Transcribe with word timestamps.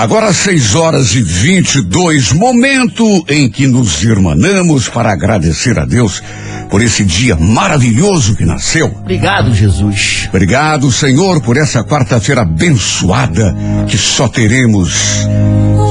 Agora 0.00 0.32
seis 0.32 0.74
horas 0.74 1.14
e 1.14 1.20
vinte 1.20 1.74
e 1.74 1.82
dois, 1.82 2.32
momento 2.32 3.04
em 3.28 3.50
que 3.50 3.66
nos 3.66 4.02
irmanamos 4.02 4.88
para 4.88 5.12
agradecer 5.12 5.78
a 5.78 5.84
Deus 5.84 6.22
por 6.70 6.82
esse 6.82 7.04
dia 7.04 7.36
maravilhoso 7.36 8.34
que 8.34 8.46
nasceu. 8.46 8.86
Obrigado, 8.86 9.54
Jesus. 9.54 10.26
Obrigado, 10.30 10.90
Senhor, 10.90 11.42
por 11.42 11.58
essa 11.58 11.84
quarta-feira 11.84 12.40
abençoada 12.40 13.54
que 13.86 13.98
só 13.98 14.26
teremos 14.26 14.94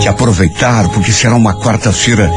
que 0.02 0.08
aproveitar, 0.08 0.90
porque 0.90 1.12
será 1.12 1.36
uma 1.36 1.62
quarta-feira 1.62 2.32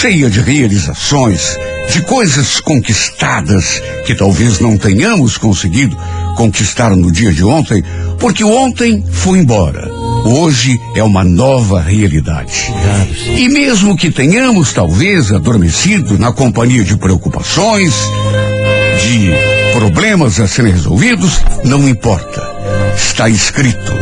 cheia 0.00 0.30
de 0.30 0.40
realizações, 0.40 1.58
de 1.92 2.02
coisas 2.02 2.60
conquistadas 2.60 3.82
que 4.06 4.14
talvez 4.14 4.60
não 4.60 4.78
tenhamos 4.78 5.36
conseguido 5.36 5.98
conquistar 6.36 6.94
no 6.94 7.10
dia 7.10 7.32
de 7.32 7.42
ontem, 7.42 7.82
porque 8.16 8.44
ontem 8.44 9.04
foi 9.10 9.40
embora. 9.40 9.90
Hoje 10.24 10.80
é 10.94 11.02
uma 11.02 11.24
nova 11.24 11.80
realidade. 11.80 12.72
E 13.36 13.48
mesmo 13.48 13.96
que 13.96 14.10
tenhamos 14.10 14.72
talvez 14.72 15.32
adormecido 15.32 16.18
na 16.18 16.32
companhia 16.32 16.84
de 16.84 16.96
preocupações, 16.96 17.94
de 19.02 19.30
problemas 19.72 20.38
a 20.38 20.46
serem 20.46 20.72
resolvidos, 20.72 21.40
não 21.64 21.88
importa. 21.88 22.42
Está 22.96 23.28
escrito. 23.28 23.92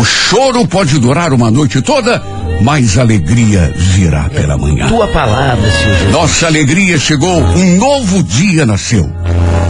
O 0.00 0.04
choro 0.04 0.66
pode 0.66 0.98
durar 0.98 1.32
uma 1.32 1.50
noite 1.50 1.82
toda, 1.82 2.22
mas 2.62 2.98
a 2.98 3.02
alegria 3.02 3.72
virá 3.76 4.28
pela 4.28 4.56
manhã. 4.56 4.88
Tua 4.88 5.08
palavra, 5.08 5.70
Senhor 5.70 5.94
Jesus. 5.94 6.12
Nossa 6.12 6.46
alegria 6.46 6.98
chegou, 6.98 7.40
um 7.40 7.76
novo 7.76 8.22
dia 8.22 8.64
nasceu. 8.64 9.10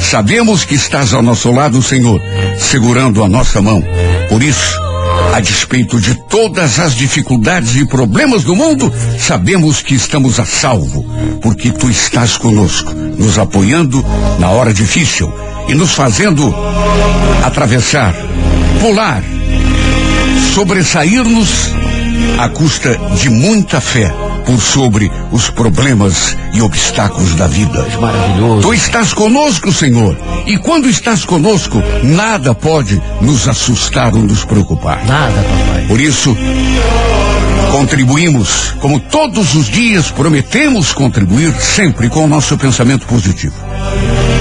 Sabemos 0.00 0.64
que 0.64 0.74
estás 0.74 1.12
ao 1.12 1.22
nosso 1.22 1.50
lado, 1.50 1.82
Senhor, 1.82 2.20
segurando 2.58 3.22
a 3.24 3.28
nossa 3.28 3.60
mão. 3.60 3.82
Por 4.28 4.42
isso, 4.42 4.87
a 5.34 5.40
despeito 5.40 6.00
de 6.00 6.14
todas 6.28 6.78
as 6.78 6.94
dificuldades 6.94 7.76
e 7.76 7.86
problemas 7.86 8.44
do 8.44 8.56
mundo, 8.56 8.92
sabemos 9.18 9.82
que 9.82 9.94
estamos 9.94 10.40
a 10.40 10.44
salvo, 10.44 11.04
porque 11.40 11.70
tu 11.70 11.88
estás 11.88 12.36
conosco, 12.36 12.92
nos 12.92 13.38
apoiando 13.38 14.04
na 14.38 14.50
hora 14.50 14.72
difícil 14.72 15.32
e 15.68 15.74
nos 15.74 15.92
fazendo 15.92 16.54
atravessar, 17.44 18.14
pular, 18.80 19.22
sobressair-nos 20.54 21.70
à 22.38 22.48
custa 22.48 22.96
de 23.20 23.30
muita 23.30 23.80
fé 23.80 24.27
por 24.48 24.62
sobre 24.62 25.12
os 25.30 25.50
problemas 25.50 26.34
e 26.54 26.62
obstáculos 26.62 27.34
da 27.34 27.46
vida. 27.46 27.86
Maravilhoso. 28.00 28.62
Tu 28.62 28.72
estás 28.72 29.12
conosco, 29.12 29.70
Senhor, 29.70 30.16
e 30.46 30.56
quando 30.56 30.88
estás 30.88 31.22
conosco, 31.22 31.82
nada 32.02 32.54
pode 32.54 32.98
nos 33.20 33.46
assustar 33.46 34.14
ou 34.14 34.22
nos 34.22 34.46
preocupar. 34.46 35.04
Nada, 35.04 35.34
papai. 35.42 35.86
Por 35.86 36.00
isso, 36.00 36.34
contribuímos, 37.70 38.74
como 38.80 38.98
todos 38.98 39.54
os 39.54 39.66
dias 39.66 40.10
prometemos 40.10 40.94
contribuir 40.94 41.52
sempre 41.60 42.08
com 42.08 42.24
o 42.24 42.28
nosso 42.28 42.56
pensamento 42.56 43.06
positivo. 43.06 43.54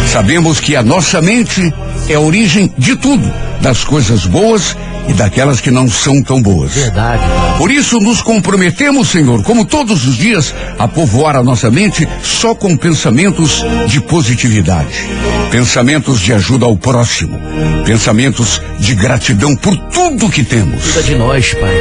Sabemos 0.07 0.61
que 0.61 0.77
a 0.77 0.83
nossa 0.83 1.21
mente 1.21 1.73
é 2.07 2.15
a 2.15 2.19
origem 2.21 2.73
de 2.77 2.95
tudo, 2.95 3.29
das 3.61 3.83
coisas 3.83 4.25
boas 4.25 4.75
e 5.07 5.13
daquelas 5.13 5.61
que 5.61 5.71
não 5.71 5.89
são 5.89 6.21
tão 6.21 6.41
boas. 6.41 6.73
Verdade. 6.73 7.23
Por 7.57 7.71
isso 7.71 7.99
nos 7.99 8.21
comprometemos, 8.21 9.09
Senhor, 9.09 9.43
como 9.43 9.65
todos 9.65 10.05
os 10.05 10.15
dias, 10.15 10.53
a 10.77 10.87
povoar 10.87 11.35
a 11.35 11.43
nossa 11.43 11.71
mente 11.71 12.07
só 12.21 12.53
com 12.53 12.75
pensamentos 12.75 13.65
de 13.87 14.01
positividade, 14.01 15.09
pensamentos 15.49 16.19
de 16.19 16.33
ajuda 16.33 16.65
ao 16.65 16.77
próximo, 16.77 17.39
pensamentos 17.85 18.61
de 18.79 18.93
gratidão 18.95 19.55
por 19.55 19.75
tudo 19.77 20.29
que 20.29 20.43
temos. 20.43 20.83
Cuida 20.83 21.03
de 21.03 21.15
nós, 21.15 21.53
Pai. 21.53 21.75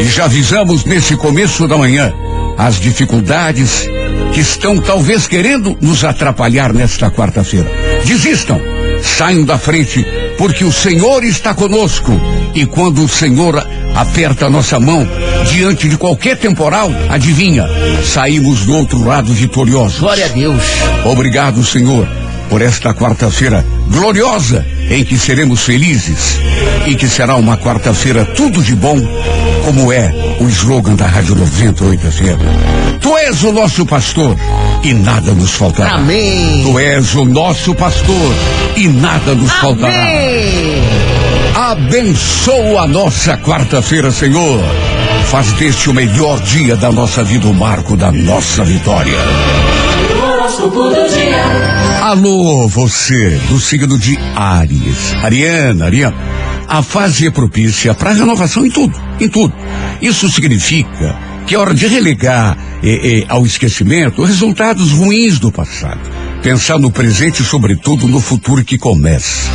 E 0.00 0.04
já 0.04 0.24
avisamos 0.24 0.84
nesse 0.84 1.16
começo 1.16 1.66
da 1.68 1.78
manhã 1.78 2.12
as 2.58 2.78
dificuldades 2.78 3.88
que 4.32 4.40
estão 4.40 4.78
talvez 4.78 5.26
querendo 5.26 5.76
nos 5.80 6.04
atrapalhar 6.04 6.72
nesta 6.72 7.10
quarta-feira. 7.10 7.70
Desistam, 8.04 8.60
saiam 9.02 9.44
da 9.44 9.58
frente, 9.58 10.06
porque 10.42 10.64
o 10.64 10.72
Senhor 10.72 11.22
está 11.22 11.54
conosco. 11.54 12.10
E 12.52 12.66
quando 12.66 13.04
o 13.04 13.08
Senhor 13.08 13.64
aperta 13.94 14.46
a 14.46 14.50
nossa 14.50 14.80
mão 14.80 15.06
diante 15.48 15.88
de 15.88 15.96
qualquer 15.96 16.36
temporal, 16.36 16.90
adivinha, 17.08 17.64
saímos 18.04 18.64
do 18.64 18.74
outro 18.74 19.04
lado 19.04 19.32
vitoriosos. 19.32 20.00
Glória 20.00 20.24
a 20.24 20.28
Deus. 20.28 20.60
Obrigado, 21.04 21.64
Senhor, 21.64 22.08
por 22.50 22.60
esta 22.60 22.92
quarta-feira 22.92 23.64
gloriosa 23.88 24.66
em 24.90 25.04
que 25.04 25.16
seremos 25.16 25.62
felizes 25.62 26.40
e 26.88 26.96
que 26.96 27.06
será 27.06 27.36
uma 27.36 27.56
quarta-feira 27.56 28.24
tudo 28.24 28.64
de 28.64 28.74
bom, 28.74 28.98
como 29.64 29.92
é 29.92 30.12
o 30.40 30.48
slogan 30.48 30.94
da 30.94 31.06
Rádio 31.06 31.34
98 31.36 32.10
FM. 32.10 33.00
Tu 33.00 33.16
és 33.18 33.42
o 33.44 33.52
nosso 33.52 33.86
pastor 33.86 34.36
e 34.82 34.92
nada 34.92 35.32
nos 35.32 35.52
faltará. 35.52 35.94
Amém. 35.94 36.62
Tu 36.64 36.78
és 36.78 37.14
o 37.14 37.24
nosso 37.24 37.74
pastor 37.74 38.34
e 38.76 38.88
nada 38.88 39.34
nos 39.34 39.52
faltará. 39.52 39.94
Amém. 39.94 40.82
Abençoa 41.54 42.82
a 42.82 42.88
nossa 42.88 43.36
quarta-feira, 43.36 44.10
Senhor. 44.10 44.60
Faz 45.26 45.52
deste 45.52 45.90
o 45.90 45.94
melhor 45.94 46.40
dia 46.40 46.76
da 46.76 46.90
nossa 46.90 47.22
vida, 47.22 47.46
o 47.46 47.54
marco 47.54 47.96
da 47.96 48.10
nossa 48.10 48.64
vitória. 48.64 49.18
Alô, 52.02 52.68
você 52.68 53.40
do 53.48 53.60
signo 53.60 53.98
de 53.98 54.18
Aries. 54.34 55.14
Ariana, 55.22 55.86
Ariana. 55.86 56.31
A 56.72 56.82
fase 56.82 57.26
é 57.26 57.30
propícia 57.30 57.92
para 57.92 58.14
renovação 58.14 58.64
em 58.64 58.70
tudo, 58.70 58.98
em 59.20 59.28
tudo. 59.28 59.52
Isso 60.00 60.26
significa 60.30 61.18
que 61.46 61.54
é 61.54 61.58
hora 61.58 61.74
de 61.74 61.86
relegar 61.86 62.56
eh, 62.82 63.20
eh, 63.20 63.24
ao 63.28 63.44
esquecimento 63.44 64.24
resultados 64.24 64.90
ruins 64.92 65.38
do 65.38 65.52
passado. 65.52 66.00
Pensar 66.42 66.78
no 66.78 66.90
presente 66.90 67.42
e, 67.42 67.44
sobretudo, 67.44 68.08
no 68.08 68.22
futuro 68.22 68.64
que 68.64 68.78
começa. 68.78 69.50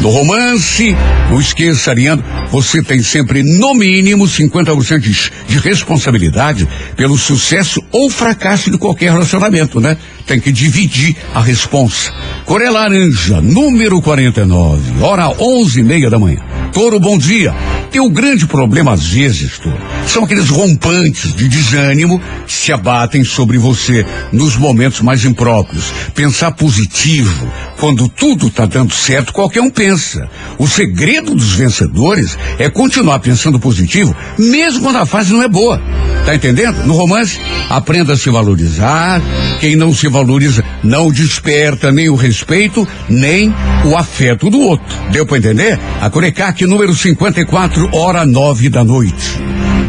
No 0.00 0.10
romance, 0.10 0.96
não 1.28 1.40
esqueça, 1.40 1.90
Ariano, 1.90 2.24
você 2.52 2.82
tem 2.82 3.02
sempre, 3.02 3.42
no 3.42 3.74
mínimo, 3.74 4.24
50% 4.24 5.00
de, 5.00 5.32
de 5.48 5.58
responsabilidade 5.58 6.68
pelo 6.96 7.18
sucesso 7.18 7.82
ou 7.90 8.08
fracasso 8.08 8.70
de 8.70 8.78
qualquer 8.78 9.10
relacionamento, 9.10 9.80
né? 9.80 9.98
Tem 10.24 10.40
que 10.40 10.52
dividir 10.52 11.16
a 11.34 11.40
responsa. 11.40 12.12
Coré 12.46 12.70
Laranja, 12.70 13.40
número 13.40 14.00
49, 14.00 15.02
hora 15.02 15.34
onze 15.38 15.80
e 15.80 15.82
meia 15.82 16.08
da 16.08 16.18
manhã. 16.18 16.40
Toro, 16.72 17.00
bom 17.00 17.18
dia. 17.18 17.52
Tem 17.90 18.00
um 18.00 18.10
grande 18.10 18.46
problema 18.46 18.92
às 18.92 19.04
vezes, 19.04 19.58
Toro. 19.58 19.76
São 20.06 20.24
aqueles 20.24 20.48
rompantes 20.48 21.34
de 21.34 21.48
desânimo 21.48 22.20
que 22.46 22.52
se 22.52 22.72
abatem 22.72 23.24
sobre 23.24 23.58
você 23.58 24.06
nos 24.32 24.56
momentos 24.56 25.00
mais 25.00 25.24
impróprios. 25.24 25.92
Pensar 26.14 26.52
positivo, 26.52 27.50
quando 27.78 28.08
tudo 28.08 28.46
está 28.46 28.66
dando 28.66 28.94
certo, 28.94 29.32
qualquer 29.32 29.60
um 29.60 29.70
pensa. 29.70 30.28
O 30.58 30.68
segredo 30.68 31.34
dos 31.34 31.52
vencedores 31.52 32.38
é 32.58 32.70
continuar 32.70 33.18
pensando 33.18 33.58
positivo, 33.58 34.14
mesmo 34.38 34.82
quando 34.82 34.96
a 34.96 35.06
fase 35.06 35.32
não 35.32 35.42
é 35.42 35.48
boa. 35.48 35.80
Tá 36.24 36.34
entendendo? 36.34 36.84
No 36.86 36.94
romance, 36.94 37.40
aprenda 37.68 38.12
a 38.12 38.16
se 38.16 38.30
valorizar. 38.30 39.20
Quem 39.58 39.74
não 39.74 39.92
se 39.92 40.06
valoriza 40.06 40.62
não 40.82 41.10
desperta 41.10 41.90
nem 41.90 42.08
o 42.08 42.14
respeito, 42.14 42.86
nem 43.08 43.52
o 43.84 43.96
afeto 43.96 44.50
do 44.50 44.60
outro. 44.60 44.86
Deu 45.10 45.26
para 45.26 45.38
entender? 45.38 45.78
A 46.00 46.10
Corecac 46.10 46.59
número 46.66 46.94
54, 46.94 47.90
hora 47.92 48.24
nove 48.26 48.68
da 48.68 48.84
noite. 48.84 49.38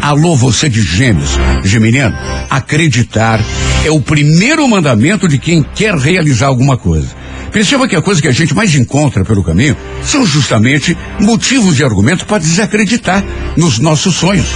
Alô, 0.01 0.35
você 0.35 0.67
de 0.67 0.81
gêmeos, 0.81 1.37
geminiano, 1.63 2.15
acreditar 2.49 3.39
é 3.85 3.91
o 3.91 4.01
primeiro 4.01 4.67
mandamento 4.67 5.27
de 5.27 5.37
quem 5.37 5.63
quer 5.63 5.95
realizar 5.95 6.47
alguma 6.47 6.77
coisa. 6.77 7.09
Perceba 7.51 7.87
que 7.87 7.95
a 7.95 8.01
coisa 8.01 8.21
que 8.21 8.27
a 8.27 8.31
gente 8.31 8.55
mais 8.55 8.73
encontra 8.75 9.25
pelo 9.25 9.43
caminho 9.43 9.75
são 10.03 10.25
justamente 10.25 10.97
motivos 11.19 11.75
de 11.75 11.83
argumento 11.83 12.25
para 12.25 12.37
desacreditar 12.37 13.23
nos 13.57 13.77
nossos 13.79 14.15
sonhos. 14.15 14.47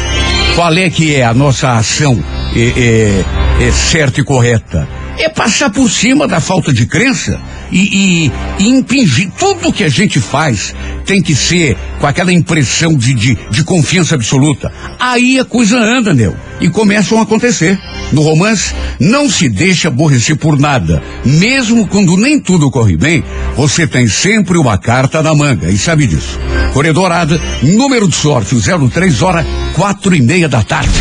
Qual 0.56 0.73
é 0.73 0.89
que 0.89 1.15
é 1.15 1.25
a 1.25 1.33
nossa 1.33 1.73
ação 1.73 2.23
é, 2.56 2.59
é, 3.59 3.65
é 3.67 3.71
certa 3.71 4.21
e 4.21 4.23
correta? 4.23 4.88
É 5.17 5.29
passar 5.29 5.69
por 5.69 5.89
cima 5.89 6.27
da 6.27 6.39
falta 6.39 6.73
de 6.73 6.85
crença 6.85 7.39
e, 7.71 8.29
e, 8.59 8.63
e 8.63 8.67
impingir 8.67 9.31
tudo 9.38 9.71
que 9.71 9.83
a 9.83 9.89
gente 9.89 10.19
faz 10.19 10.75
tem 11.06 11.21
que 11.21 11.35
ser 11.35 11.77
com 12.00 12.07
aquela 12.07 12.33
impressão 12.33 12.95
de, 12.95 13.13
de, 13.13 13.38
de 13.50 13.63
confiança 13.63 14.15
absoluta. 14.15 14.71
Aí 15.00 15.39
a 15.39 15.45
coisa 15.45 15.77
anda, 15.77 16.13
Neu, 16.13 16.35
e 16.59 16.69
começam 16.69 17.19
a 17.19 17.23
acontecer. 17.23 17.79
No 18.12 18.21
romance, 18.21 18.73
não 19.00 19.29
se 19.29 19.47
deixe 19.47 19.88
aborrecer 19.88 20.35
por 20.35 20.59
nada. 20.59 21.01
Mesmo 21.23 21.88
quando 21.88 22.17
nem 22.17 22.39
tudo 22.39 22.71
corre 22.71 22.97
bem, 22.97 23.23
você 23.56 23.88
tem 23.88 24.07
sempre 24.07 24.57
uma 24.57 24.77
carta 24.77 25.21
na 25.21 25.33
manga, 25.33 25.69
e 25.69 25.77
sabe 25.77 26.07
disso. 26.07 26.39
Corredorada, 26.75 27.39
número 27.63 28.06
de 28.06 28.18
sorte, 28.18 28.54
03 28.54 29.22
hora, 29.22 29.48
quatro 29.74 30.13
e 30.13 30.22
meia 30.22 30.50
da 30.50 30.62
tarde. 30.62 30.92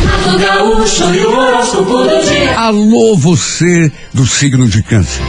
Alô, 2.57 3.17
você 3.17 3.91
do 4.13 4.25
signo 4.25 4.69
de 4.69 4.85
câncer. 4.85 5.21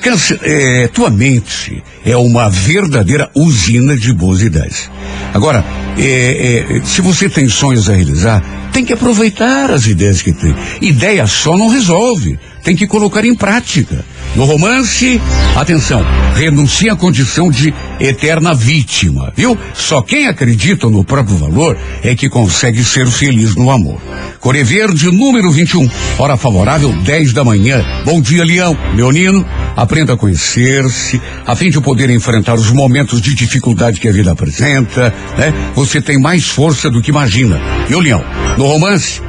Câncer, 0.00 0.38
é, 0.44 0.86
tua 0.86 1.10
mente 1.10 1.82
é 2.06 2.16
uma 2.16 2.48
verdadeira 2.48 3.28
usina 3.34 3.96
de 3.96 4.12
boas 4.12 4.40
ideias. 4.40 4.88
Agora, 5.34 5.64
é, 5.98 6.76
é, 6.78 6.80
se 6.84 7.00
você 7.00 7.28
tem 7.28 7.48
sonhos 7.48 7.90
a 7.90 7.92
realizar, 7.92 8.40
tem 8.72 8.84
que 8.84 8.92
aproveitar 8.92 9.72
as 9.72 9.88
ideias 9.88 10.22
que 10.22 10.32
tem. 10.32 10.54
Ideia 10.80 11.26
só 11.26 11.56
não 11.56 11.68
resolve, 11.70 12.38
tem 12.62 12.76
que 12.76 12.86
colocar 12.86 13.24
em 13.24 13.34
prática. 13.34 14.04
No 14.36 14.44
romance, 14.44 15.20
atenção, 15.56 16.04
renuncia 16.34 16.92
à 16.92 16.96
condição 16.96 17.50
de 17.50 17.74
eterna 17.98 18.54
vítima, 18.54 19.32
viu? 19.34 19.58
Só 19.74 20.00
quem 20.00 20.28
acredita 20.28 20.88
no 20.88 21.02
próprio 21.02 21.36
valor 21.36 21.76
é 22.02 22.14
que 22.14 22.28
consegue 22.28 22.84
ser 22.84 23.08
feliz 23.08 23.56
no 23.56 23.70
amor. 23.70 24.00
Core 24.38 24.62
Verde, 24.62 25.10
número 25.10 25.50
21, 25.50 25.90
hora 26.18 26.36
favorável, 26.36 26.92
10 27.02 27.32
da 27.32 27.42
manhã. 27.42 27.84
Bom 28.04 28.20
dia, 28.20 28.44
Leão. 28.44 28.78
Leonino, 28.94 29.44
aprenda 29.74 30.12
a 30.12 30.16
conhecer-se, 30.16 31.20
a 31.44 31.56
fim 31.56 31.70
de 31.70 31.80
poder 31.80 32.08
enfrentar 32.10 32.54
os 32.54 32.70
momentos 32.70 33.20
de 33.20 33.34
dificuldade 33.34 33.98
que 33.98 34.08
a 34.08 34.12
vida 34.12 34.30
apresenta, 34.30 35.12
né? 35.36 35.52
Você 35.74 36.00
tem 36.00 36.18
mais 36.18 36.46
força 36.46 36.88
do 36.88 37.02
que 37.02 37.10
imagina. 37.10 37.60
Viu, 37.88 37.98
Leão? 37.98 38.24
No 38.56 38.66
romance, 38.66 39.20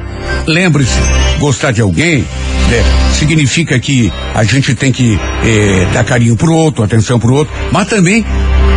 lembre-se, 0.46 0.98
gostar 1.38 1.72
de 1.72 1.80
alguém 1.80 2.24
né, 2.70 2.84
significa 3.18 3.78
que 3.78 4.12
a 4.34 4.44
gente 4.44 4.74
tem 4.74 4.92
que 4.92 5.18
eh, 5.44 5.88
dar 5.92 6.04
carinho 6.04 6.36
pro 6.36 6.52
outro, 6.52 6.82
atenção 6.82 7.18
pro 7.18 7.34
outro, 7.34 7.52
mas 7.72 7.88
também 7.88 8.24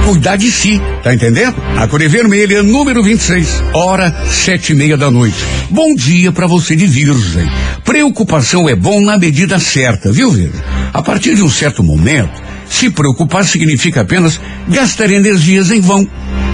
cuidar 0.03 0.35
de 0.35 0.51
si, 0.51 0.81
tá 1.01 1.13
entendendo? 1.13 1.55
A 1.77 1.87
cor 1.87 1.99
vermelha, 2.09 2.61
número 2.61 3.01
26, 3.01 3.63
hora 3.73 4.13
sete 4.27 4.73
e 4.73 4.75
meia 4.75 4.97
da 4.97 5.09
noite. 5.09 5.37
Bom 5.69 5.95
dia 5.95 6.31
para 6.31 6.47
você 6.47 6.75
de 6.75 6.85
virgem. 6.85 7.49
Preocupação 7.85 8.67
é 8.67 8.75
bom 8.75 8.99
na 8.99 9.17
medida 9.17 9.59
certa, 9.59 10.11
viu, 10.11 10.31
virgem? 10.31 10.61
A 10.91 11.01
partir 11.01 11.35
de 11.35 11.43
um 11.43 11.49
certo 11.49 11.83
momento, 11.83 12.41
se 12.69 12.89
preocupar 12.89 13.45
significa 13.45 14.01
apenas 14.01 14.39
gastar 14.67 15.09
energias 15.11 15.71
em 15.71 15.79
vão. 15.79 16.07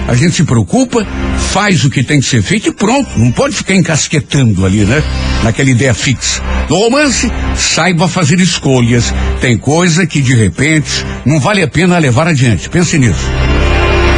A 0.08 0.14
gente 0.14 0.34
se 0.34 0.44
preocupa, 0.44 1.06
faz 1.52 1.84
o 1.84 1.90
que 1.90 2.02
tem 2.02 2.20
que 2.20 2.26
ser 2.26 2.42
feito 2.42 2.68
e 2.68 2.72
pronto. 2.72 3.08
Não 3.16 3.30
pode 3.30 3.54
ficar 3.54 3.74
encasquetando 3.74 4.66
ali, 4.66 4.84
né? 4.84 5.02
Naquela 5.44 5.70
ideia 5.70 5.94
fixa. 5.94 6.42
No 6.68 6.76
romance, 6.76 7.30
saiba 7.54 8.08
fazer 8.08 8.40
escolhas. 8.40 9.14
Tem 9.40 9.56
coisa 9.56 10.06
que 10.06 10.20
de 10.20 10.34
repente 10.34 11.04
não 11.24 11.38
vale 11.38 11.62
a 11.62 11.68
pena 11.68 11.98
levar 11.98 12.26
adiante. 12.26 12.68
Pense 12.68 12.98
nisso. 12.98 13.30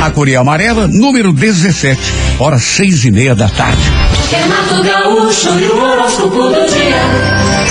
A 0.03 0.11
Coreia 0.11 0.41
Amarela, 0.41 0.89
número 0.89 1.33
17, 1.33 2.01
horas 2.39 2.63
seis 2.65 3.05
e 3.05 3.11
meia 3.11 3.35
da 3.35 3.49
tarde. 3.49 3.83
Renato 4.31 4.83
Gaúcho 4.83 5.59
e 5.61 5.65
o 5.67 5.81
horóscopo 5.81 6.43
do 6.49 6.67
dia. 6.69 7.62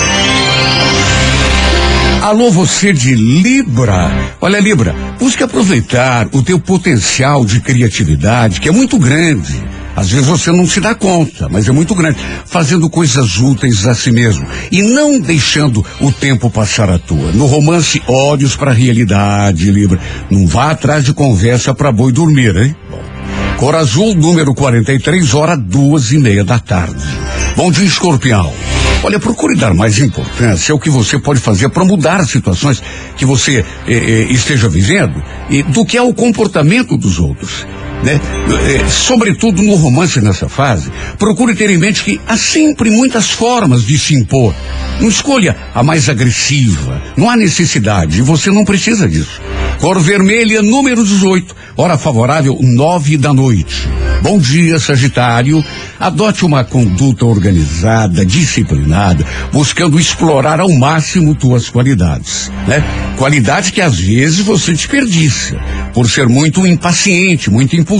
Alô, 2.22 2.52
você 2.52 2.92
de 2.92 3.16
Libra. 3.16 4.08
Olha, 4.40 4.60
Libra, 4.60 4.94
busque 5.18 5.42
aproveitar 5.42 6.28
o 6.30 6.40
teu 6.40 6.56
potencial 6.56 7.44
de 7.44 7.58
criatividade, 7.58 8.60
que 8.60 8.68
é 8.68 8.72
muito 8.72 8.96
grande. 8.96 9.60
Às 9.96 10.08
vezes 10.12 10.28
você 10.28 10.52
não 10.52 10.64
se 10.64 10.78
dá 10.78 10.94
conta, 10.94 11.48
mas 11.48 11.68
é 11.68 11.72
muito 11.72 11.96
grande. 11.96 12.18
Fazendo 12.46 12.88
coisas 12.88 13.38
úteis 13.38 13.88
a 13.88 13.94
si 13.96 14.12
mesmo. 14.12 14.46
E 14.70 14.82
não 14.82 15.18
deixando 15.18 15.84
o 16.00 16.12
tempo 16.12 16.48
passar 16.48 16.88
à 16.88 16.96
toa. 16.96 17.32
No 17.32 17.46
romance, 17.46 18.00
olhos 18.06 18.54
para 18.54 18.70
a 18.70 18.74
realidade, 18.74 19.72
Libra. 19.72 19.98
Não 20.30 20.46
vá 20.46 20.70
atrás 20.70 21.04
de 21.04 21.12
conversa 21.12 21.74
para 21.74 21.90
boi 21.90 22.12
dormir, 22.12 22.56
hein? 22.56 22.76
Cor 23.56 23.74
azul, 23.74 24.14
número 24.14 24.54
43, 24.54 25.34
hora 25.34 25.56
duas 25.56 26.12
e 26.12 26.18
meia 26.18 26.44
da 26.44 26.60
tarde. 26.60 27.04
Bom 27.56 27.72
dia, 27.72 27.84
escorpião. 27.84 28.52
Olha, 29.04 29.18
procure 29.18 29.56
dar 29.56 29.74
mais 29.74 29.98
importância 29.98 30.72
ao 30.72 30.78
que 30.78 30.88
você 30.88 31.18
pode 31.18 31.40
fazer 31.40 31.68
para 31.70 31.84
mudar 31.84 32.20
as 32.20 32.30
situações 32.30 32.80
que 33.16 33.24
você 33.24 33.64
eh, 33.86 33.92
eh, 33.92 34.26
esteja 34.30 34.68
vivendo 34.68 35.20
e 35.50 35.62
do 35.62 35.84
que 35.84 35.98
é 35.98 36.02
o 36.02 36.14
comportamento 36.14 36.96
dos 36.96 37.18
outros. 37.18 37.66
Né? 38.02 38.20
Eh, 38.68 38.88
sobretudo 38.88 39.62
no 39.62 39.76
romance 39.76 40.20
nessa 40.20 40.48
fase, 40.48 40.90
procure 41.18 41.54
ter 41.54 41.70
em 41.70 41.78
mente 41.78 42.02
que 42.02 42.20
há 42.26 42.36
sempre 42.36 42.90
muitas 42.90 43.30
formas 43.30 43.84
de 43.84 43.96
se 43.98 44.14
impor. 44.14 44.54
Não 45.00 45.08
escolha 45.08 45.56
a 45.74 45.82
mais 45.82 46.08
agressiva. 46.08 47.00
Não 47.16 47.30
há 47.30 47.36
necessidade 47.36 48.22
você 48.22 48.50
não 48.50 48.64
precisa 48.64 49.08
disso. 49.08 49.40
Cor 49.78 50.00
vermelha, 50.00 50.62
número 50.62 51.04
18, 51.04 51.54
hora 51.76 51.98
favorável, 51.98 52.58
nove 52.60 53.16
da 53.16 53.32
noite. 53.32 53.88
Bom 54.22 54.38
dia, 54.38 54.78
Sagitário. 54.78 55.64
Adote 55.98 56.44
uma 56.44 56.64
conduta 56.64 57.24
organizada, 57.26 58.24
disciplinada, 58.24 59.26
buscando 59.52 59.98
explorar 59.98 60.60
ao 60.60 60.70
máximo 60.70 61.34
tuas 61.34 61.68
qualidades, 61.68 62.50
né? 62.66 62.84
Qualidades 63.16 63.70
que 63.70 63.80
às 63.80 63.98
vezes 63.98 64.40
você 64.40 64.72
desperdiça, 64.72 65.56
por 65.92 66.08
ser 66.08 66.28
muito 66.28 66.66
impaciente, 66.66 67.50
muito 67.50 67.74
impulsivo. 67.74 67.91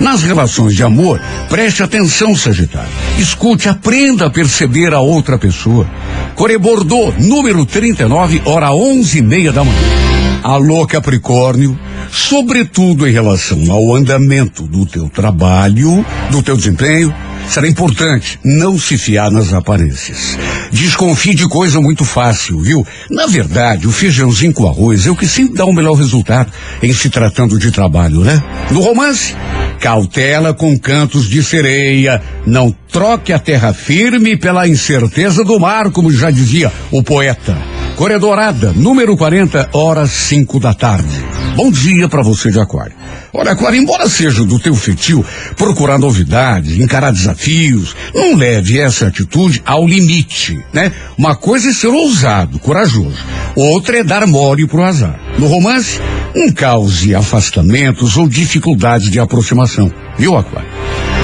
Nas 0.00 0.22
relações 0.22 0.74
de 0.74 0.82
amor, 0.82 1.20
preste 1.48 1.82
atenção, 1.82 2.34
Sagitário. 2.34 2.88
Escute, 3.18 3.68
aprenda 3.68 4.26
a 4.26 4.30
perceber 4.30 4.94
a 4.94 5.00
outra 5.00 5.38
pessoa. 5.38 5.86
Core 6.34 6.56
Bordeaux, 6.56 7.14
número 7.18 7.66
39, 7.66 8.42
hora 8.44 8.72
onze 8.72 9.18
e 9.18 9.22
meia 9.22 9.52
da 9.52 9.62
manhã. 9.62 10.10
Alô, 10.42 10.86
Capricórnio, 10.86 11.78
sobretudo 12.10 13.06
em 13.06 13.12
relação 13.12 13.70
ao 13.70 13.94
andamento 13.94 14.62
do 14.66 14.86
teu 14.86 15.08
trabalho, 15.10 16.04
do 16.30 16.42
teu 16.42 16.56
desempenho, 16.56 17.14
será 17.50 17.66
importante 17.66 18.38
não 18.44 18.78
se 18.78 18.96
fiar 18.96 19.30
nas 19.30 19.52
aparências. 19.52 20.38
Desconfie 20.70 21.34
de 21.34 21.48
coisa 21.48 21.80
muito 21.80 22.04
fácil, 22.04 22.60
viu? 22.60 22.86
Na 23.10 23.26
verdade, 23.26 23.88
o 23.88 23.92
feijãozinho 23.92 24.52
com 24.52 24.68
arroz 24.68 25.06
é 25.06 25.10
o 25.10 25.16
que 25.16 25.26
sempre 25.26 25.56
dá 25.56 25.64
o 25.64 25.72
melhor 25.72 25.94
resultado 25.94 26.52
em 26.80 26.92
se 26.92 27.10
tratando 27.10 27.58
de 27.58 27.72
trabalho, 27.72 28.20
né? 28.20 28.40
No 28.70 28.80
romance, 28.80 29.34
cautela 29.80 30.54
com 30.54 30.78
cantos 30.78 31.28
de 31.28 31.42
sereia, 31.42 32.22
não 32.46 32.74
troque 32.92 33.32
a 33.32 33.38
terra 33.38 33.74
firme 33.74 34.36
pela 34.36 34.68
incerteza 34.68 35.42
do 35.42 35.58
mar, 35.58 35.90
como 35.90 36.12
já 36.12 36.30
dizia 36.30 36.72
o 36.92 37.02
poeta. 37.02 37.79
Corredorada, 38.00 38.72
número 38.72 39.14
40, 39.14 39.68
horas 39.74 40.10
5 40.10 40.58
da 40.58 40.72
tarde. 40.72 41.22
Bom 41.54 41.70
dia 41.70 42.08
para 42.08 42.22
você 42.22 42.50
de 42.50 42.58
Aquário. 42.58 42.94
Olha, 43.30 43.52
Aquário, 43.52 43.78
embora 43.78 44.08
seja 44.08 44.42
do 44.42 44.58
teu 44.58 44.74
feitio 44.74 45.22
procurar 45.54 45.98
novidades, 45.98 46.78
encarar 46.78 47.12
desafios, 47.12 47.94
não 48.14 48.36
leve 48.36 48.80
essa 48.80 49.08
atitude 49.08 49.60
ao 49.66 49.86
limite, 49.86 50.58
né? 50.72 50.90
Uma 51.18 51.36
coisa 51.36 51.68
é 51.68 51.72
ser 51.74 51.88
ousado, 51.88 52.58
corajoso. 52.58 53.18
Outra 53.54 53.98
é 53.98 54.02
dar 54.02 54.26
mole 54.26 54.66
pro 54.66 54.82
azar. 54.82 55.20
No 55.38 55.46
romance, 55.46 56.00
não 56.34 56.50
cause 56.50 57.14
afastamentos 57.14 58.16
ou 58.16 58.26
dificuldades 58.26 59.10
de 59.10 59.20
aproximação. 59.20 59.92
Viu, 60.16 60.38
Aquário? 60.38 60.70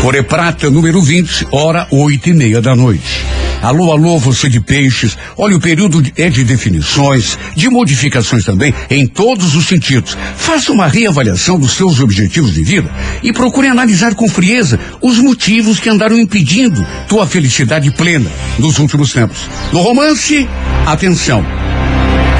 Core 0.02 0.22
Prata, 0.24 0.68
número 0.68 1.00
20, 1.00 1.48
hora 1.52 1.88
oito 1.90 2.28
e 2.28 2.34
meia 2.34 2.60
da 2.60 2.76
noite. 2.76 3.24
Alô, 3.62 3.90
alô, 3.90 4.18
você 4.18 4.48
de 4.48 4.60
peixes. 4.60 5.16
Olha, 5.36 5.56
o 5.56 5.60
período 5.60 6.02
é 6.16 6.28
de 6.28 6.44
definições, 6.44 7.38
de 7.56 7.68
modificações 7.68 8.44
também, 8.44 8.72
em 8.88 9.06
todos 9.06 9.54
os 9.56 9.66
sentidos. 9.66 10.16
Faça 10.36 10.72
uma 10.72 10.86
reavaliação 10.86 11.58
dos 11.58 11.72
seus 11.72 12.00
objetivos 12.00 12.54
de 12.54 12.62
vida 12.62 12.90
e 13.22 13.32
procure 13.32 13.68
analisar 13.68 14.14
com 14.14 14.28
frieza 14.28 14.78
os 15.00 15.18
motivos 15.18 15.80
que 15.80 15.88
andaram 15.88 16.18
impedindo 16.18 16.86
tua 17.08 17.26
felicidade 17.26 17.90
plena 17.90 18.30
nos 18.58 18.78
últimos 18.78 19.12
tempos. 19.12 19.48
No 19.72 19.80
romance, 19.80 20.48
atenção. 20.86 21.44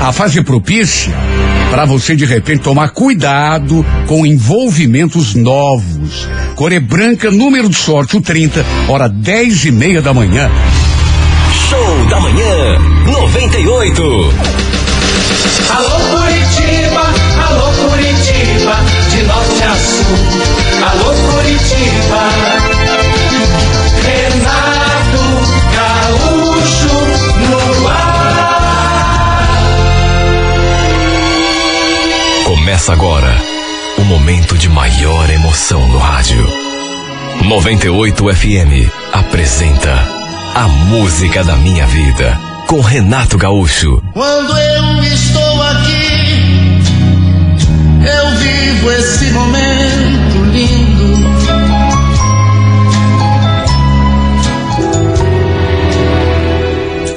A 0.00 0.12
fase 0.12 0.42
propícia 0.42 1.12
para 1.70 1.85
você 1.85 2.14
de 2.14 2.25
repente 2.25 2.62
tomar 2.62 2.90
cuidado 2.90 3.85
com 4.06 4.25
envolvimentos 4.25 5.35
novos. 5.35 6.28
Core 6.54 6.78
branca, 6.78 7.30
número 7.30 7.68
de 7.68 7.76
sorte, 7.76 8.16
o 8.16 8.20
30, 8.20 8.64
hora 8.88 9.08
10 9.08 9.64
e 9.64 9.73
meia 9.73 10.00
da 10.00 10.14
manhã. 10.14 10.49
Show 11.96 12.04
da 12.06 12.20
manhã 12.20 12.78
98. 13.06 14.02
Alô 15.70 15.98
Curitiba, 16.10 17.04
alô 17.48 17.72
Curitiba, 17.72 18.76
de 19.10 19.22
norte 19.22 19.62
a 19.62 19.74
sul. 19.76 20.18
Alô 20.90 21.14
Curitiba. 21.32 22.22
Renato 24.04 25.24
Gaúcho 25.72 26.96
no 27.48 27.88
ar. 27.88 29.46
Começa 32.44 32.92
agora 32.92 33.40
o 33.96 34.02
momento 34.04 34.58
de 34.58 34.68
maior 34.68 35.30
emoção 35.30 35.88
no 35.88 35.98
rádio. 35.98 36.46
98 37.42 38.34
FM 38.34 38.90
apresenta 39.12 40.15
A 40.58 40.66
Música 40.68 41.44
da 41.44 41.54
Minha 41.54 41.86
Vida 41.86 42.40
com 42.66 42.80
Renato 42.80 43.36
Gaúcho. 43.36 44.02
Quando 44.14 44.56
eu 44.56 45.02
estou 45.02 45.62
aqui, 45.62 46.80
eu 48.00 48.30
vivo 48.38 48.90
esse 48.90 49.25
momento 49.32 50.44
lindo. 50.54 51.26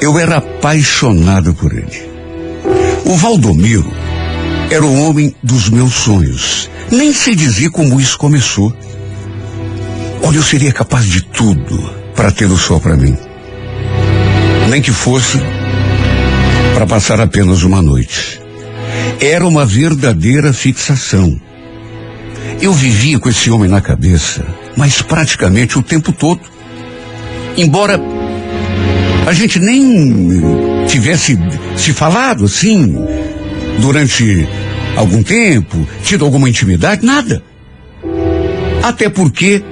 Eu 0.02 0.18
era 0.18 0.36
apaixonado 0.36 1.54
por 1.54 1.72
ele. 1.72 2.10
O 3.06 3.16
Valdomiro 3.16 3.90
era 4.70 4.84
o 4.84 5.08
homem 5.08 5.34
dos 5.42 5.70
meus 5.70 5.94
sonhos. 5.94 6.68
Nem 6.92 7.14
sei 7.14 7.34
dizer 7.34 7.70
como 7.70 7.98
isso 7.98 8.18
começou. 8.18 8.70
Olha, 10.22 10.36
eu 10.36 10.42
seria 10.42 10.74
capaz 10.74 11.06
de 11.06 11.22
tudo 11.22 11.90
para 12.14 12.30
tê-lo 12.30 12.58
só 12.58 12.78
para 12.78 12.98
mim. 12.98 13.29
Nem 14.68 14.80
que 14.80 14.92
fosse 14.92 15.38
para 16.74 16.86
passar 16.86 17.20
apenas 17.20 17.62
uma 17.62 17.82
noite. 17.82 18.40
Era 19.20 19.46
uma 19.46 19.66
verdadeira 19.66 20.52
fixação. 20.52 21.40
Eu 22.60 22.72
vivia 22.72 23.18
com 23.18 23.28
esse 23.28 23.50
homem 23.50 23.68
na 23.68 23.80
cabeça, 23.80 24.44
mas 24.76 25.02
praticamente 25.02 25.78
o 25.78 25.82
tempo 25.82 26.12
todo. 26.12 26.40
Embora 27.56 28.00
a 29.26 29.32
gente 29.32 29.58
nem 29.58 30.40
tivesse 30.86 31.38
se 31.76 31.92
falado 31.92 32.44
assim 32.44 32.96
durante 33.80 34.48
algum 34.96 35.22
tempo, 35.22 35.86
tido 36.02 36.24
alguma 36.24 36.48
intimidade, 36.48 37.04
nada. 37.04 37.42
Até 38.82 39.08
porque 39.08 39.62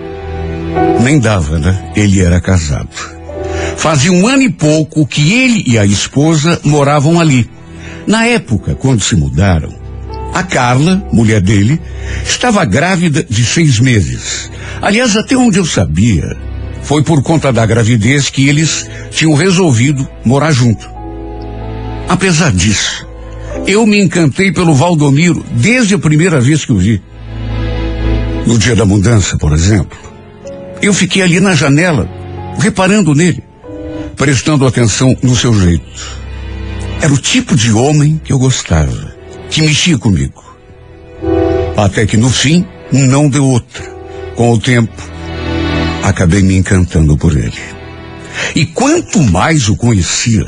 nem 1.02 1.18
dava, 1.18 1.58
né? 1.58 1.92
Ele 1.96 2.20
era 2.20 2.40
casado. 2.40 3.17
Fazia 3.78 4.12
um 4.12 4.26
ano 4.26 4.42
e 4.42 4.50
pouco 4.50 5.06
que 5.06 5.32
ele 5.32 5.62
e 5.64 5.78
a 5.78 5.86
esposa 5.86 6.60
moravam 6.64 7.20
ali. 7.20 7.48
Na 8.08 8.26
época, 8.26 8.74
quando 8.74 9.00
se 9.00 9.14
mudaram, 9.14 9.72
a 10.34 10.42
Carla, 10.42 11.06
mulher 11.12 11.40
dele, 11.40 11.80
estava 12.24 12.64
grávida 12.64 13.22
de 13.22 13.44
seis 13.44 13.78
meses. 13.78 14.50
Aliás, 14.82 15.16
até 15.16 15.36
onde 15.36 15.58
eu 15.58 15.64
sabia, 15.64 16.36
foi 16.82 17.04
por 17.04 17.22
conta 17.22 17.52
da 17.52 17.64
gravidez 17.64 18.28
que 18.28 18.48
eles 18.48 18.84
tinham 19.12 19.34
resolvido 19.34 20.06
morar 20.24 20.50
junto. 20.50 20.90
Apesar 22.08 22.50
disso, 22.50 23.06
eu 23.64 23.86
me 23.86 24.00
encantei 24.02 24.52
pelo 24.52 24.74
Valdomiro 24.74 25.44
desde 25.52 25.94
a 25.94 25.98
primeira 25.98 26.40
vez 26.40 26.64
que 26.64 26.72
o 26.72 26.78
vi. 26.78 27.00
No 28.44 28.58
dia 28.58 28.74
da 28.74 28.84
mudança, 28.84 29.38
por 29.38 29.52
exemplo, 29.52 29.96
eu 30.82 30.92
fiquei 30.92 31.22
ali 31.22 31.38
na 31.38 31.54
janela, 31.54 32.08
reparando 32.58 33.14
nele, 33.14 33.47
prestando 34.18 34.66
atenção 34.66 35.16
no 35.22 35.34
seu 35.36 35.54
jeito. 35.54 36.18
Era 37.00 37.12
o 37.12 37.16
tipo 37.16 37.54
de 37.54 37.72
homem 37.72 38.20
que 38.22 38.32
eu 38.32 38.38
gostava, 38.38 39.14
que 39.48 39.62
mexia 39.62 39.96
comigo. 39.96 40.44
Até 41.76 42.04
que 42.04 42.16
no 42.16 42.28
fim, 42.28 42.66
não 42.92 43.28
deu 43.28 43.46
outra. 43.46 43.96
Com 44.34 44.52
o 44.52 44.58
tempo, 44.58 45.00
acabei 46.02 46.42
me 46.42 46.56
encantando 46.56 47.16
por 47.16 47.36
ele. 47.36 47.60
E 48.54 48.66
quanto 48.66 49.22
mais 49.22 49.68
o 49.68 49.76
conhecia, 49.76 50.46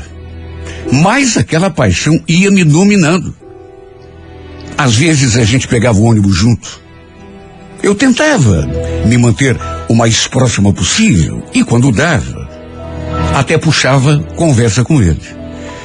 mais 0.91 1.37
aquela 1.37 1.69
paixão 1.69 2.21
ia 2.27 2.51
me 2.51 2.65
dominando. 2.65 3.33
Às 4.77 4.95
vezes 4.95 5.37
a 5.37 5.43
gente 5.43 5.67
pegava 5.67 5.99
o 5.99 6.03
ônibus 6.03 6.35
junto. 6.35 6.81
Eu 7.81 7.95
tentava 7.95 8.67
me 9.05 9.17
manter 9.17 9.57
o 9.87 9.95
mais 9.95 10.27
próximo 10.27 10.73
possível 10.73 11.43
e 11.53 11.63
quando 11.63 11.91
dava, 11.91 12.50
até 13.35 13.57
puxava 13.57 14.19
conversa 14.35 14.83
com 14.83 15.01
ele. 15.01 15.21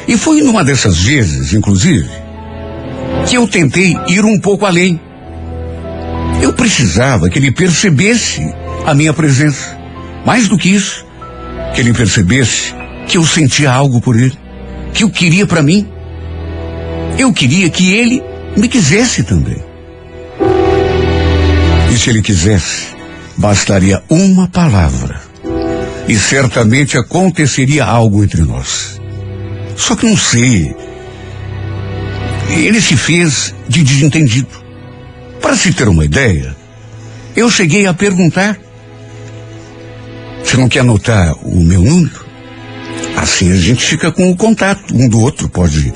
E 0.09 0.17
foi 0.17 0.41
numa 0.41 0.65
dessas 0.65 0.99
vezes, 1.03 1.53
inclusive, 1.53 2.09
que 3.27 3.37
eu 3.37 3.47
tentei 3.49 3.97
ir 4.09 4.25
um 4.25 4.39
pouco 4.39 4.65
além. 4.65 5.01
Eu 6.41 6.53
precisava 6.53 7.29
que 7.29 7.39
ele 7.39 7.51
percebesse 7.51 8.41
a 8.85 8.95
minha 8.95 9.13
presença. 9.13 9.77
Mais 10.25 10.49
do 10.49 10.57
que 10.57 10.69
isso, 10.69 11.05
que 11.75 11.81
ele 11.81 11.93
percebesse 11.93 12.75
que 13.09 13.17
eu 13.17 13.25
sentia 13.25 13.73
algo 13.73 14.01
por 14.01 14.17
ele, 14.17 14.37
que 14.93 15.05
eu 15.05 15.11
queria 15.11 15.47
para 15.47 15.63
mim. 15.63 15.89
Eu 17.19 17.33
queria 17.33 17.71
que 17.71 17.93
ele 17.93 18.23
me 18.57 18.69
quisesse 18.69 19.23
também. 19.23 19.63
E 21.93 21.99
se 21.99 22.11
ele 22.11 22.23
quisesse, 22.23 22.89
bastaria 23.37 24.03
uma 24.09 24.49
palavra. 24.49 25.26
E 26.09 26.17
certamente 26.17 26.97
aconteceria 26.97 27.85
algo 27.85 28.23
entre 28.23 28.43
nós. 28.43 29.01
Só 29.77 29.97
que 29.97 30.07
não 30.07 30.17
sei. 30.17 30.75
Ele 32.49 32.81
se 32.81 32.97
fez 32.97 33.55
de 33.69 33.83
desentendido. 33.83 34.49
Para 35.41 35.57
se 35.57 35.73
ter 35.73 35.89
uma 35.89 36.05
ideia, 36.05 36.57
eu 37.35 37.51
cheguei 37.51 37.87
a 37.87 37.95
perguntar: 37.95 38.59
Você 40.43 40.57
não 40.57 40.69
quer 40.69 40.81
anotar 40.81 41.35
o 41.45 41.63
meu 41.63 41.83
número? 41.83 42.25
Assim 43.17 43.51
a 43.53 43.57
gente 43.57 43.85
fica 43.85 44.13
com 44.13 44.31
o 44.31 44.37
contato 44.37 44.95
um 44.95 45.09
do 45.09 45.21
outro, 45.21 45.49
pode 45.49 45.93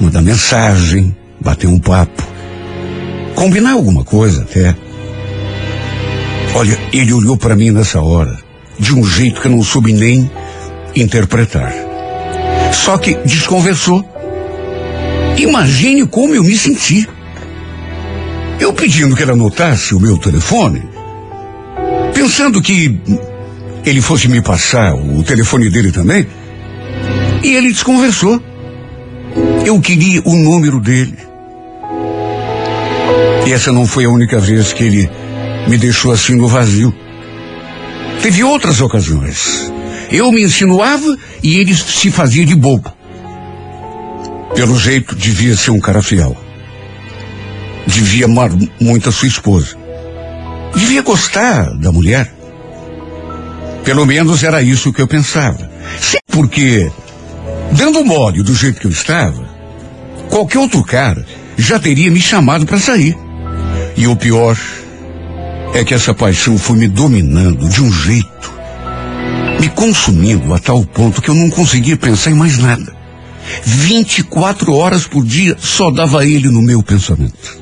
mandar 0.00 0.22
mensagem, 0.22 1.16
bater 1.40 1.66
um 1.66 1.78
papo, 1.78 2.26
combinar 3.34 3.72
alguma 3.72 4.04
coisa 4.04 4.42
até. 4.42 4.74
Olha, 6.54 6.78
ele 6.92 7.12
olhou 7.12 7.36
para 7.36 7.54
mim 7.54 7.70
nessa 7.70 8.00
hora, 8.00 8.38
de 8.78 8.94
um 8.94 9.04
jeito 9.04 9.40
que 9.40 9.46
eu 9.46 9.52
não 9.52 9.62
soube 9.62 9.92
nem 9.92 10.30
interpretar. 10.94 11.72
Só 12.72 12.98
que 12.98 13.14
desconversou. 13.24 14.04
Imagine 15.38 16.06
como 16.06 16.34
eu 16.34 16.42
me 16.42 16.56
senti. 16.56 17.08
Eu 18.58 18.72
pedindo 18.72 19.14
que 19.14 19.22
ele 19.22 19.32
anotasse 19.32 19.94
o 19.94 20.00
meu 20.00 20.16
telefone, 20.16 20.82
pensando 22.14 22.62
que 22.62 22.98
ele 23.84 24.00
fosse 24.00 24.28
me 24.28 24.40
passar 24.40 24.94
o 24.94 25.22
telefone 25.22 25.68
dele 25.68 25.92
também, 25.92 26.26
e 27.42 27.54
ele 27.54 27.68
desconversou. 27.68 28.42
Eu 29.64 29.78
queria 29.80 30.22
o 30.24 30.34
número 30.34 30.80
dele. 30.80 31.16
E 33.46 33.52
essa 33.52 33.70
não 33.70 33.86
foi 33.86 34.04
a 34.06 34.10
única 34.10 34.38
vez 34.38 34.72
que 34.72 34.84
ele 34.84 35.10
me 35.68 35.76
deixou 35.76 36.12
assim 36.12 36.34
no 36.34 36.48
vazio. 36.48 36.94
Teve 38.26 38.42
outras 38.42 38.80
ocasiões. 38.80 39.72
Eu 40.10 40.32
me 40.32 40.42
insinuava 40.42 41.16
e 41.44 41.60
ele 41.60 41.72
se 41.72 42.10
fazia 42.10 42.44
de 42.44 42.56
bobo. 42.56 42.92
Pelo 44.52 44.76
jeito, 44.76 45.14
devia 45.14 45.54
ser 45.54 45.70
um 45.70 45.78
cara 45.78 46.02
fiel. 46.02 46.36
Devia 47.86 48.24
amar 48.24 48.50
muito 48.80 49.08
a 49.08 49.12
sua 49.12 49.28
esposa. 49.28 49.76
Devia 50.74 51.02
gostar 51.02 51.70
da 51.78 51.92
mulher. 51.92 52.34
Pelo 53.84 54.04
menos 54.04 54.42
era 54.42 54.60
isso 54.60 54.92
que 54.92 55.00
eu 55.00 55.06
pensava. 55.06 55.70
Sim, 56.00 56.18
porque, 56.26 56.90
dando 57.70 58.04
mole 58.04 58.42
do 58.42 58.56
jeito 58.56 58.80
que 58.80 58.88
eu 58.88 58.90
estava, 58.90 59.48
qualquer 60.28 60.58
outro 60.58 60.82
cara 60.82 61.24
já 61.56 61.78
teria 61.78 62.10
me 62.10 62.20
chamado 62.20 62.66
para 62.66 62.80
sair. 62.80 63.16
E 63.96 64.08
o 64.08 64.16
pior 64.16 64.58
é 65.76 65.84
que 65.84 65.92
essa 65.92 66.14
paixão 66.14 66.56
foi 66.56 66.74
me 66.78 66.88
dominando 66.88 67.68
de 67.68 67.82
um 67.82 67.92
jeito, 67.92 68.52
me 69.60 69.68
consumindo 69.68 70.54
a 70.54 70.58
tal 70.58 70.82
ponto 70.86 71.20
que 71.20 71.28
eu 71.28 71.34
não 71.34 71.50
conseguia 71.50 71.98
pensar 71.98 72.30
em 72.30 72.34
mais 72.34 72.56
nada. 72.56 72.96
24 73.62 74.72
horas 74.72 75.06
por 75.06 75.22
dia 75.22 75.54
só 75.60 75.90
dava 75.90 76.24
ele 76.24 76.48
no 76.48 76.62
meu 76.62 76.82
pensamento. 76.82 77.58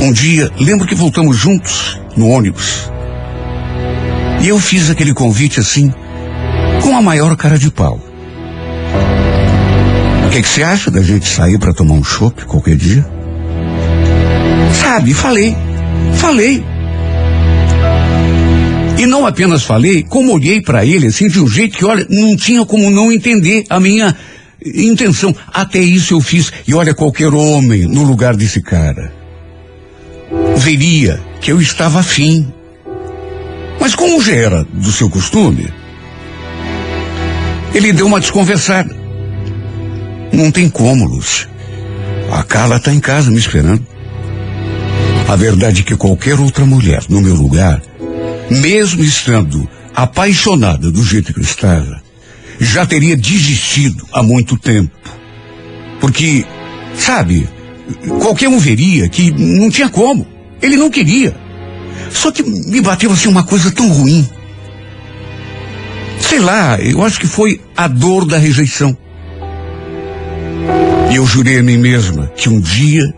Um 0.00 0.12
dia, 0.12 0.52
lembro 0.60 0.86
que 0.86 0.94
voltamos 0.94 1.36
juntos 1.36 1.98
no 2.16 2.28
ônibus. 2.28 2.88
E 4.40 4.46
eu 4.46 4.60
fiz 4.60 4.88
aquele 4.90 5.12
convite 5.12 5.58
assim, 5.58 5.92
com 6.80 6.96
a 6.96 7.02
maior 7.02 7.36
cara 7.36 7.58
de 7.58 7.72
pau. 7.72 8.00
O 10.26 10.30
que, 10.30 10.42
que 10.42 10.48
você 10.48 10.62
acha 10.62 10.92
da 10.92 11.02
gente 11.02 11.26
sair 11.26 11.58
para 11.58 11.74
tomar 11.74 11.94
um 11.94 12.04
chopp 12.04 12.44
qualquer 12.44 12.76
dia? 12.76 13.04
Sabe, 14.80 15.12
falei. 15.12 15.67
Falei. 16.14 16.62
E 18.98 19.06
não 19.06 19.24
apenas 19.24 19.62
falei, 19.62 20.02
como 20.02 20.32
olhei 20.32 20.60
para 20.60 20.84
ele 20.84 21.06
assim 21.06 21.28
de 21.28 21.40
um 21.40 21.46
jeito 21.46 21.78
que, 21.78 21.84
olha, 21.84 22.04
não 22.10 22.36
tinha 22.36 22.64
como 22.66 22.90
não 22.90 23.12
entender 23.12 23.64
a 23.70 23.78
minha 23.78 24.14
intenção. 24.64 25.34
Até 25.52 25.78
isso 25.78 26.14
eu 26.14 26.20
fiz. 26.20 26.52
E 26.66 26.74
olha, 26.74 26.94
qualquer 26.94 27.32
homem 27.32 27.82
no 27.82 28.02
lugar 28.02 28.34
desse 28.34 28.60
cara 28.60 29.12
veria 30.56 31.20
que 31.40 31.52
eu 31.52 31.60
estava 31.60 32.00
afim. 32.00 32.52
Mas 33.80 33.94
como 33.94 34.20
já 34.20 34.34
era 34.34 34.64
do 34.64 34.90
seu 34.90 35.08
costume, 35.08 35.72
ele 37.72 37.92
deu 37.92 38.06
uma 38.06 38.18
desconversada. 38.18 38.94
Não 40.32 40.50
tem 40.50 40.68
como, 40.68 41.06
Lúcia. 41.06 41.48
A 42.32 42.42
Carla 42.42 42.76
está 42.76 42.92
em 42.92 43.00
casa 43.00 43.30
me 43.30 43.38
esperando. 43.38 43.86
A 45.28 45.36
verdade 45.36 45.82
é 45.82 45.84
que 45.84 45.94
qualquer 45.94 46.40
outra 46.40 46.64
mulher 46.64 47.04
no 47.06 47.20
meu 47.20 47.34
lugar, 47.34 47.82
mesmo 48.50 49.04
estando 49.04 49.68
apaixonada 49.94 50.90
do 50.90 51.04
jeito 51.04 51.34
que 51.34 51.38
eu 51.38 51.44
estava, 51.44 52.00
já 52.58 52.86
teria 52.86 53.14
desistido 53.14 54.06
há 54.10 54.22
muito 54.22 54.56
tempo. 54.56 54.90
Porque, 56.00 56.46
sabe, 56.94 57.46
qualquer 58.22 58.48
um 58.48 58.58
veria 58.58 59.06
que 59.06 59.30
não 59.30 59.68
tinha 59.68 59.90
como. 59.90 60.26
Ele 60.62 60.76
não 60.78 60.88
queria. 60.88 61.36
Só 62.10 62.32
que 62.32 62.42
me 62.42 62.80
bateu 62.80 63.12
assim 63.12 63.28
uma 63.28 63.44
coisa 63.44 63.70
tão 63.70 63.86
ruim. 63.86 64.26
Sei 66.20 66.38
lá, 66.38 66.80
eu 66.80 67.04
acho 67.04 67.20
que 67.20 67.26
foi 67.26 67.60
a 67.76 67.86
dor 67.86 68.24
da 68.24 68.38
rejeição. 68.38 68.96
E 71.12 71.16
eu 71.16 71.26
jurei 71.26 71.58
a 71.58 71.62
mim 71.62 71.76
mesma 71.76 72.32
que 72.34 72.48
um 72.48 72.58
dia 72.58 73.14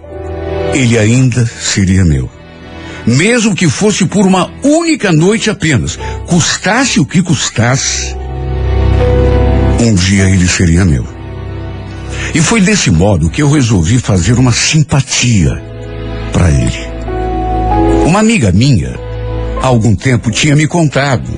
ele 0.72 0.98
ainda 0.98 1.44
seria 1.46 2.04
meu. 2.04 2.30
Mesmo 3.06 3.54
que 3.54 3.68
fosse 3.68 4.04
por 4.06 4.26
uma 4.26 4.50
única 4.62 5.12
noite 5.12 5.50
apenas, 5.50 5.98
custasse 6.26 7.00
o 7.00 7.06
que 7.06 7.22
custasse, 7.22 8.14
um 9.80 9.94
dia 9.94 10.28
ele 10.28 10.46
seria 10.46 10.84
meu. 10.84 11.06
E 12.34 12.40
foi 12.40 12.60
desse 12.60 12.90
modo 12.90 13.30
que 13.30 13.42
eu 13.42 13.50
resolvi 13.50 13.98
fazer 13.98 14.38
uma 14.38 14.52
simpatia 14.52 15.62
para 16.32 16.50
ele. 16.50 16.90
Uma 18.06 18.20
amiga 18.20 18.52
minha, 18.52 18.94
há 19.62 19.66
algum 19.66 19.96
tempo, 19.96 20.30
tinha 20.30 20.54
me 20.54 20.66
contado 20.66 21.30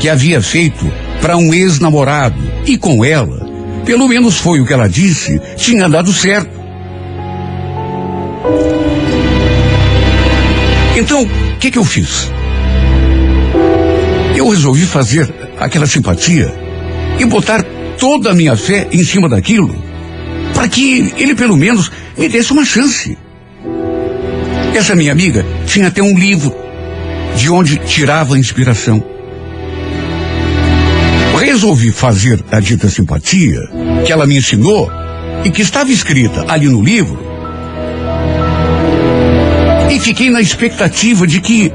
que 0.00 0.08
havia 0.08 0.42
feito 0.42 0.90
para 1.20 1.36
um 1.36 1.54
ex-namorado 1.54 2.38
e 2.66 2.76
com 2.76 3.04
ela, 3.04 3.48
pelo 3.84 4.08
menos 4.08 4.38
foi 4.38 4.60
o 4.60 4.66
que 4.66 4.72
ela 4.72 4.88
disse, 4.88 5.40
tinha 5.56 5.88
dado 5.88 6.12
certo. 6.12 6.55
Então, 10.96 11.22
o 11.22 11.58
que, 11.58 11.70
que 11.70 11.78
eu 11.78 11.84
fiz? 11.84 12.30
Eu 14.34 14.48
resolvi 14.48 14.86
fazer 14.86 15.32
aquela 15.58 15.86
simpatia 15.86 16.52
e 17.18 17.24
botar 17.26 17.62
toda 17.98 18.30
a 18.30 18.34
minha 18.34 18.56
fé 18.56 18.88
em 18.90 19.04
cima 19.04 19.28
daquilo, 19.28 19.74
para 20.54 20.66
que 20.68 21.12
ele 21.18 21.34
pelo 21.34 21.56
menos 21.56 21.90
me 22.16 22.28
desse 22.28 22.50
uma 22.52 22.64
chance. 22.64 23.16
Essa 24.74 24.94
minha 24.94 25.12
amiga 25.12 25.44
tinha 25.66 25.88
até 25.88 26.02
um 26.02 26.18
livro 26.18 26.54
de 27.36 27.50
onde 27.50 27.76
tirava 27.76 28.34
a 28.34 28.38
inspiração. 28.38 29.04
Resolvi 31.38 31.92
fazer 31.92 32.42
a 32.50 32.58
dita 32.58 32.88
simpatia 32.88 33.60
que 34.04 34.12
ela 34.12 34.26
me 34.26 34.36
ensinou 34.36 34.90
e 35.44 35.50
que 35.50 35.62
estava 35.62 35.90
escrita 35.90 36.44
ali 36.48 36.68
no 36.68 36.82
livro. 36.82 37.35
E 39.90 40.00
fiquei 40.00 40.30
na 40.30 40.40
expectativa 40.40 41.26
de 41.26 41.40
que, 41.40 41.72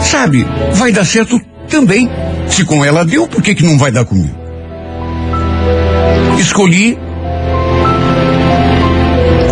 sabe, 0.00 0.46
vai 0.72 0.92
dar 0.92 1.04
certo 1.04 1.40
também. 1.68 2.08
Se 2.48 2.64
com 2.64 2.84
ela 2.84 3.04
deu, 3.04 3.28
por 3.28 3.42
que, 3.42 3.54
que 3.54 3.62
não 3.62 3.78
vai 3.78 3.92
dar 3.92 4.04
comigo? 4.04 4.38
Escolhi 6.38 6.98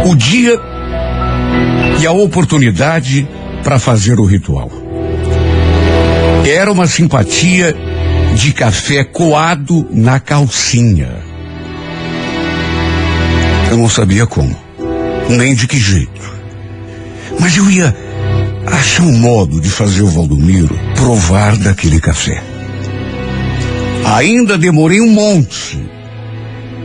o 0.05 0.15
dia 0.15 0.59
e 2.01 2.07
a 2.07 2.13
oportunidade 2.13 3.29
para 3.63 3.79
fazer 3.79 4.19
o 4.19 4.25
ritual. 4.25 4.71
Era 6.47 6.73
uma 6.73 6.87
simpatia 6.87 7.77
de 8.35 8.53
café 8.53 9.05
coado 9.05 9.87
na 9.91 10.19
calcinha. 10.19 11.11
Eu 13.71 13.77
não 13.77 13.89
sabia 13.89 14.27
como, 14.27 14.57
nem 15.29 15.55
de 15.55 15.67
que 15.67 15.79
jeito. 15.79 16.38
Mas 17.41 17.57
eu 17.57 17.71
ia 17.71 17.95
achar 18.67 19.05
um 19.05 19.19
modo 19.19 19.61
de 19.61 19.71
fazer 19.71 20.03
o 20.03 20.09
Valdomiro 20.09 20.79
provar 20.95 21.57
daquele 21.57 22.01
café. 22.01 22.43
Ainda 24.05 24.59
demorei 24.59 25.01
um 25.01 25.11
monte 25.11 25.79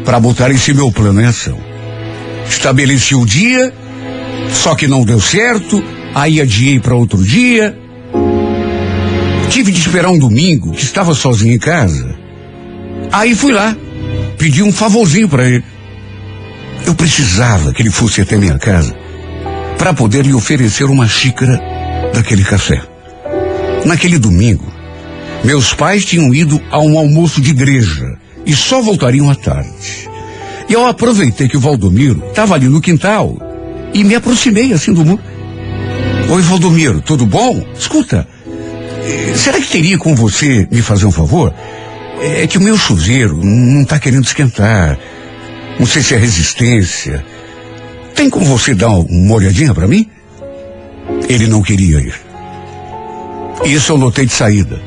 para 0.06 0.20
botar 0.20 0.52
esse 0.52 0.74
meu 0.74 0.92
plano 0.92 1.22
em 1.22 1.26
ação. 1.26 1.58
Estabeleci 2.48 3.16
o 3.16 3.26
dia, 3.26 3.74
só 4.52 4.76
que 4.76 4.88
não 4.88 5.04
deu 5.04 5.20
certo, 5.20 5.84
aí 6.13 6.39
adiei 6.39 6.80
para 6.80 6.96
outro 6.96 7.24
dia. 7.24 7.78
Tive 9.50 9.72
de 9.72 9.80
esperar 9.80 10.10
um 10.10 10.18
domingo, 10.18 10.72
que 10.72 10.84
estava 10.84 11.13
sozinho 11.13 11.54
em 11.54 11.60
casa. 11.60 12.16
Aí 13.12 13.36
fui 13.36 13.54
lá, 13.54 13.76
pedi 14.38 14.62
um 14.62 14.72
favorzinho 14.72 15.30
para 15.30 15.48
ele. 15.48 15.63
Eu 16.86 16.94
precisava 16.94 17.72
que 17.74 17.82
ele 17.82 17.92
fosse 17.92 18.22
até 18.22 18.36
minha 18.38 18.58
casa 18.58 19.03
para 19.84 19.93
poder 19.93 20.26
lhe 20.26 20.34
oferecer 20.34 20.86
uma 20.86 21.06
xícara 21.10 21.62
daquele 22.13 22.46
café. 22.46 22.82
Naquele 23.84 24.17
domingo, 24.17 24.72
meus 25.43 25.74
pais 25.74 26.06
tinham 26.06 26.34
ido 26.34 26.58
a 26.72 26.80
um 26.80 26.98
almoço 26.98 27.41
de 27.41 27.50
igreja 27.50 28.17
e 28.46 28.56
só 28.56 28.82
voltariam 28.82 29.30
à 29.30 29.36
tarde. 29.36 30.10
E 30.69 30.74
eu 30.74 30.88
aproveitei 30.88 31.50
que 31.50 31.58
o 31.58 31.60
Valdomiro 31.60 32.24
estava 32.30 32.56
ali 32.56 32.69
no 32.69 32.80
quintal 32.80 33.38
e 33.93 34.06
me 34.06 34.15
aproximei 34.15 34.72
assim 34.72 34.93
do 34.93 35.04
muro. 35.04 35.22
Oi, 36.30 36.41
Valdomiro, 36.43 37.02
tudo 37.02 37.26
bom? 37.26 37.62
Escuta, 37.78 38.26
eh, 39.06 39.34
será 39.36 39.60
que 39.60 39.67
teria 39.67 39.98
com 39.98 40.15
você 40.15 40.65
me 40.72 40.82
fazer 40.82 41.08
um 41.08 41.12
favor? 41.12 41.54
É 42.22 42.48
que 42.48 42.58
o 42.58 42.62
meu 42.62 42.78
chuveiro 42.78 43.38
não 43.43 43.82
está 43.82 44.00
querendo 44.00 44.24
esquentar. 44.24 44.98
Não 45.78 45.86
sei 45.86 46.02
se 46.02 46.15
é 46.15 46.17
resistência. 46.17 47.26
Tem 48.15 48.30
como 48.30 48.45
você 48.45 48.73
dar 48.73 48.89
uma 48.89 49.36
olhadinha 49.36 49.73
para 49.73 49.88
mim? 49.88 50.08
Ele 51.28 51.47
não 51.47 51.62
queria 51.62 51.99
ir. 51.99 52.13
Isso 53.65 53.91
eu 53.91 53.97
notei 53.97 54.26
de 54.26 54.34
saída. 54.34 54.82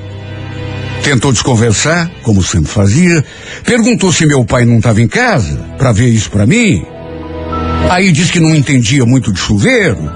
Tentou 1.02 1.32
desconversar, 1.32 2.10
como 2.22 2.42
sempre 2.42 2.70
fazia. 2.70 3.24
Perguntou 3.64 4.12
se 4.12 4.26
meu 4.26 4.44
pai 4.44 4.64
não 4.64 4.78
estava 4.78 5.00
em 5.00 5.08
casa 5.08 5.56
para 5.78 5.92
ver 5.92 6.08
isso 6.08 6.30
para 6.30 6.46
mim. 6.46 6.84
Aí 7.88 8.10
disse 8.10 8.32
que 8.32 8.40
não 8.40 8.54
entendia 8.54 9.04
muito 9.04 9.32
de 9.32 9.38
chuveiro. 9.38 10.10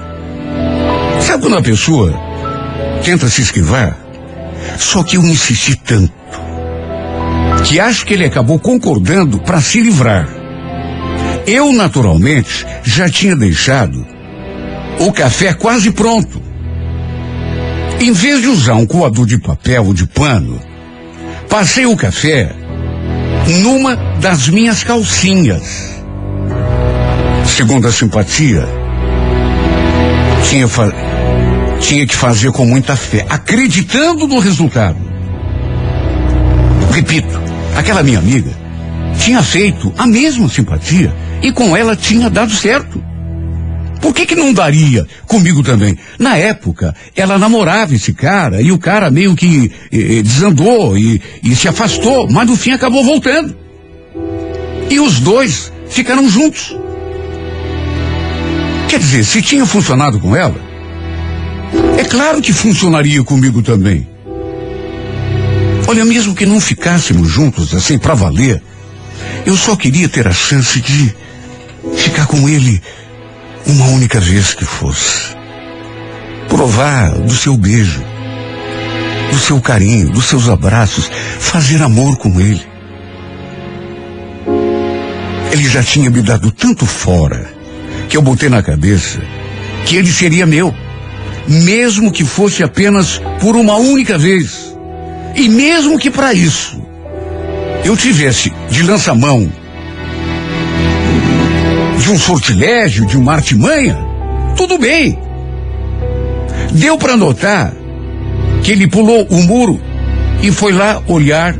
Sabe 1.21 1.43
quando 1.43 1.57
a 1.57 1.61
pessoa 1.61 2.13
tenta 3.03 3.29
se 3.29 3.41
esquivar? 3.41 3.97
Só 4.77 5.03
que 5.03 5.17
eu 5.17 5.23
insisti 5.23 5.75
tanto 5.75 6.21
que 7.63 7.79
acho 7.79 8.05
que 8.05 8.13
ele 8.13 8.25
acabou 8.25 8.59
concordando 8.59 9.39
para 9.39 9.61
se 9.61 9.79
livrar. 9.79 10.40
Eu, 11.45 11.73
naturalmente, 11.73 12.65
já 12.83 13.09
tinha 13.09 13.35
deixado 13.35 14.05
o 14.99 15.11
café 15.11 15.53
quase 15.53 15.91
pronto. 15.91 16.41
Em 17.99 18.11
vez 18.11 18.41
de 18.41 18.47
usar 18.47 18.75
um 18.75 18.85
coador 18.85 19.25
de 19.25 19.39
papel 19.39 19.85
ou 19.85 19.93
de 19.93 20.07
pano, 20.07 20.59
passei 21.49 21.85
o 21.85 21.95
café 21.95 22.51
numa 23.61 23.95
das 24.19 24.47
minhas 24.49 24.83
calcinhas. 24.83 25.99
Segundo 27.45 27.87
a 27.87 27.91
simpatia, 27.91 28.67
tinha, 30.49 30.67
tinha 31.79 32.07
que 32.07 32.15
fazer 32.15 32.51
com 32.51 32.65
muita 32.65 32.95
fé, 32.95 33.25
acreditando 33.29 34.27
no 34.27 34.39
resultado. 34.39 34.99
Repito, 36.91 37.39
aquela 37.75 38.03
minha 38.03 38.19
amiga 38.19 38.51
tinha 39.19 39.41
feito 39.43 39.93
a 39.97 40.07
mesma 40.07 40.49
simpatia 40.49 41.13
e 41.41 41.51
com 41.51 41.75
ela 41.75 41.95
tinha 41.95 42.29
dado 42.29 42.51
certo. 42.51 43.03
Por 44.01 44.15
que 44.15 44.25
que 44.25 44.35
não 44.35 44.51
daria 44.51 45.05
comigo 45.27 45.61
também? 45.61 45.95
Na 46.17 46.35
época, 46.35 46.95
ela 47.15 47.37
namorava 47.37 47.93
esse 47.93 48.13
cara 48.13 48.59
e 48.59 48.71
o 48.71 48.79
cara 48.79 49.11
meio 49.11 49.35
que 49.35 49.71
eh, 49.91 50.23
desandou 50.23 50.97
e, 50.97 51.21
e 51.43 51.55
se 51.55 51.67
afastou, 51.67 52.27
mas 52.29 52.47
no 52.47 52.55
fim 52.55 52.71
acabou 52.71 53.03
voltando. 53.03 53.55
E 54.89 54.99
os 54.99 55.19
dois 55.19 55.71
ficaram 55.87 56.27
juntos. 56.27 56.75
Quer 58.89 58.99
dizer, 58.99 59.23
se 59.23 59.41
tinha 59.41 59.65
funcionado 59.65 60.19
com 60.19 60.35
ela, 60.35 60.59
é 61.97 62.03
claro 62.03 62.41
que 62.41 62.51
funcionaria 62.51 63.23
comigo 63.23 63.61
também. 63.61 64.07
Olha, 65.87 66.03
mesmo 66.03 66.33
que 66.33 66.45
não 66.45 66.59
ficássemos 66.59 67.29
juntos 67.29 67.73
assim 67.73 67.99
para 67.99 68.15
valer, 68.15 68.61
eu 69.45 69.55
só 69.55 69.75
queria 69.75 70.09
ter 70.09 70.27
a 70.27 70.31
chance 70.33 70.79
de 70.81 71.13
ficar 71.95 72.27
com 72.27 72.47
ele 72.47 72.81
uma 73.65 73.85
única 73.87 74.19
vez 74.19 74.53
que 74.53 74.65
fosse. 74.65 75.35
Provar 76.47 77.11
do 77.11 77.33
seu 77.33 77.57
beijo, 77.57 78.03
do 79.31 79.37
seu 79.37 79.59
carinho, 79.61 80.09
dos 80.09 80.25
seus 80.25 80.49
abraços, 80.49 81.09
fazer 81.39 81.81
amor 81.81 82.17
com 82.17 82.39
ele. 82.39 82.61
Ele 85.51 85.67
já 85.67 85.83
tinha 85.83 86.09
me 86.09 86.21
dado 86.21 86.51
tanto 86.51 86.85
fora 86.85 87.49
que 88.09 88.17
eu 88.17 88.21
botei 88.21 88.49
na 88.49 88.61
cabeça 88.61 89.19
que 89.85 89.95
ele 89.95 90.11
seria 90.11 90.45
meu, 90.45 90.73
mesmo 91.47 92.11
que 92.11 92.23
fosse 92.23 92.63
apenas 92.63 93.21
por 93.39 93.55
uma 93.55 93.75
única 93.75 94.17
vez. 94.17 94.75
E 95.35 95.47
mesmo 95.49 95.97
que 95.97 96.11
para 96.11 96.33
isso 96.33 96.81
eu 97.83 97.95
tivesse 97.97 98.51
de 98.69 98.83
lança-mão 98.83 99.51
de 102.01 102.11
um 102.11 102.17
sortilégio, 102.17 103.05
de 103.05 103.17
uma 103.17 103.33
artimanha, 103.33 103.97
tudo 104.55 104.77
bem. 104.77 105.17
Deu 106.71 106.97
para 106.97 107.15
notar 107.15 107.73
que 108.63 108.71
ele 108.71 108.87
pulou 108.87 109.25
o 109.29 109.43
muro 109.43 109.79
e 110.41 110.51
foi 110.51 110.71
lá 110.71 111.01
olhar 111.07 111.55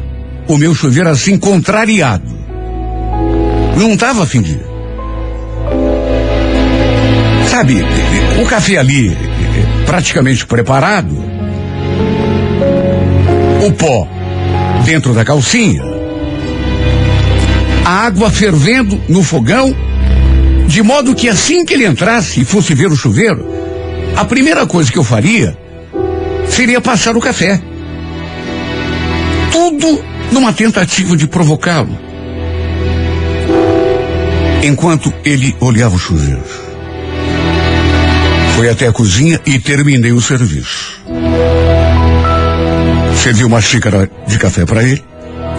o 0.47 0.58
meu 0.58 0.73
chuveiro 0.73 1.10
assim 1.10 1.38
contrariado. 1.38 2.30
Não 3.77 3.91
estava 3.93 4.23
afim. 4.23 4.43
Sabe, 7.47 7.84
o 8.41 8.45
café 8.45 8.77
ali, 8.77 9.15
praticamente 9.86 10.45
preparado, 10.45 11.15
o 13.65 13.71
pó 13.73 14.08
dentro 14.86 15.13
da 15.13 15.23
calcinha, 15.23 15.84
a 17.86 18.06
água 18.06 18.32
fervendo 18.32 18.99
no 19.08 19.21
fogão 19.21 19.75
de 20.71 20.81
modo 20.81 21.13
que 21.13 21.27
assim 21.27 21.65
que 21.65 21.73
ele 21.73 21.86
entrasse 21.86 22.39
e 22.39 22.45
fosse 22.45 22.73
ver 22.73 22.89
o 22.89 22.95
chuveiro, 22.95 23.45
a 24.15 24.23
primeira 24.23 24.65
coisa 24.65 24.89
que 24.89 24.97
eu 24.97 25.03
faria 25.03 25.57
seria 26.47 26.79
passar 26.79 27.17
o 27.17 27.19
café. 27.19 27.62
Tudo 29.51 30.01
numa 30.31 30.53
tentativa 30.53 31.17
de 31.17 31.27
provocá-lo. 31.27 31.99
Enquanto 34.63 35.13
ele 35.25 35.53
olhava 35.60 35.95
o 35.95 35.99
chuveiro. 35.99 36.43
Fui 38.55 38.69
até 38.69 38.88
a 38.88 38.93
cozinha 38.93 39.41
e 39.45 39.60
terminei 39.60 40.13
o 40.13 40.21
serviço. 40.21 41.01
Servi 43.21 43.43
uma 43.43 43.60
xícara 43.60 44.10
de 44.25 44.39
café 44.39 44.65
para 44.65 44.84
ele. 44.84 45.03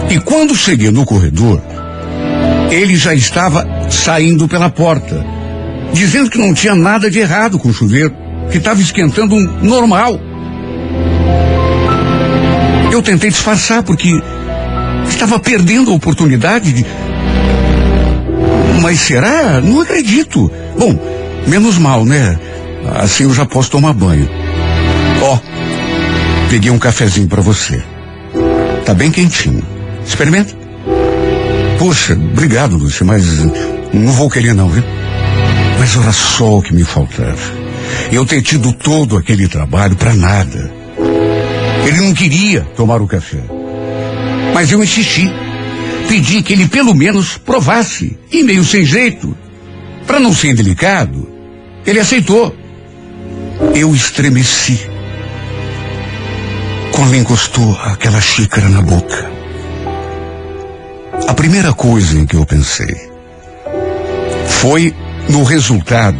E 0.09 0.19
quando 0.19 0.55
cheguei 0.55 0.89
no 0.89 1.05
corredor, 1.05 1.61
ele 2.73 2.95
já 2.95 3.13
estava 3.13 3.67
saindo 3.89 4.47
pela 4.47 4.69
porta, 4.69 5.23
dizendo 5.93 6.29
que 6.29 6.39
não 6.39 6.53
tinha 6.53 6.73
nada 6.73 7.09
de 7.09 7.19
errado 7.19 7.59
com 7.59 7.69
o 7.69 7.73
chuveiro, 7.73 8.13
que 8.51 8.57
estava 8.57 8.81
esquentando 8.81 9.35
um 9.35 9.47
normal. 9.61 10.19
Eu 12.91 13.01
tentei 13.01 13.29
disfarçar 13.29 13.83
porque 13.83 14.21
estava 15.07 15.39
perdendo 15.39 15.91
a 15.91 15.93
oportunidade 15.93 16.73
de. 16.73 16.85
Mas 18.81 18.99
será? 18.99 19.61
Não 19.61 19.81
acredito. 19.81 20.51
Bom, 20.77 20.99
menos 21.47 21.77
mal, 21.77 22.03
né? 22.03 22.37
Assim 22.95 23.23
eu 23.23 23.33
já 23.33 23.45
posso 23.45 23.69
tomar 23.69 23.93
banho. 23.93 24.27
Ó, 25.21 25.39
peguei 26.49 26.71
um 26.71 26.79
cafezinho 26.79 27.27
para 27.27 27.41
você. 27.41 27.81
Tá 28.85 28.93
bem 28.93 29.11
quentinho. 29.11 29.63
Experimenta. 30.05 30.62
Poxa, 31.77 32.13
obrigado, 32.13 32.77
Lúcia, 32.77 33.05
mas 33.05 33.25
não 33.93 34.11
vou 34.13 34.29
querer 34.29 34.53
não, 34.53 34.69
viu? 34.69 34.83
Mas 35.79 35.95
olha 35.97 36.11
só 36.11 36.57
o 36.57 36.61
que 36.61 36.73
me 36.73 36.83
faltava. 36.83 37.63
Eu 38.11 38.25
ter 38.25 38.41
tido 38.41 38.71
todo 38.73 39.17
aquele 39.17 39.47
trabalho 39.47 39.95
para 39.95 40.13
nada. 40.13 40.71
Ele 41.85 42.01
não 42.01 42.13
queria 42.13 42.61
tomar 42.75 43.01
o 43.01 43.07
café. 43.07 43.43
Mas 44.53 44.71
eu 44.71 44.81
insisti. 44.83 45.29
Pedi 46.07 46.41
que 46.41 46.53
ele 46.53 46.67
pelo 46.67 46.93
menos 46.93 47.37
provasse. 47.37 48.17
E 48.31 48.43
meio 48.43 48.63
sem 48.63 48.85
jeito. 48.85 49.35
Para 50.07 50.19
não 50.19 50.33
ser 50.33 50.53
delicado, 50.53 51.29
ele 51.85 51.99
aceitou. 51.99 52.55
Eu 53.75 53.93
estremeci. 53.93 54.79
Quando 56.91 57.15
encostou 57.15 57.75
aquela 57.81 58.21
xícara 58.21 58.69
na 58.69 58.81
boca. 58.81 59.31
A 61.27 61.33
primeira 61.33 61.73
coisa 61.73 62.17
em 62.19 62.25
que 62.25 62.35
eu 62.35 62.45
pensei 62.45 62.95
foi 64.47 64.93
no 65.29 65.43
resultado 65.43 66.19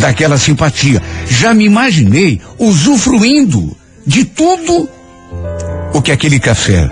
daquela 0.00 0.38
simpatia. 0.38 1.02
Já 1.28 1.54
me 1.54 1.64
imaginei 1.64 2.40
usufruindo 2.58 3.76
de 4.06 4.24
tudo 4.24 4.88
o 5.92 6.02
que 6.02 6.12
aquele 6.12 6.38
café 6.38 6.88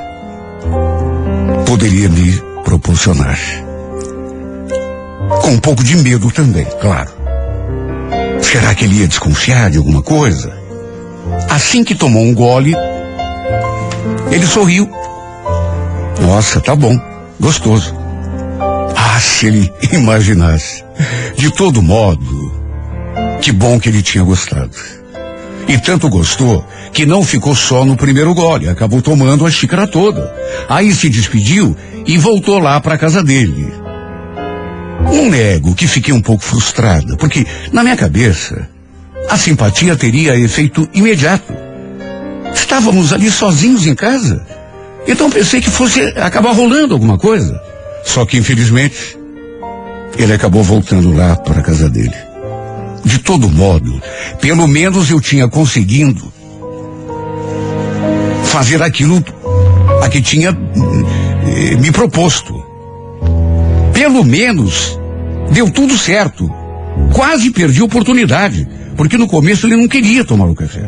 poderia 1.66 2.08
me 2.08 2.40
proporcionar. 2.64 3.38
Com 5.42 5.50
um 5.50 5.58
pouco 5.58 5.82
de 5.82 5.96
medo 5.96 6.30
também, 6.30 6.66
claro. 6.80 7.12
Será 8.40 8.74
que 8.74 8.84
ele 8.84 9.00
ia 9.00 9.08
desconfiar 9.08 9.70
de 9.70 9.78
alguma 9.78 10.02
coisa? 10.02 10.52
Assim 11.50 11.82
que 11.82 11.94
tomou 11.94 12.22
um 12.22 12.34
gole, 12.34 12.74
ele 14.30 14.46
sorriu. 14.46 14.88
Nossa, 16.20 16.60
tá 16.60 16.74
bom, 16.74 16.98
gostoso. 17.38 17.94
Ah, 18.96 19.20
se 19.20 19.46
ele 19.46 19.72
imaginasse. 19.92 20.84
De 21.36 21.50
todo 21.50 21.82
modo, 21.82 22.52
que 23.40 23.52
bom 23.52 23.78
que 23.78 23.88
ele 23.88 24.02
tinha 24.02 24.24
gostado. 24.24 24.76
E 25.66 25.78
tanto 25.78 26.08
gostou 26.08 26.64
que 26.92 27.06
não 27.06 27.24
ficou 27.24 27.54
só 27.54 27.84
no 27.84 27.96
primeiro 27.96 28.34
gole, 28.34 28.68
acabou 28.68 29.02
tomando 29.02 29.46
a 29.46 29.50
xícara 29.50 29.86
toda. 29.86 30.32
Aí 30.68 30.92
se 30.92 31.08
despediu 31.08 31.76
e 32.06 32.16
voltou 32.18 32.58
lá 32.58 32.80
para 32.80 32.98
casa 32.98 33.22
dele. 33.22 33.72
Não 35.12 35.30
nego 35.30 35.74
que 35.74 35.86
fiquei 35.86 36.14
um 36.14 36.20
pouco 36.20 36.44
frustrada, 36.44 37.16
porque 37.16 37.46
na 37.72 37.82
minha 37.82 37.96
cabeça 37.96 38.68
a 39.28 39.36
simpatia 39.36 39.96
teria 39.96 40.38
efeito 40.38 40.88
imediato. 40.94 41.52
Estávamos 42.54 43.12
ali 43.12 43.30
sozinhos 43.30 43.86
em 43.86 43.94
casa. 43.94 44.46
Então 45.06 45.30
pensei 45.30 45.60
que 45.60 45.70
fosse 45.70 46.00
acabar 46.16 46.52
rolando 46.52 46.94
alguma 46.94 47.18
coisa. 47.18 47.60
Só 48.04 48.24
que 48.24 48.36
infelizmente 48.36 49.18
ele 50.16 50.32
acabou 50.32 50.62
voltando 50.62 51.12
lá 51.12 51.36
para 51.36 51.60
a 51.60 51.62
casa 51.62 51.88
dele. 51.88 52.14
De 53.04 53.18
todo 53.18 53.48
modo, 53.48 54.00
pelo 54.40 54.66
menos 54.66 55.10
eu 55.10 55.20
tinha 55.20 55.48
conseguido 55.48 56.32
fazer 58.44 58.82
aquilo 58.82 59.22
a 60.02 60.08
que 60.08 60.22
tinha 60.22 60.50
eh, 60.50 61.76
me 61.76 61.90
proposto. 61.90 62.64
Pelo 63.92 64.24
menos 64.24 64.98
deu 65.50 65.70
tudo 65.70 65.98
certo. 65.98 66.50
Quase 67.12 67.50
perdi 67.50 67.80
a 67.80 67.84
oportunidade, 67.84 68.66
porque 68.96 69.18
no 69.18 69.26
começo 69.26 69.66
ele 69.66 69.76
não 69.76 69.88
queria 69.88 70.24
tomar 70.24 70.46
o 70.46 70.54
café. 70.54 70.84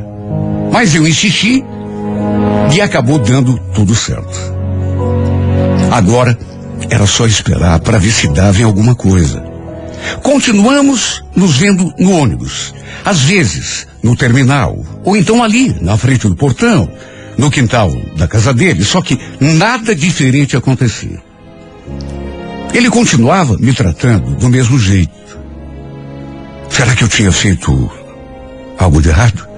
Mas 0.72 0.94
eu 0.94 1.06
insisti 1.06 1.64
e 2.74 2.80
acabou 2.80 3.18
dando 3.18 3.58
tudo 3.74 3.94
certo. 3.94 4.38
Agora 5.90 6.36
era 6.90 7.06
só 7.06 7.26
esperar 7.26 7.80
para 7.80 7.98
ver 7.98 8.10
se 8.10 8.28
dava 8.28 8.60
em 8.60 8.64
alguma 8.64 8.94
coisa. 8.94 9.42
Continuamos 10.22 11.22
nos 11.34 11.56
vendo 11.56 11.92
no 11.98 12.12
ônibus, 12.12 12.74
às 13.04 13.20
vezes 13.22 13.86
no 14.02 14.14
terminal, 14.14 14.78
ou 15.04 15.16
então 15.16 15.42
ali, 15.42 15.76
na 15.80 15.96
frente 15.96 16.28
do 16.28 16.36
portão, 16.36 16.88
no 17.36 17.50
quintal 17.50 17.90
da 18.16 18.28
casa 18.28 18.52
dele, 18.52 18.84
só 18.84 19.00
que 19.00 19.18
nada 19.40 19.94
diferente 19.94 20.56
acontecia. 20.56 21.20
Ele 22.72 22.90
continuava 22.90 23.56
me 23.58 23.72
tratando 23.72 24.34
do 24.36 24.48
mesmo 24.48 24.78
jeito. 24.78 25.10
Será 26.68 26.94
que 26.94 27.04
eu 27.04 27.08
tinha 27.08 27.32
feito 27.32 27.90
algo 28.78 29.00
de 29.00 29.08
errado? 29.08 29.55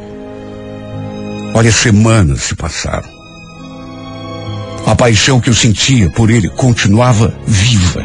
Olha, 1.55 1.73
semanas 1.73 2.43
se 2.43 2.55
passaram. 2.55 3.09
A 4.87 4.95
paixão 4.95 5.41
que 5.41 5.51
eu 5.51 5.55
sentia 5.55 6.11
por 6.11 6.31
ele 6.31 6.49
continuava 6.49 7.35
viva. 7.47 8.05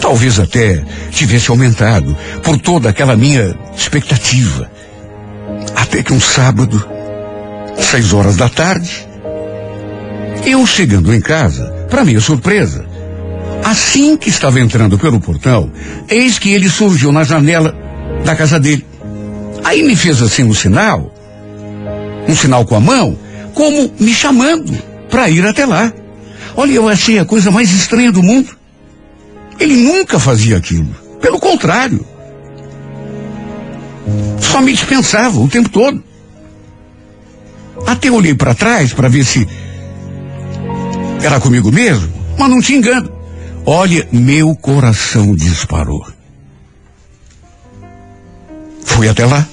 Talvez 0.00 0.38
até 0.38 0.84
tivesse 1.10 1.50
aumentado 1.50 2.16
por 2.42 2.58
toda 2.58 2.88
aquela 2.88 3.16
minha 3.16 3.56
expectativa. 3.76 4.70
Até 5.74 6.02
que 6.02 6.12
um 6.12 6.20
sábado, 6.20 6.86
seis 7.78 8.12
horas 8.12 8.36
da 8.36 8.48
tarde, 8.48 9.06
eu 10.44 10.66
chegando 10.66 11.14
em 11.14 11.20
casa, 11.20 11.64
para 11.88 12.04
minha 12.04 12.20
surpresa, 12.20 12.84
assim 13.64 14.16
que 14.16 14.28
estava 14.28 14.60
entrando 14.60 14.98
pelo 14.98 15.20
portão, 15.20 15.70
eis 16.08 16.38
que 16.38 16.52
ele 16.52 16.68
surgiu 16.68 17.10
na 17.10 17.24
janela 17.24 17.74
da 18.24 18.36
casa 18.36 18.60
dele. 18.60 18.84
Aí 19.64 19.82
me 19.82 19.96
fez 19.96 20.20
assim 20.20 20.44
um 20.44 20.52
sinal, 20.52 21.13
um 22.28 22.34
sinal 22.34 22.64
com 22.64 22.76
a 22.76 22.80
mão, 22.80 23.18
como 23.54 23.92
me 23.98 24.12
chamando 24.12 24.72
para 25.10 25.28
ir 25.28 25.46
até 25.46 25.66
lá. 25.66 25.92
Olha, 26.56 26.72
eu 26.72 26.88
achei 26.88 27.18
a 27.18 27.24
coisa 27.24 27.50
mais 27.50 27.70
estranha 27.70 28.12
do 28.12 28.22
mundo. 28.22 28.56
Ele 29.58 29.76
nunca 29.76 30.18
fazia 30.18 30.56
aquilo. 30.56 30.94
Pelo 31.20 31.38
contrário. 31.38 32.04
Só 34.40 34.60
me 34.60 34.72
dispensava 34.72 35.38
o 35.38 35.48
tempo 35.48 35.68
todo. 35.68 36.02
Até 37.86 38.10
olhei 38.10 38.34
para 38.34 38.54
trás 38.54 38.92
para 38.92 39.08
ver 39.08 39.24
se 39.24 39.46
era 41.22 41.40
comigo 41.40 41.72
mesmo, 41.72 42.12
mas 42.38 42.50
não 42.50 42.60
te 42.60 42.74
engano. 42.74 43.10
Olha, 43.66 44.06
meu 44.12 44.54
coração 44.54 45.34
disparou. 45.34 46.06
Fui 48.84 49.08
até 49.08 49.24
lá. 49.24 49.46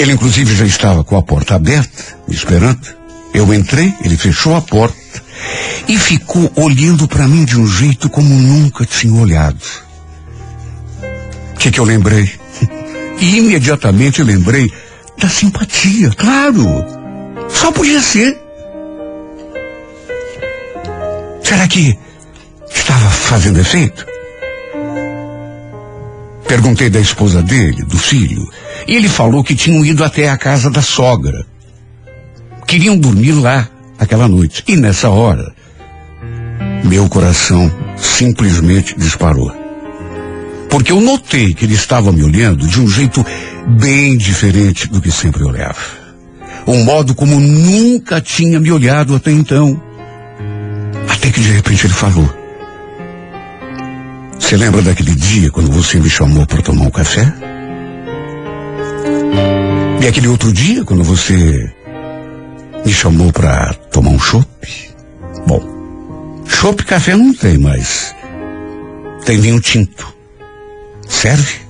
Ele 0.00 0.12
inclusive 0.12 0.56
já 0.56 0.64
estava 0.64 1.04
com 1.04 1.14
a 1.14 1.22
porta 1.22 1.56
aberta, 1.56 2.16
me 2.26 2.34
esperando. 2.34 2.80
Eu 3.34 3.52
entrei, 3.52 3.92
ele 4.02 4.16
fechou 4.16 4.56
a 4.56 4.62
porta 4.62 5.22
e 5.86 5.98
ficou 5.98 6.50
olhando 6.56 7.06
para 7.06 7.28
mim 7.28 7.44
de 7.44 7.60
um 7.60 7.66
jeito 7.66 8.08
como 8.08 8.34
nunca 8.34 8.86
tinha 8.86 9.20
olhado. 9.20 9.62
O 11.54 11.58
que, 11.58 11.70
que 11.70 11.78
eu 11.78 11.84
lembrei? 11.84 12.32
E 13.20 13.36
imediatamente 13.44 14.22
lembrei 14.22 14.72
da 15.18 15.28
simpatia, 15.28 16.08
claro. 16.16 16.64
Só 17.50 17.70
podia 17.70 18.00
ser. 18.00 18.40
Será 21.44 21.68
que 21.68 21.94
estava 22.74 23.10
fazendo 23.10 23.60
efeito? 23.60 24.09
Perguntei 26.50 26.90
da 26.90 26.98
esposa 26.98 27.44
dele, 27.44 27.84
do 27.84 27.96
filho, 27.96 28.44
e 28.88 28.96
ele 28.96 29.08
falou 29.08 29.44
que 29.44 29.54
tinham 29.54 29.84
ido 29.84 30.02
até 30.02 30.28
a 30.28 30.36
casa 30.36 30.68
da 30.68 30.82
sogra. 30.82 31.46
Queriam 32.66 32.98
dormir 32.98 33.30
lá 33.34 33.68
aquela 33.96 34.26
noite. 34.26 34.64
E 34.66 34.74
nessa 34.74 35.10
hora, 35.10 35.54
meu 36.82 37.08
coração 37.08 37.72
simplesmente 37.96 38.98
disparou. 38.98 39.52
Porque 40.68 40.90
eu 40.90 41.00
notei 41.00 41.54
que 41.54 41.64
ele 41.64 41.74
estava 41.74 42.10
me 42.10 42.24
olhando 42.24 42.66
de 42.66 42.80
um 42.80 42.88
jeito 42.88 43.24
bem 43.78 44.16
diferente 44.16 44.88
do 44.88 45.00
que 45.00 45.12
sempre 45.12 45.44
olhava. 45.44 45.78
um 46.66 46.82
modo 46.82 47.14
como 47.14 47.38
nunca 47.38 48.20
tinha 48.20 48.58
me 48.58 48.72
olhado 48.72 49.14
até 49.14 49.30
então. 49.30 49.80
Até 51.08 51.30
que 51.30 51.40
de 51.40 51.52
repente 51.52 51.86
ele 51.86 51.94
falou. 51.94 52.39
Você 54.40 54.56
lembra 54.56 54.82
daquele 54.82 55.14
dia 55.14 55.48
quando 55.52 55.70
você 55.70 56.00
me 56.00 56.10
chamou 56.10 56.44
para 56.44 56.60
tomar 56.60 56.86
um 56.86 56.90
café? 56.90 57.32
E 60.02 60.08
aquele 60.08 60.26
outro 60.26 60.52
dia 60.52 60.84
quando 60.84 61.04
você 61.04 61.72
me 62.84 62.92
chamou 62.92 63.32
para 63.32 63.74
tomar 63.92 64.10
um 64.10 64.18
chopp? 64.18 64.48
Bom, 65.46 66.42
chopp 66.48 66.82
café 66.84 67.14
não 67.14 67.32
tem, 67.32 67.58
mas 67.58 68.12
tem 69.24 69.38
vinho 69.40 69.60
tinto. 69.60 70.12
Serve? 71.08 71.60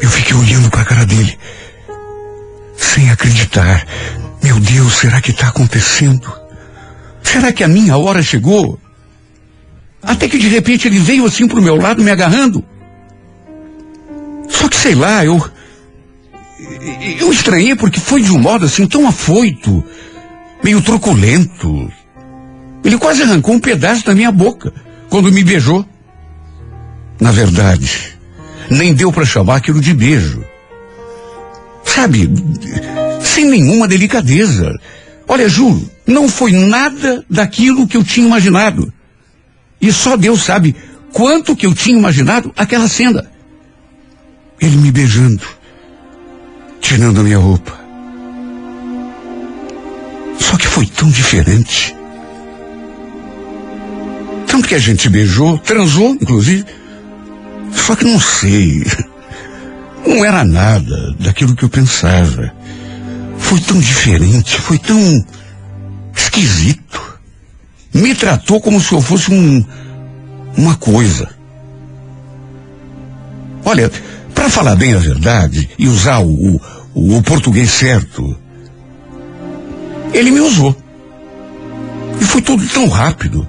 Eu 0.00 0.08
fiquei 0.10 0.36
olhando 0.36 0.70
para 0.70 0.82
a 0.82 0.84
cara 0.84 1.06
dele, 1.06 1.36
sem 2.76 3.10
acreditar. 3.10 3.84
Meu 4.42 4.60
Deus, 4.60 4.94
será 4.94 5.20
que 5.20 5.32
está 5.32 5.48
acontecendo? 5.48 6.30
Será 7.22 7.52
que 7.52 7.64
a 7.64 7.68
minha 7.68 7.96
hora 7.96 8.22
chegou? 8.22 8.78
Até 10.02 10.28
que 10.28 10.38
de 10.38 10.48
repente 10.48 10.88
ele 10.88 10.98
veio 10.98 11.24
assim 11.26 11.46
pro 11.46 11.62
meu 11.62 11.76
lado, 11.76 12.02
me 12.02 12.10
agarrando. 12.10 12.64
Só 14.48 14.68
que 14.68 14.76
sei 14.76 14.94
lá, 14.94 15.24
eu. 15.24 15.42
Eu 17.18 17.30
estranhei 17.30 17.74
porque 17.74 18.00
foi 18.00 18.22
de 18.22 18.32
um 18.32 18.38
modo 18.38 18.64
assim 18.64 18.86
tão 18.86 19.06
afoito, 19.06 19.84
meio 20.62 20.80
truculento. 20.82 21.90
Ele 22.84 22.98
quase 22.98 23.22
arrancou 23.22 23.54
um 23.54 23.60
pedaço 23.60 24.04
da 24.04 24.14
minha 24.14 24.32
boca 24.32 24.72
quando 25.08 25.32
me 25.32 25.44
beijou. 25.44 25.84
Na 27.20 27.30
verdade, 27.30 28.16
nem 28.70 28.94
deu 28.94 29.12
para 29.12 29.26
chamar 29.26 29.56
aquilo 29.56 29.80
de 29.80 29.92
beijo. 29.92 30.42
Sabe, 31.84 32.30
sem 33.22 33.44
nenhuma 33.44 33.86
delicadeza. 33.86 34.72
Olha, 35.28 35.48
juro, 35.48 35.88
não 36.06 36.28
foi 36.28 36.52
nada 36.52 37.24
daquilo 37.28 37.86
que 37.86 37.96
eu 37.96 38.04
tinha 38.04 38.26
imaginado. 38.26 38.92
E 39.80 39.92
só 39.92 40.16
Deus 40.16 40.42
sabe 40.42 40.76
quanto 41.12 41.56
que 41.56 41.66
eu 41.66 41.74
tinha 41.74 41.96
imaginado 41.96 42.52
aquela 42.56 42.88
cena. 42.88 43.30
Ele 44.60 44.76
me 44.76 44.92
beijando, 44.92 45.42
tirando 46.80 47.20
a 47.20 47.24
minha 47.24 47.38
roupa. 47.38 47.78
Só 50.38 50.56
que 50.56 50.66
foi 50.66 50.86
tão 50.86 51.08
diferente. 51.08 51.96
Tanto 54.46 54.68
que 54.68 54.74
a 54.74 54.78
gente 54.78 55.08
beijou, 55.08 55.58
transou, 55.58 56.10
inclusive. 56.20 56.64
Só 57.72 57.94
que 57.94 58.04
não 58.04 58.20
sei. 58.20 58.84
Não 60.06 60.24
era 60.24 60.44
nada 60.44 61.14
daquilo 61.18 61.54
que 61.54 61.64
eu 61.64 61.68
pensava. 61.68 62.52
Foi 63.38 63.60
tão 63.60 63.78
diferente, 63.78 64.60
foi 64.60 64.78
tão 64.78 65.24
esquisito. 66.16 67.09
Me 67.92 68.14
tratou 68.14 68.60
como 68.60 68.80
se 68.80 68.92
eu 68.92 69.00
fosse 69.00 69.32
um, 69.32 69.64
uma 70.56 70.76
coisa. 70.76 71.28
Olha, 73.64 73.90
para 74.34 74.48
falar 74.48 74.76
bem 74.76 74.94
a 74.94 74.98
verdade 74.98 75.68
e 75.78 75.88
usar 75.88 76.20
o, 76.20 76.60
o, 76.94 77.16
o 77.16 77.22
português 77.22 77.70
certo, 77.70 78.36
ele 80.12 80.30
me 80.30 80.40
usou. 80.40 80.76
E 82.20 82.24
foi 82.24 82.42
tudo 82.42 82.66
tão 82.68 82.88
rápido. 82.88 83.46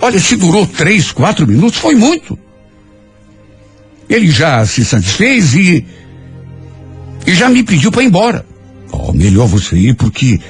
Olha, 0.00 0.20
se 0.20 0.36
durou 0.36 0.66
três, 0.66 1.12
quatro 1.12 1.46
minutos, 1.46 1.78
foi 1.78 1.94
muito. 1.94 2.38
Ele 4.08 4.30
já 4.30 4.64
se 4.66 4.84
satisfez 4.84 5.54
e. 5.54 5.86
e 7.26 7.34
já 7.34 7.48
me 7.48 7.62
pediu 7.62 7.90
para 7.90 8.02
ir 8.02 8.06
embora. 8.06 8.46
Oh, 8.92 9.12
melhor 9.12 9.46
você 9.46 9.76
ir 9.76 9.94
porque 9.94 10.40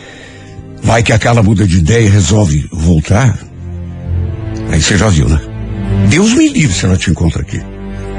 vai 0.85 1.03
que 1.03 1.13
aquela 1.13 1.43
muda 1.43 1.67
de 1.67 1.79
ideia 1.79 2.07
e 2.07 2.11
resolve 2.11 2.69
voltar. 2.71 3.37
Aí 4.71 4.81
você 4.81 4.97
já 4.97 5.09
viu, 5.09 5.29
né? 5.29 5.41
Deus 6.09 6.35
me 6.35 6.49
livre 6.49 6.75
se 6.75 6.85
ela 6.85 6.97
te 6.97 7.11
encontra 7.11 7.41
aqui. 7.41 7.61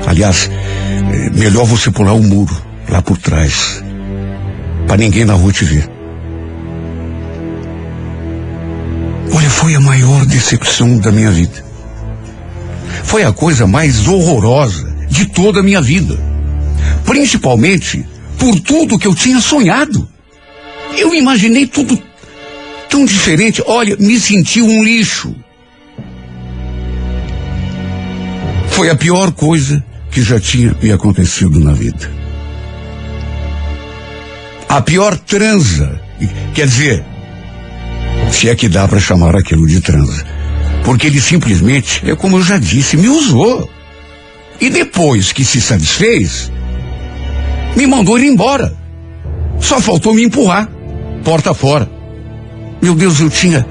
Aliás, 0.06 0.50
é 1.14 1.30
melhor 1.30 1.66
você 1.66 1.92
pular 1.92 2.14
o 2.14 2.18
um 2.20 2.24
muro 2.24 2.56
lá 2.90 3.02
por 3.02 3.18
trás. 3.18 3.84
para 4.88 4.98
ninguém 4.98 5.26
na 5.26 5.34
rua 5.34 5.52
te 5.52 5.66
ver. 5.66 5.90
Olha, 9.34 9.50
foi 9.50 9.76
a 9.76 9.80
maior 9.80 10.26
decepção 10.26 10.98
da 10.98 11.12
minha 11.12 11.32
vida. 11.32 11.64
Foi 13.04 13.24
a 13.24 13.32
coisa 13.32 13.66
mais 13.68 14.08
horrorosa 14.08 14.96
de 15.10 15.26
toda 15.26 15.60
a 15.60 15.64
minha 15.64 15.82
vida. 15.82 16.18
Principalmente 17.06 18.06
por 18.38 18.60
tudo 18.60 19.00
que 19.00 19.08
eu 19.08 19.16
tinha 19.16 19.40
sonhado. 19.40 20.08
Eu 20.98 21.14
imaginei 21.14 21.66
tudo 21.68 22.00
tão 22.96 23.04
diferente. 23.04 23.62
Olha, 23.68 23.98
me 23.98 24.18
senti 24.18 24.62
um 24.62 24.82
lixo. 24.82 25.36
Foi 28.70 28.90
a 28.90 28.96
pior 28.96 29.34
coisa 29.34 29.84
que 30.10 30.22
já 30.22 30.40
tinha 30.40 30.74
me 30.82 30.94
acontecido 30.94 31.60
na 31.60 31.74
vida. 31.74 32.10
A 34.70 34.82
pior 34.82 35.18
transa. 35.18 36.00
Quer 36.54 36.68
dizer, 36.68 37.04
se 38.32 38.48
é 38.48 38.56
que 38.56 38.70
dá 38.70 38.88
para 38.88 39.00
chamar 39.00 39.36
aquilo 39.36 39.68
de 39.68 39.82
transa. 39.82 40.26
Porque 40.86 41.08
ele 41.08 41.20
simplesmente, 41.20 42.02
é 42.10 42.16
como 42.16 42.38
eu 42.38 42.44
já 42.44 42.58
disse, 42.58 42.96
me 42.96 43.10
usou. 43.10 43.70
E 44.62 44.70
depois 44.70 45.34
que 45.34 45.44
se 45.44 45.60
satisfez, 45.60 46.50
me 47.76 47.86
mandou 47.86 48.18
ir 48.18 48.26
embora. 48.26 48.74
Só 49.60 49.82
faltou 49.82 50.14
me 50.14 50.24
empurrar, 50.24 50.70
porta 51.26 51.54
fora. 51.54 51.95
Meu 52.82 52.96
Deus, 52.96 53.20
eu 53.20 53.30
tinha. 53.30 53.66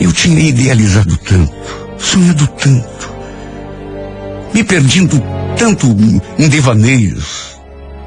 Eu 0.00 0.12
tinha 0.12 0.40
idealizado 0.40 1.16
tanto, 1.16 1.52
sonhado 1.98 2.46
tanto, 2.48 3.10
me 4.52 4.62
perdendo 4.62 5.22
tanto 5.56 5.86
em 6.38 6.48
devaneios. 6.48 7.56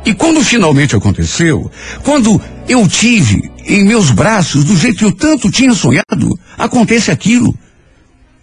E 0.06 0.14
quando 0.14 0.44
finalmente 0.44 0.96
aconteceu, 0.96 1.70
quando 2.04 2.42
eu 2.68 2.88
tive 2.88 3.52
em 3.66 3.84
meus 3.84 4.12
braços, 4.12 4.64
do 4.64 4.76
jeito 4.76 5.00
que 5.00 5.06
eu 5.06 5.12
tanto 5.12 5.52
tinha 5.52 5.74
sonhado, 5.74 6.40
acontece 6.58 7.12
aquilo. 7.12 7.58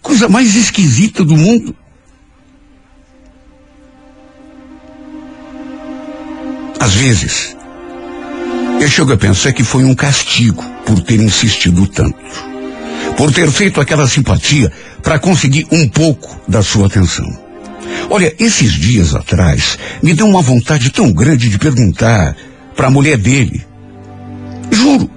Coisa 0.01 0.29
mais 0.29 0.55
esquisita 0.55 1.23
do 1.23 1.35
mundo. 1.35 1.75
Às 6.79 6.93
vezes, 6.93 7.56
eu 8.79 8.87
chego 8.87 9.11
a 9.13 9.17
pensar 9.17 9.53
que 9.53 9.63
foi 9.63 9.83
um 9.83 9.95
castigo 9.95 10.63
por 10.85 10.99
ter 11.01 11.19
insistido 11.19 11.87
tanto. 11.87 12.15
Por 13.17 13.31
ter 13.33 13.49
feito 13.49 13.81
aquela 13.81 14.07
simpatia 14.07 14.71
para 15.01 15.17
conseguir 15.17 15.65
um 15.71 15.87
pouco 15.87 16.39
da 16.47 16.61
sua 16.61 16.87
atenção. 16.87 17.27
Olha, 18.09 18.33
esses 18.39 18.73
dias 18.73 19.15
atrás, 19.15 19.77
me 20.03 20.13
deu 20.13 20.27
uma 20.27 20.41
vontade 20.41 20.91
tão 20.91 21.11
grande 21.11 21.49
de 21.49 21.57
perguntar 21.57 22.35
para 22.75 22.87
a 22.87 22.91
mulher 22.91 23.17
dele. 23.17 23.65
Juro. 24.71 25.09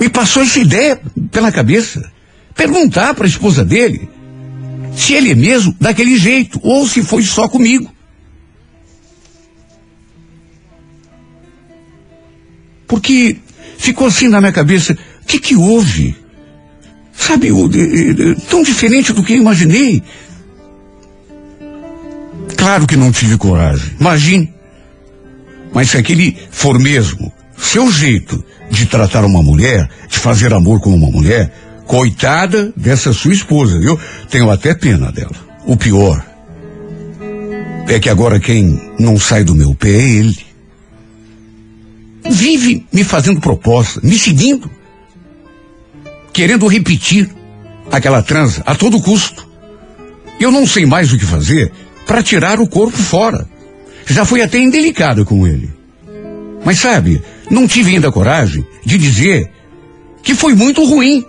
Me 0.00 0.08
passou 0.08 0.42
essa 0.42 0.58
ideia 0.58 0.98
pela 1.30 1.52
cabeça. 1.52 2.10
Perguntar 2.54 3.14
para 3.14 3.26
a 3.26 3.28
esposa 3.28 3.64
dele 3.64 4.08
se 4.96 5.12
ele 5.12 5.30
é 5.30 5.34
mesmo 5.34 5.76
daquele 5.80 6.16
jeito 6.16 6.58
ou 6.62 6.88
se 6.88 7.02
foi 7.02 7.22
só 7.22 7.48
comigo. 7.48 7.92
Porque 12.88 13.36
ficou 13.76 14.06
assim 14.06 14.28
na 14.28 14.40
minha 14.40 14.52
cabeça, 14.52 14.94
o 15.22 15.26
que 15.26 15.38
que 15.38 15.54
houve? 15.54 16.16
Sabe, 17.12 17.50
tão 18.48 18.62
diferente 18.62 19.12
do 19.12 19.22
que 19.22 19.34
eu 19.34 19.36
imaginei. 19.36 20.02
Claro 22.56 22.86
que 22.86 22.96
não 22.96 23.12
tive 23.12 23.36
coragem, 23.36 23.92
imagine. 24.00 24.52
Mas 25.72 25.90
se 25.90 25.98
aquele 25.98 26.36
for 26.50 26.78
mesmo 26.78 27.30
seu 27.58 27.90
jeito 27.92 28.42
de 28.70 28.86
tratar 28.86 29.24
uma 29.24 29.42
mulher, 29.42 29.88
de 30.08 30.18
fazer 30.18 30.54
amor 30.54 30.80
com 30.80 30.94
uma 30.94 31.10
mulher, 31.10 31.52
coitada 31.86 32.72
dessa 32.76 33.12
sua 33.12 33.32
esposa, 33.32 33.78
viu? 33.78 33.98
Tenho 34.30 34.50
até 34.50 34.74
pena 34.74 35.12
dela. 35.12 35.36
O 35.66 35.76
pior 35.76 36.24
é 37.86 37.98
que 37.98 38.08
agora 38.08 38.40
quem 38.40 38.80
não 38.98 39.18
sai 39.18 39.44
do 39.44 39.54
meu 39.54 39.74
pé 39.74 39.90
é 39.90 40.10
ele 40.10 40.47
vive 42.28 42.86
me 42.92 43.04
fazendo 43.04 43.40
proposta, 43.40 44.00
me 44.02 44.18
seguindo, 44.18 44.70
querendo 46.32 46.66
repetir 46.66 47.28
aquela 47.90 48.22
transa 48.22 48.62
a 48.66 48.74
todo 48.74 49.00
custo. 49.00 49.46
Eu 50.40 50.50
não 50.50 50.66
sei 50.66 50.86
mais 50.86 51.12
o 51.12 51.18
que 51.18 51.24
fazer 51.24 51.72
para 52.06 52.22
tirar 52.22 52.60
o 52.60 52.68
corpo 52.68 52.96
fora. 52.96 53.48
Já 54.06 54.24
fui 54.24 54.40
até 54.40 54.58
indelicado 54.58 55.24
com 55.24 55.46
ele. 55.46 55.70
Mas 56.64 56.78
sabe, 56.78 57.22
não 57.50 57.66
tive 57.66 57.90
ainda 57.90 58.12
coragem 58.12 58.64
de 58.84 58.98
dizer 58.98 59.50
que 60.22 60.34
foi 60.34 60.54
muito 60.54 60.84
ruim. 60.84 61.24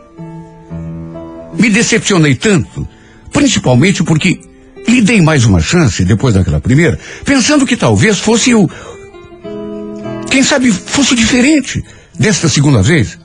Me 1.58 1.70
decepcionei 1.70 2.36
tanto, 2.36 2.88
principalmente 3.32 4.04
porque 4.04 4.40
lhe 4.88 5.02
dei 5.02 5.22
mais 5.22 5.46
uma 5.46 5.60
chance 5.60 6.04
depois 6.06 6.34
daquela 6.34 6.60
primeira, 6.60 6.98
pensando 7.26 7.66
que 7.66 7.76
talvez 7.76 8.20
fosse 8.20 8.56
o, 8.56 8.70
Quem 10.30 10.44
sabe 10.44 10.72
fosse 10.72 11.16
diferente 11.16 11.84
desta 12.18 12.48
segunda 12.48 12.82
vez? 12.82 13.18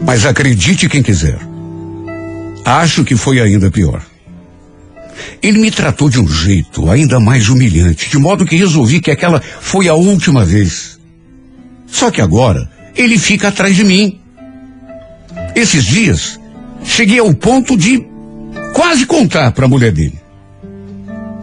Mas 0.00 0.24
acredite 0.24 0.88
quem 0.88 1.02
quiser. 1.02 1.38
Acho 2.64 3.04
que 3.04 3.16
foi 3.16 3.40
ainda 3.40 3.70
pior. 3.70 4.02
Ele 5.42 5.58
me 5.58 5.70
tratou 5.70 6.08
de 6.08 6.18
um 6.18 6.26
jeito 6.26 6.90
ainda 6.90 7.20
mais 7.20 7.48
humilhante, 7.48 8.08
de 8.08 8.18
modo 8.18 8.46
que 8.46 8.56
resolvi 8.56 9.00
que 9.00 9.10
aquela 9.10 9.40
foi 9.60 9.88
a 9.88 9.94
última 9.94 10.44
vez. 10.44 10.98
Só 11.86 12.10
que 12.10 12.20
agora 12.20 12.70
ele 12.96 13.18
fica 13.18 13.48
atrás 13.48 13.76
de 13.76 13.84
mim. 13.84 14.20
Esses 15.54 15.84
dias, 15.84 16.40
cheguei 16.82 17.18
ao 17.18 17.32
ponto 17.34 17.76
de 17.76 18.04
quase 18.72 19.06
contar 19.06 19.52
para 19.52 19.66
a 19.66 19.68
mulher 19.68 19.92
dele. 19.92 20.18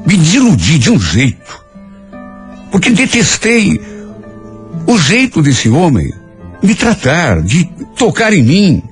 Me 0.05 0.17
desiludi 0.17 0.79
de 0.79 0.91
um 0.91 0.99
jeito. 0.99 1.60
Porque 2.71 2.89
detestei 2.89 3.79
o 4.87 4.97
jeito 4.97 5.41
desse 5.41 5.69
homem 5.69 6.11
me 6.63 6.73
tratar, 6.75 7.41
de 7.41 7.65
tocar 7.97 8.33
em 8.33 8.43
mim. 8.43 8.83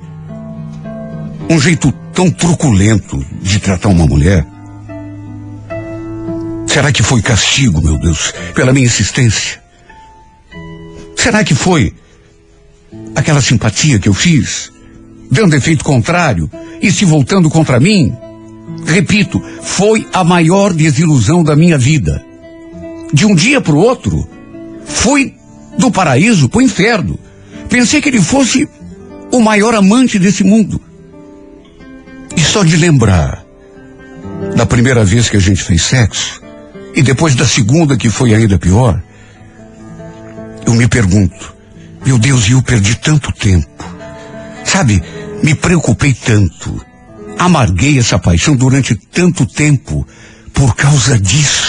Um 1.49 1.59
jeito 1.59 1.91
tão 2.13 2.29
truculento 2.29 3.23
de 3.41 3.59
tratar 3.59 3.89
uma 3.89 4.05
mulher. 4.05 4.45
Será 6.67 6.91
que 6.91 7.01
foi 7.01 7.21
castigo, 7.21 7.81
meu 7.81 7.97
Deus, 7.97 8.33
pela 8.53 8.73
minha 8.73 8.85
insistência? 8.85 9.59
Será 11.15 11.43
que 11.43 11.55
foi 11.55 11.93
aquela 13.15 13.41
simpatia 13.41 13.99
que 13.99 14.07
eu 14.07 14.13
fiz, 14.13 14.71
dando 15.31 15.55
efeito 15.55 15.83
contrário 15.83 16.49
e 16.81 16.91
se 16.91 17.05
voltando 17.05 17.49
contra 17.49 17.79
mim? 17.79 18.15
Repito, 18.85 19.41
foi 19.61 20.07
a 20.13 20.23
maior 20.23 20.73
desilusão 20.73 21.43
da 21.43 21.55
minha 21.55 21.77
vida. 21.77 22.23
De 23.13 23.25
um 23.25 23.33
dia 23.33 23.59
para 23.59 23.73
o 23.73 23.79
outro, 23.79 24.27
fui 24.85 25.33
do 25.77 25.91
paraíso 25.91 26.49
para 26.49 26.59
o 26.59 26.61
inferno. 26.61 27.19
Pensei 27.69 28.01
que 28.01 28.09
ele 28.09 28.21
fosse 28.21 28.67
o 29.31 29.39
maior 29.39 29.73
amante 29.75 30.19
desse 30.19 30.43
mundo. 30.43 30.81
E 32.35 32.41
só 32.41 32.63
de 32.63 32.77
lembrar 32.77 33.43
da 34.55 34.65
primeira 34.65 35.03
vez 35.03 35.29
que 35.29 35.37
a 35.37 35.39
gente 35.39 35.63
fez 35.63 35.83
sexo, 35.83 36.41
e 36.95 37.01
depois 37.01 37.35
da 37.35 37.45
segunda 37.45 37.97
que 37.97 38.09
foi 38.09 38.33
ainda 38.33 38.57
pior, 38.57 39.01
eu 40.65 40.73
me 40.73 40.87
pergunto, 40.87 41.55
meu 42.05 42.17
Deus, 42.17 42.49
eu 42.49 42.61
perdi 42.61 42.95
tanto 42.95 43.31
tempo. 43.31 43.85
Sabe, 44.63 45.01
me 45.43 45.55
preocupei 45.55 46.13
tanto. 46.13 46.85
Amarguei 47.37 47.97
essa 47.97 48.19
paixão 48.19 48.55
durante 48.55 48.95
tanto 48.95 49.45
tempo 49.45 50.05
por 50.53 50.75
causa 50.75 51.17
disso. 51.17 51.68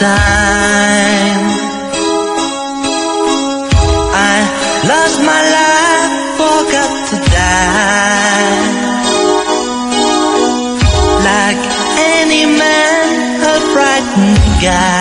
Time. 0.00 1.44
I 4.32 4.36
lost 4.88 5.18
my 5.30 5.42
life, 5.56 6.14
forgot 6.40 6.92
to 7.10 7.16
die. 7.36 8.60
Like 11.28 11.62
any 12.16 12.44
man, 12.46 13.04
a 13.52 13.56
frightened 13.72 14.62
guy. 14.64 14.99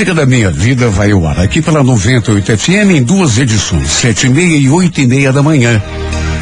Música 0.00 0.14
da 0.14 0.24
minha 0.24 0.50
vida 0.50 0.88
vai 0.88 1.10
ao 1.10 1.26
ar 1.26 1.38
aqui 1.40 1.60
pela 1.60 1.84
98 1.84 2.56
FM 2.56 2.96
em 2.96 3.02
duas 3.02 3.36
edições, 3.36 3.90
sete 3.90 4.28
e 4.28 4.30
meia 4.30 4.56
e 4.56 4.66
oito 4.70 4.98
e 4.98 5.06
meia 5.06 5.30
da 5.30 5.42
manhã. 5.42 5.78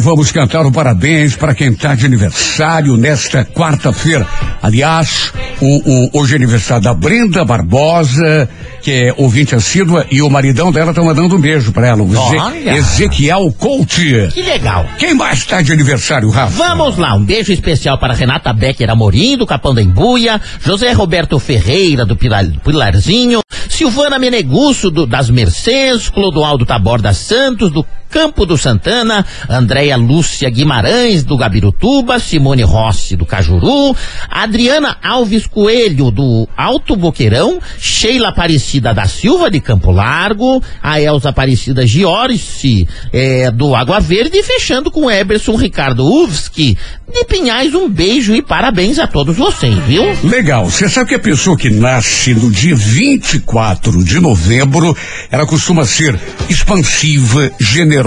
Vamos 0.00 0.32
cantar 0.32 0.64
o 0.66 0.72
parabéns 0.72 1.36
para 1.36 1.54
quem 1.54 1.68
está 1.70 1.94
de 1.94 2.06
aniversário 2.06 2.96
nesta 2.96 3.44
quarta-feira. 3.44 4.26
Aliás, 4.62 5.32
o, 5.60 6.08
o- 6.16 6.20
hoje 6.20 6.32
é 6.34 6.36
aniversário 6.36 6.82
da 6.82 6.94
Brenda 6.94 7.44
Barbosa, 7.44 8.48
que 8.82 8.90
é 8.90 9.14
ouvinte 9.16 9.54
assídua, 9.54 10.06
e 10.10 10.22
o 10.22 10.30
maridão 10.30 10.72
dela 10.72 10.92
tá 10.94 11.02
mandando 11.02 11.36
um 11.36 11.40
beijo 11.40 11.72
para 11.72 11.88
ela, 11.88 12.02
o 12.02 12.16
Olha. 12.16 12.76
Ezequiel 12.76 13.52
Coach. 13.58 14.28
Que 14.32 14.42
legal. 14.42 14.86
Quem 14.98 15.14
mais 15.14 15.38
está 15.40 15.60
de 15.62 15.72
aniversário, 15.72 16.28
Rafa? 16.30 16.56
Vamos 16.56 16.96
lá, 16.96 17.14
um 17.14 17.24
beijo 17.24 17.52
especial 17.52 17.98
para 17.98 18.14
Renata 18.14 18.52
Becker 18.52 18.90
Amorim, 18.90 19.36
do 19.36 19.46
Capão 19.46 19.74
da 19.74 19.82
Embuia, 19.82 20.40
José 20.64 20.92
Roberto 20.92 21.38
Ferreira, 21.38 22.04
do 22.06 22.16
Pilar- 22.16 22.46
Pilarzinho, 22.64 23.40
Silvana 23.68 24.18
Menegusso, 24.18 24.90
do, 24.90 25.06
das 25.06 25.30
Mercês, 25.30 26.08
Clodoaldo 26.08 26.64
Taborda 26.66 27.12
Santos, 27.12 27.70
do 27.70 27.84
Campo 28.10 28.44
do 28.44 28.58
Santana, 28.58 29.24
Andréia 29.48 29.96
Lúcia 29.96 30.50
Guimarães, 30.50 31.22
do 31.22 31.36
Gabirutuba, 31.36 32.18
Simone 32.18 32.64
Rossi, 32.64 33.14
do 33.14 33.24
Cajuru, 33.24 33.96
Adriana 34.28 34.96
Alves 35.00 35.46
Coelho, 35.46 36.10
do 36.10 36.48
Alto 36.56 36.96
Boqueirão, 36.96 37.60
Sheila 37.78 38.28
Aparecida 38.28 38.92
da 38.92 39.06
Silva, 39.06 39.48
de 39.48 39.60
Campo 39.60 39.92
Largo, 39.92 40.60
a 40.82 41.00
Elza 41.00 41.28
Aparecida 41.28 41.86
Giorice, 41.86 42.88
eh, 43.12 43.50
do 43.52 43.76
Água 43.76 44.00
Verde, 44.00 44.38
e 44.38 44.42
fechando 44.42 44.90
com 44.90 45.08
Eberson 45.08 45.54
Ricardo 45.54 46.04
Uvski, 46.04 46.76
de 47.12 47.24
Pinhais, 47.24 47.74
um 47.74 47.88
beijo 47.88 48.34
e 48.34 48.42
parabéns 48.42 48.98
a 48.98 49.06
todos 49.06 49.36
vocês, 49.36 49.76
viu? 49.86 50.02
Legal. 50.24 50.64
Você 50.68 50.88
sabe 50.88 51.10
que 51.10 51.14
a 51.14 51.18
pessoa 51.20 51.56
que 51.56 51.70
nasce 51.70 52.34
no 52.34 52.50
dia 52.50 52.74
24 52.74 54.04
de 54.04 54.20
novembro, 54.20 54.96
ela 55.30 55.46
costuma 55.46 55.84
ser 55.84 56.18
expansiva, 56.48 57.50
generosa. 57.60 57.99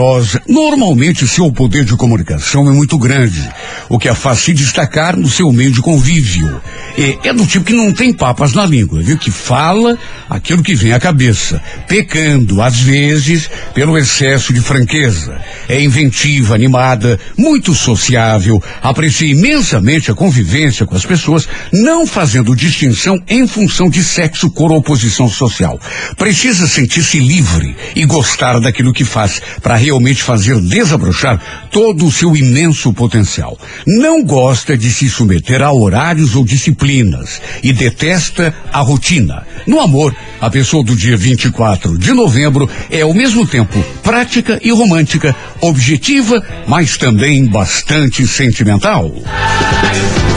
Normalmente, 0.48 1.28
seu 1.28 1.52
poder 1.52 1.86
de 1.86 1.96
comunicação 1.96 2.68
é 2.68 2.72
muito 2.72 2.98
grande, 2.98 3.48
o 3.90 4.00
que 4.00 4.10
a 4.10 4.16
faz 4.16 4.40
se 4.40 4.54
destacar 4.54 5.16
no 5.16 5.30
seu 5.30 5.52
meio 5.52 5.72
de 5.72 5.82
convívio. 5.82 6.62
É, 6.98 7.30
é 7.30 7.34
do 7.34 7.46
tipo 7.46 7.66
que 7.66 7.74
não 7.74 7.92
tem 7.92 8.14
papas 8.14 8.54
na 8.54 8.66
língua, 8.66 9.02
viu? 9.02 9.18
Que 9.18 9.32
fala 9.32 9.98
aquilo 10.30 10.64
que 10.64 10.76
vem 10.76 10.94
à 10.94 11.00
cabeça, 11.00 11.62
pecando, 11.88 12.62
às 12.62 12.80
vezes, 12.80 13.50
pelo 13.74 13.98
excesso 13.98 14.54
de 14.54 14.62
franqueza. 14.62 15.40
É 15.68 15.82
inventiva, 15.82 16.56
animada, 16.56 17.20
muito 17.38 17.74
sociável, 17.74 18.62
aprecia 18.82 19.32
imensamente 19.32 20.12
a 20.12 20.16
convivência 20.16 20.86
com 20.86 20.96
as 20.96 21.06
pessoas, 21.06 21.48
não 21.72 22.06
fazendo 22.06 22.56
distinção 22.56 23.22
em 23.28 23.48
função 23.48 23.90
de 23.90 24.04
sexo, 24.04 24.52
cor 24.52 24.72
ou 24.72 24.82
posição 24.82 25.28
social. 25.28 25.80
Precisa 26.18 26.68
sentir-se 26.68 27.20
livre 27.20 27.76
e 27.96 28.06
gostar 28.06 28.60
daquilo 28.60 28.94
que 28.94 29.06
faz 29.06 29.42
para 29.62 29.76
realmente 29.84 30.24
fazer 30.24 30.60
desabrochar 30.62 31.68
todo 31.70 32.06
o 32.06 32.12
seu 32.12 32.36
imenso 32.36 32.94
potencial. 32.94 33.58
Não 33.86 34.24
gosta 34.24 34.78
de 34.78 34.90
se 34.90 35.10
submeter 35.10 35.62
a 35.62 35.72
horários 35.72 36.36
ou 36.36 36.46
disciplinas 36.46 37.42
e 37.62 37.74
detesta 37.74 38.54
a 38.72 38.80
rotina. 38.80 39.46
No 39.68 39.82
amor, 39.82 40.16
a 40.40 40.50
pessoa 40.50 40.84
do 40.84 40.96
dia 40.96 41.18
24 41.18 41.98
de 41.98 42.14
novembro 42.14 42.70
é 42.90 43.02
ao 43.02 43.14
mesmo 43.14 43.46
tempo 43.46 43.84
prática 44.02 44.60
e 44.64 44.72
romântica, 44.72 45.36
objetiva, 45.62 46.42
mas 46.68 46.98
também 46.98 47.46
bastante 47.46 48.26
sentimental. 48.26 49.12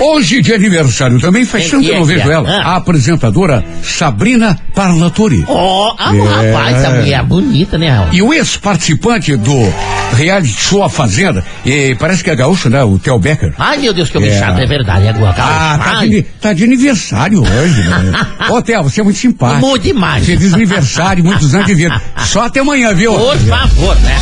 Hoje 0.01 0.43
de 0.43 0.53
aniversário 0.53 1.19
também 1.21 1.45
faz 1.45 1.71
Quem 1.71 1.81
tempo 1.81 1.83
que 1.85 1.91
eu 1.91 1.95
é 1.95 1.99
não 1.99 2.05
vejo 2.05 2.31
é? 2.31 2.33
ela, 2.35 2.51
Ah. 2.51 2.73
a 2.73 2.77
apresentadora 2.77 3.65
Sabrina 3.83 4.59
Parlatori. 4.75 5.43
Ó, 5.49 5.95
ah, 5.99 6.15
É. 6.15 6.21
rapaz, 6.53 6.77
essa 6.77 6.91
mulher 6.91 7.21
é 7.21 7.23
bonita, 7.23 7.79
né, 7.79 7.89
Raul? 7.91 8.09
E 8.13 8.21
o 8.23 8.33
ex-participante 8.35 9.35
do 9.37 9.73
reality 10.15 10.53
show 10.53 10.83
A 10.83 10.89
Fazenda, 10.91 11.43
e 11.65 11.95
parece 11.99 12.23
que 12.23 12.31
é 12.31 12.37
gaúcho, 12.37 12.69
né? 12.69 12.85
O 12.85 12.99
Theo 12.99 13.19
Becker. 13.19 13.55
Ai, 13.59 13.79
meu 13.79 13.95
Deus, 13.95 14.11
que 14.11 14.17
eu 14.19 14.21
me 14.21 14.29
É. 14.29 14.39
chato, 14.39 14.59
é 14.61 14.67
verdade, 14.67 15.07
é 15.07 15.09
agora. 15.11 15.35
Ah, 15.39 15.79
tá 15.83 16.05
de, 16.05 16.23
tá 16.41 16.53
de 16.53 16.65
aniversário 16.65 17.41
hoje, 17.43 17.83
né? 17.83 18.27
Ô, 18.51 18.61
Theo, 18.61 18.83
você 18.83 19.01
é 19.01 19.05
muito 19.05 19.19
simpático. 19.19 19.61
Muito 19.67 19.83
demais. 19.83 20.25
Feliz 20.27 20.53
aniversário, 20.53 21.25
muitos 21.25 21.55
anos 21.55 21.67
de 21.67 21.75
vida. 21.75 22.01
Só 22.27 22.43
até 22.43 22.61
amanhã, 22.61 22.93
viu? 22.95 23.15
Por 23.15 23.37
favor, 23.39 23.97
né? 24.01 24.17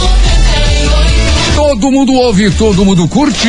Todo 1.56 1.90
mundo 1.90 2.12
ouve, 2.14 2.50
todo 2.52 2.84
mundo 2.84 3.06
curte. 3.08 3.48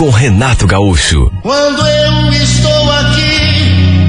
com 0.00 0.08
Renato 0.08 0.66
Gaúcho. 0.66 1.30
Quando 1.42 1.86
eu 1.86 2.32
estou 2.32 2.90
aqui, 2.92 4.08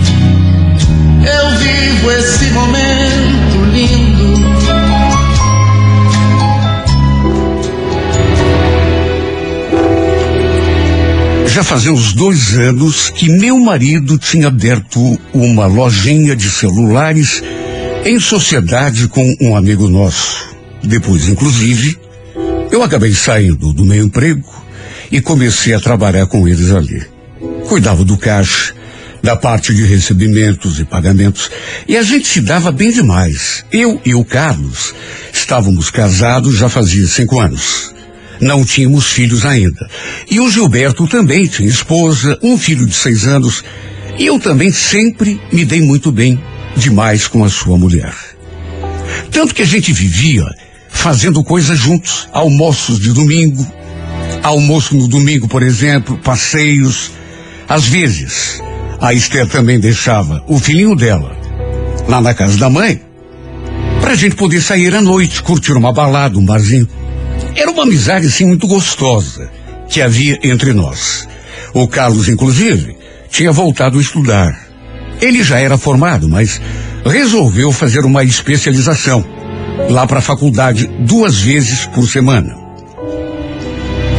eu 1.20 1.58
vivo 1.60 2.12
esse 2.12 2.46
momento 2.52 3.66
lindo. 3.74 4.42
Já 11.48 11.62
fazia 11.62 11.92
uns 11.92 12.14
dois 12.14 12.58
anos 12.58 13.10
que 13.10 13.28
meu 13.28 13.60
marido 13.60 14.18
tinha 14.18 14.48
aberto 14.48 15.20
uma 15.34 15.66
lojinha 15.66 16.38
de 16.38 16.50
celulares 16.50 17.44
em 18.06 18.18
sociedade 18.18 19.10
com 19.10 19.36
um 19.42 19.58
amigo 19.58 19.90
nosso. 19.90 20.56
Depois, 20.82 21.28
inclusive, 21.28 22.00
eu 22.72 22.82
acabei 22.82 23.14
saindo 23.14 23.74
do 23.74 23.84
meu 23.84 24.06
emprego 24.06 24.62
e 25.12 25.22
comecei 25.22 25.74
a 25.74 25.80
trabalhar 25.80 26.26
com 26.28 26.48
eles 26.48 26.72
ali. 26.72 27.04
Cuidava 27.68 28.04
do 28.04 28.18
caixa, 28.18 28.74
da 29.22 29.36
parte 29.36 29.74
de 29.74 29.84
recebimentos 29.84 30.80
e 30.80 30.86
pagamentos, 30.86 31.52
e 31.88 31.96
a 31.96 32.04
gente 32.04 32.28
se 32.28 32.42
dava 32.42 32.72
bem 32.72 32.92
demais. 32.92 33.64
Eu 33.72 34.02
e 34.06 34.16
o 34.16 34.24
Carlos 34.24 34.94
estávamos 35.32 35.90
casados 35.90 36.56
já 36.56 36.70
fazia 36.70 37.06
cinco 37.08 37.40
anos. 37.40 37.94
Não 38.40 38.66
tínhamos 38.66 39.06
filhos 39.06 39.46
ainda. 39.46 39.88
E 40.30 40.40
o 40.40 40.50
Gilberto 40.50 41.08
também 41.08 41.46
tinha 41.46 41.70
esposa, 41.70 42.40
um 42.42 42.58
filho 42.58 42.88
de 42.88 42.96
seis 42.96 43.28
anos. 43.28 43.64
E 44.18 44.26
eu 44.26 44.40
também 44.40 44.72
sempre 44.72 45.40
me 45.52 45.64
dei 45.64 45.82
muito 45.82 46.12
bem 46.12 46.42
demais 46.76 47.28
com 47.28 47.44
a 47.44 47.50
sua 47.50 47.78
mulher. 47.78 48.14
Tanto 49.32 49.54
que 49.54 49.62
a 49.62 49.66
gente 49.66 49.94
vivia 49.94 50.44
fazendo 50.90 51.44
coisas 51.44 51.78
juntos, 51.78 52.28
almoços 52.34 53.00
de 53.00 53.14
domingo, 53.14 53.66
almoço 54.44 54.96
no 54.96 55.08
domingo, 55.08 55.48
por 55.48 55.64
exemplo, 55.64 56.18
passeios. 56.18 57.12
Às 57.68 57.86
vezes, 57.88 58.62
a 59.00 59.14
Esther 59.14 59.48
também 59.48 59.80
deixava 59.80 60.44
o 60.48 60.60
filhinho 60.60 60.96
dela 60.96 61.36
lá 62.08 62.22
na 62.22 62.34
casa 62.34 62.58
da 62.58 62.70
mãe 62.70 63.02
pra 64.02 64.16
gente 64.16 64.36
poder 64.36 64.62
sair 64.62 64.94
à 64.94 65.02
noite, 65.02 65.42
curtir 65.42 65.74
uma 65.74 65.94
balada, 65.94 66.38
um 66.38 66.46
barzinho. 66.46 66.88
Era 67.56 67.72
uma 67.72 67.84
amizade 67.84 68.28
assim 68.28 68.46
muito 68.46 68.68
gostosa, 68.68 69.50
que 69.90 70.02
havia 70.02 70.40
entre 70.44 70.74
nós. 70.74 71.28
O 71.74 71.88
Carlos, 71.88 72.28
inclusive, 72.28 72.98
tinha 73.30 73.52
voltado 73.52 73.98
a 73.98 74.02
estudar. 74.02 74.68
Ele 75.22 75.44
já 75.44 75.60
era 75.60 75.78
formado, 75.78 76.28
mas 76.28 76.60
resolveu 77.06 77.72
fazer 77.72 78.04
uma 78.04 78.24
especialização 78.24 79.24
lá 79.90 80.06
para 80.06 80.20
a 80.20 80.22
faculdade 80.22 80.88
duas 81.00 81.40
vezes 81.40 81.86
por 81.86 82.08
semana. 82.08 82.61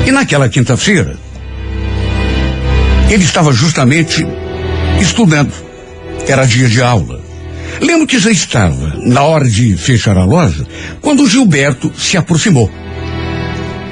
E 0.07 0.11
naquela 0.11 0.49
quinta-feira, 0.49 1.17
ele 3.09 3.25
estava 3.25 3.53
justamente 3.53 4.27
estudando. 5.01 5.53
Era 6.27 6.45
dia 6.45 6.69
de 6.69 6.83
aula. 6.83 7.21
Lembro 7.81 8.07
que 8.07 8.19
já 8.19 8.31
estava 8.31 8.95
na 9.05 9.23
hora 9.23 9.49
de 9.49 9.77
fechar 9.77 10.17
a 10.17 10.25
loja 10.25 10.67
quando 11.01 11.23
o 11.23 11.29
Gilberto 11.29 11.93
se 11.97 12.17
aproximou. 12.17 12.71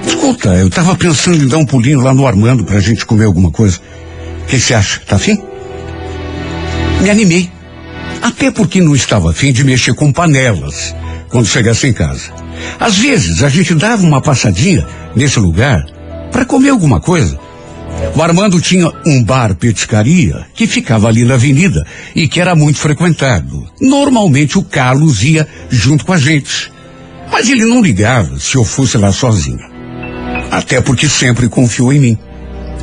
Escuta, 0.07 0.51
eu 0.51 0.69
estava 0.69 0.97
pensando 0.97 1.43
em 1.43 1.49
dar 1.49 1.59
um 1.59 1.67
pulinho 1.67 2.01
lá 2.01 2.15
no 2.15 2.27
Armando 2.27 2.65
pra 2.65 2.81
gente 2.81 3.05
comer 3.05 3.25
alguma 3.25 3.51
coisa. 3.51 3.79
O 4.43 4.47
que 4.47 4.59
você 4.59 4.75
acha? 4.75 5.01
Tá 5.07 5.17
afim? 5.17 5.39
Me 7.03 7.11
animei. 7.11 7.51
Até 8.23 8.51
porque 8.51 8.81
não 8.81 8.95
estava 8.95 9.31
afim 9.31 9.53
de 9.53 9.65
mexer 9.65 9.95
com 9.95 10.13
panelas 10.13 10.95
quando 11.29 11.47
chegasse 11.47 11.87
em 11.87 11.93
casa. 11.93 12.33
Às 12.79 12.99
vezes 12.99 13.43
a 13.43 13.49
gente 13.49 13.75
dava 13.75 14.03
uma 14.03 14.21
passadinha 14.21 14.87
nesse 15.15 15.39
lugar 15.39 15.85
para 16.31 16.45
comer 16.45 16.71
alguma 16.71 17.01
coisa. 17.01 17.39
O 18.15 18.23
Armando 18.23 18.61
tinha 18.61 18.91
um 19.07 19.23
bar 19.23 19.55
petiscaria 19.55 20.47
que 20.55 20.67
ficava 20.67 21.09
ali 21.09 21.25
na 21.25 21.35
avenida 21.35 21.87
e 22.15 22.29
que 22.29 22.41
era 22.41 22.55
muito 22.55 22.79
frequentado. 22.79 23.67
Normalmente 23.81 24.59
o 24.59 24.63
Carlos 24.63 25.23
ia 25.23 25.47
junto 25.69 26.05
com 26.05 26.13
a 26.13 26.19
gente. 26.19 26.71
Mas 27.31 27.49
ele 27.49 27.65
não 27.65 27.83
ligava 27.83 28.39
se 28.39 28.57
eu 28.57 28.65
fosse 28.65 28.97
lá 28.97 29.13
sozinho. 29.13 29.61
Até 30.51 30.81
porque 30.81 31.09
sempre 31.09 31.49
confiou 31.49 31.93
em 31.93 32.01
mim. 32.01 32.19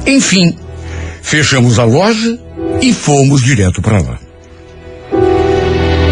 Enfim, 0.05 0.55
fechamos 1.21 1.79
a 1.79 1.83
loja 1.83 2.39
e 2.81 2.93
fomos 2.93 3.41
direto 3.41 3.81
para 3.81 4.01
lá. 4.01 4.19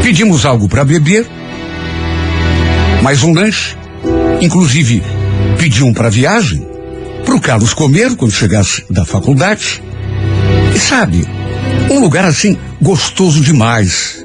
Pedimos 0.04 0.46
algo 0.46 0.68
para 0.68 0.84
beber, 0.84 1.26
mais 3.02 3.24
um 3.24 3.34
lanche, 3.34 3.76
inclusive 4.42 5.02
pedi 5.58 5.84
um 5.84 5.94
para 5.94 6.10
viagem, 6.10 6.66
para 7.26 7.36
o 7.36 7.42
Carlos 7.42 7.74
comer 7.74 8.16
quando 8.16 8.32
chegasse 8.32 8.86
da 8.90 9.04
faculdade. 9.04 9.82
E 10.74 10.80
sabe, 10.80 11.26
um 11.90 12.00
lugar 12.00 12.24
assim 12.24 12.56
gostoso 12.82 13.42
demais. 13.42 14.24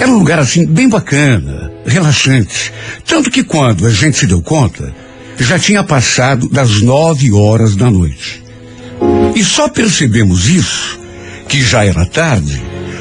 Era 0.00 0.10
um 0.10 0.18
lugar 0.18 0.40
assim 0.40 0.66
bem 0.66 0.88
bacana, 0.88 1.70
relaxante. 1.86 2.72
Tanto 3.06 3.30
que 3.30 3.44
quando 3.44 3.86
a 3.86 3.90
gente 3.90 4.18
se 4.18 4.26
deu 4.26 4.42
conta, 4.42 4.92
já 5.38 5.58
tinha 5.58 5.84
passado 5.84 6.48
das 6.48 6.82
nove 6.82 7.32
horas 7.32 7.76
da 7.76 7.90
noite. 7.90 8.42
E 9.34 9.44
só 9.44 9.68
percebemos 9.68 10.48
isso, 10.48 10.98
que 11.48 11.62
já 11.62 11.84
era 11.84 12.04
tarde, 12.04 12.60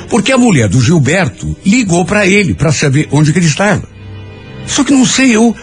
porque 0.10 0.32
a 0.32 0.38
mulher 0.38 0.70
do 0.70 0.82
Gilberto 0.82 1.56
ligou 1.66 2.06
para 2.06 2.28
ele 2.28 2.54
para 2.54 2.72
saber 2.72 3.08
onde 3.12 3.32
ele 3.32 3.46
estava. 3.46 3.88
Só 4.68 4.84
que 4.84 4.94
não 4.94 5.06
sei, 5.06 5.36
eu, 5.36 5.56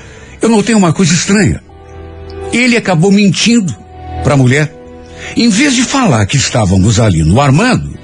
eu 0.43 0.49
notei 0.49 0.75
uma 0.75 0.93
coisa 0.93 1.13
estranha. 1.13 1.63
Ele 2.53 2.77
acabou 2.77 3.11
mentindo 3.11 3.75
para 4.23 4.35
a 4.35 4.37
mulher. 4.37 4.73
Em 5.37 5.49
vez 5.49 5.75
de 5.75 5.83
falar 5.83 6.27
que 6.27 6.37
estávamos 6.37 6.99
ali 6.99 7.23
no 7.23 7.41
Armando, 7.41 7.99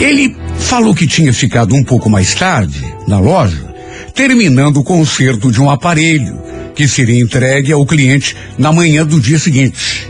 ele 0.00 0.36
falou 0.58 0.94
que 0.94 1.06
tinha 1.06 1.32
ficado 1.32 1.74
um 1.74 1.84
pouco 1.84 2.08
mais 2.08 2.34
tarde 2.34 2.82
na 3.06 3.18
loja, 3.18 3.72
terminando 4.14 4.78
o 4.78 4.84
conserto 4.84 5.50
de 5.50 5.60
um 5.60 5.70
aparelho 5.70 6.40
que 6.74 6.88
seria 6.88 7.20
entregue 7.20 7.72
ao 7.72 7.84
cliente 7.84 8.36
na 8.58 8.72
manhã 8.72 9.04
do 9.04 9.20
dia 9.20 9.38
seguinte. 9.38 10.08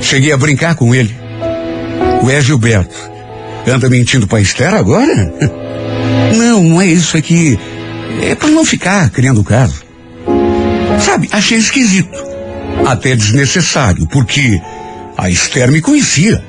Cheguei 0.00 0.32
a 0.32 0.36
brincar 0.36 0.74
com 0.76 0.94
ele. 0.94 1.14
Ué, 2.22 2.40
Gilberto, 2.40 2.94
anda 3.66 3.88
mentindo 3.88 4.26
para 4.26 4.40
Esther 4.40 4.74
agora? 4.74 5.32
Não, 6.36 6.62
não 6.62 6.82
é 6.82 6.86
isso, 6.86 7.16
é 7.16 7.22
que 7.22 7.58
é 8.20 8.34
para 8.34 8.48
não 8.48 8.64
ficar 8.64 9.08
criando 9.10 9.44
caso. 9.44 9.85
Sabe, 11.00 11.28
achei 11.32 11.58
esquisito. 11.58 12.16
Até 12.86 13.16
desnecessário, 13.16 14.06
porque 14.08 14.60
a 15.16 15.30
Esther 15.30 15.70
me 15.70 15.80
conhecia. 15.80 16.42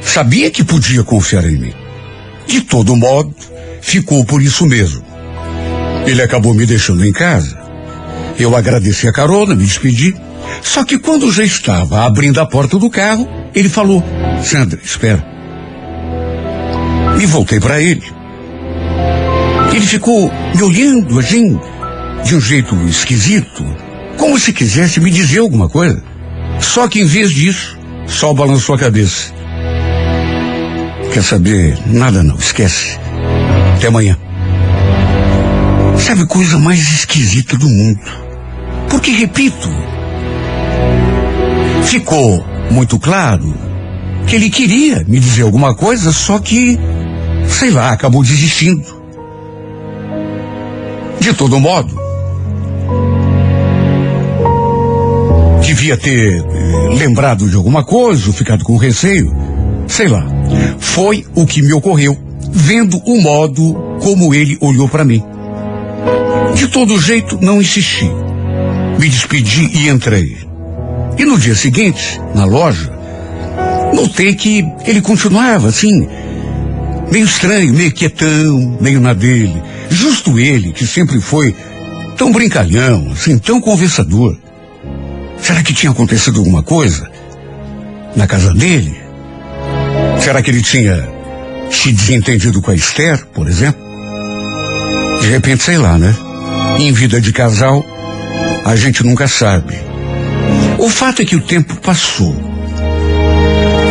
Sabia 0.00 0.50
que 0.50 0.64
podia 0.64 1.02
confiar 1.02 1.44
em 1.44 1.58
mim. 1.58 1.74
De 2.46 2.60
todo 2.62 2.96
modo, 2.96 3.34
ficou 3.80 4.24
por 4.24 4.40
isso 4.40 4.66
mesmo. 4.66 5.02
Ele 6.06 6.22
acabou 6.22 6.54
me 6.54 6.64
deixando 6.64 7.04
em 7.04 7.12
casa. 7.12 7.58
Eu 8.38 8.56
agradeci 8.56 9.08
a 9.08 9.12
carona, 9.12 9.54
me 9.54 9.64
despedi. 9.64 10.14
Só 10.62 10.84
que 10.84 10.98
quando 10.98 11.30
já 11.30 11.44
estava 11.44 12.06
abrindo 12.06 12.40
a 12.40 12.46
porta 12.46 12.78
do 12.78 12.88
carro, 12.88 13.28
ele 13.54 13.68
falou: 13.68 14.02
Sandra, 14.42 14.78
espera. 14.82 15.24
E 17.20 17.26
voltei 17.26 17.58
para 17.58 17.80
ele. 17.82 18.04
Ele 19.72 19.86
ficou 19.86 20.32
me 20.54 20.62
olhando 20.62 21.18
assim, 21.18 21.58
de 22.24 22.36
um 22.36 22.40
jeito 22.40 22.74
esquisito, 22.86 23.64
como 24.16 24.38
se 24.38 24.52
quisesse 24.52 25.00
me 25.00 25.10
dizer 25.10 25.38
alguma 25.38 25.68
coisa. 25.68 26.02
Só 26.60 26.88
que 26.88 27.00
em 27.00 27.04
vez 27.04 27.30
disso, 27.30 27.78
só 28.06 28.32
balançou 28.32 28.74
a 28.74 28.78
cabeça. 28.78 29.32
Quer 31.12 31.22
saber? 31.22 31.78
Nada 31.86 32.22
não, 32.22 32.36
esquece. 32.36 32.98
Até 33.76 33.88
amanhã. 33.88 34.16
Sabe, 35.98 36.26
coisa 36.26 36.58
mais 36.58 36.80
esquisita 36.80 37.56
do 37.56 37.68
mundo. 37.68 38.00
Porque, 38.88 39.10
repito, 39.10 39.68
ficou 41.84 42.44
muito 42.70 42.98
claro 42.98 43.54
que 44.26 44.36
ele 44.36 44.50
queria 44.50 45.04
me 45.06 45.18
dizer 45.18 45.42
alguma 45.42 45.74
coisa, 45.74 46.12
só 46.12 46.38
que, 46.38 46.78
sei 47.48 47.70
lá, 47.70 47.92
acabou 47.92 48.22
desistindo. 48.22 48.98
De 51.20 51.32
todo 51.32 51.58
modo, 51.58 52.07
devia 55.68 55.98
ter 55.98 56.40
eh, 56.40 56.94
lembrado 56.96 57.46
de 57.46 57.54
alguma 57.54 57.84
coisa, 57.84 58.32
ficado 58.32 58.64
com 58.64 58.78
receio, 58.78 59.30
sei 59.86 60.08
lá. 60.08 60.26
Foi 60.78 61.26
o 61.34 61.44
que 61.44 61.60
me 61.60 61.74
ocorreu, 61.74 62.16
vendo 62.50 62.96
o 63.04 63.20
modo 63.20 63.74
como 64.00 64.34
ele 64.34 64.56
olhou 64.62 64.88
para 64.88 65.04
mim. 65.04 65.22
De 66.54 66.68
todo 66.68 66.98
jeito, 66.98 67.38
não 67.42 67.60
insisti. 67.60 68.10
Me 68.98 69.10
despedi 69.10 69.70
e 69.74 69.88
entrei. 69.90 70.38
E 71.18 71.24
no 71.26 71.38
dia 71.38 71.54
seguinte, 71.54 72.18
na 72.34 72.46
loja, 72.46 72.90
notei 73.94 74.34
que 74.34 74.64
ele 74.86 75.02
continuava 75.02 75.68
assim, 75.68 76.08
meio 77.12 77.26
estranho, 77.26 77.74
meio 77.74 77.92
quietão, 77.92 78.78
meio 78.80 79.02
na 79.02 79.12
dele. 79.12 79.62
Justo 79.90 80.38
ele, 80.38 80.72
que 80.72 80.86
sempre 80.86 81.20
foi 81.20 81.54
tão 82.16 82.32
brincalhão, 82.32 83.10
assim, 83.12 83.36
tão 83.36 83.60
conversador. 83.60 84.47
Será 85.40 85.62
que 85.62 85.72
tinha 85.72 85.92
acontecido 85.92 86.38
alguma 86.38 86.62
coisa 86.62 87.10
na 88.14 88.26
casa 88.26 88.52
dele? 88.52 89.00
Será 90.20 90.42
que 90.42 90.50
ele 90.50 90.62
tinha 90.62 91.08
se 91.70 91.92
desentendido 91.92 92.60
com 92.60 92.70
a 92.70 92.74
Esther, 92.74 93.24
por 93.26 93.48
exemplo? 93.48 93.80
De 95.20 95.28
repente, 95.28 95.62
sei 95.62 95.78
lá, 95.78 95.98
né? 95.98 96.14
Em 96.78 96.92
vida 96.92 97.20
de 97.20 97.32
casal, 97.32 97.84
a 98.64 98.76
gente 98.76 99.04
nunca 99.04 99.26
sabe. 99.26 99.74
O 100.78 100.88
fato 100.88 101.22
é 101.22 101.24
que 101.24 101.36
o 101.36 101.40
tempo 101.40 101.76
passou. 101.76 102.36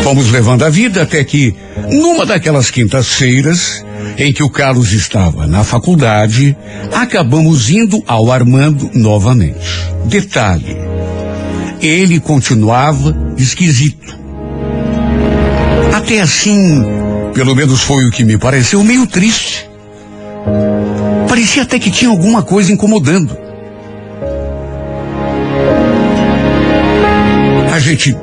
Fomos 0.03 0.31
levando 0.31 0.63
a 0.63 0.69
vida 0.69 1.01
até 1.01 1.23
que, 1.23 1.53
numa 1.91 2.25
daquelas 2.25 2.71
quintas-feiras, 2.71 3.83
em 4.17 4.31
que 4.31 4.41
o 4.41 4.49
Carlos 4.49 4.93
estava 4.93 5.45
na 5.45 5.63
faculdade, 5.63 6.55
acabamos 6.93 7.69
indo 7.69 8.01
ao 8.07 8.31
Armando 8.31 8.89
novamente. 8.93 9.67
Detalhe: 10.05 10.77
ele 11.81 12.19
continuava 12.19 13.15
esquisito. 13.37 14.17
Até 15.93 16.21
assim, 16.21 16.83
pelo 17.33 17.55
menos 17.55 17.81
foi 17.81 18.05
o 18.05 18.11
que 18.11 18.23
me 18.23 18.37
pareceu, 18.37 18.83
meio 18.83 19.05
triste. 19.05 19.69
Parecia 21.27 21.63
até 21.63 21.77
que 21.77 21.91
tinha 21.91 22.09
alguma 22.09 22.41
coisa 22.41 22.71
incomodando. 22.71 23.37
A 27.71 27.79
gente 27.79 28.15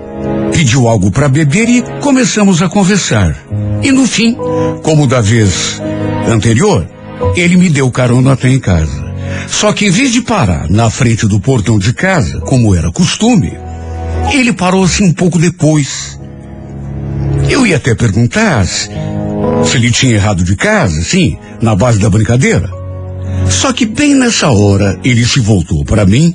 pediu 0.53 0.89
algo 0.89 1.11
para 1.11 1.29
beber 1.29 1.69
e 1.69 1.83
começamos 2.01 2.63
a 2.63 2.69
conversar. 2.69 3.37
E 3.83 3.93
no 3.93 4.07
fim, 4.07 4.37
como 4.83 5.07
da 5.07 5.21
vez 5.21 5.81
anterior, 6.27 6.89
ele 7.37 7.57
me 7.57 7.69
deu 7.69 7.91
carona 7.91 8.33
até 8.33 8.49
em 8.49 8.59
casa. 8.59 9.04
Só 9.49 9.73
que 9.73 9.87
em 9.87 9.91
vez 9.91 10.13
de 10.13 10.21
parar 10.21 10.69
na 10.69 10.91
frente 10.91 11.27
do 11.27 11.41
portão 11.41 11.79
de 11.79 11.93
casa, 11.93 12.41
como 12.41 12.75
era 12.75 12.91
costume, 12.91 13.53
ele 14.33 14.53
parou 14.53 14.85
assim 14.85 15.05
um 15.05 15.13
pouco 15.13 15.39
depois. 15.39 16.19
Eu 17.49 17.67
ia 17.67 17.77
até 17.77 17.95
perguntar 17.95 18.67
se, 18.67 18.91
ele 19.75 19.91
tinha 19.91 20.15
errado 20.15 20.43
de 20.43 20.57
casa, 20.57 21.03
sim, 21.03 21.39
na 21.61 21.75
base 21.75 21.99
da 21.99 22.11
brincadeira. 22.11 22.71
Só 23.49 23.73
que 23.73 23.85
bem 23.85 24.15
nessa 24.15 24.51
hora 24.51 24.99
ele 25.05 25.25
se 25.25 25.41
voltou 25.41 25.85
para 25.85 26.07
mim 26.07 26.35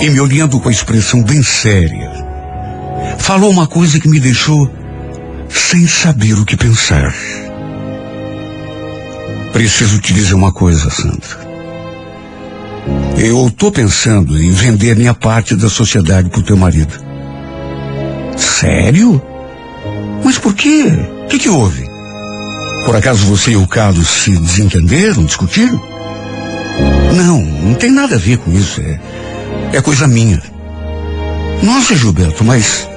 e 0.00 0.10
me 0.10 0.20
olhando 0.20 0.60
com 0.60 0.68
a 0.68 0.72
expressão 0.72 1.22
bem 1.22 1.42
séria, 1.42 2.10
falou 3.18 3.50
uma 3.50 3.66
coisa 3.66 3.98
que 3.98 4.08
me 4.08 4.20
deixou 4.20 4.70
sem 5.48 5.86
saber 5.86 6.34
o 6.34 6.44
que 6.44 6.56
pensar. 6.56 7.14
Preciso 9.52 10.00
te 10.00 10.12
dizer 10.12 10.34
uma 10.34 10.52
coisa, 10.52 10.90
Sandra. 10.90 11.47
Eu 13.16 13.48
estou 13.48 13.72
pensando 13.72 14.40
em 14.40 14.52
vender 14.52 14.96
minha 14.96 15.14
parte 15.14 15.56
da 15.56 15.68
sociedade 15.68 16.28
pro 16.30 16.42
teu 16.42 16.56
marido. 16.56 16.94
Sério? 18.36 19.20
Mas 20.24 20.38
por 20.38 20.54
quê? 20.54 20.84
O 21.24 21.28
que, 21.28 21.38
que 21.38 21.48
houve? 21.48 21.88
Por 22.84 22.94
acaso 22.96 23.26
você 23.26 23.50
e 23.50 23.56
o 23.56 23.66
Carlos 23.66 24.08
se 24.08 24.30
desentenderam, 24.30 25.24
discutiram? 25.24 25.82
Não, 27.14 27.40
não 27.42 27.74
tem 27.74 27.90
nada 27.90 28.14
a 28.14 28.18
ver 28.18 28.38
com 28.38 28.52
isso. 28.52 28.80
É, 28.80 29.00
é 29.72 29.82
coisa 29.82 30.06
minha. 30.06 30.40
Nossa, 31.62 31.96
Gilberto, 31.96 32.44
mas. 32.44 32.88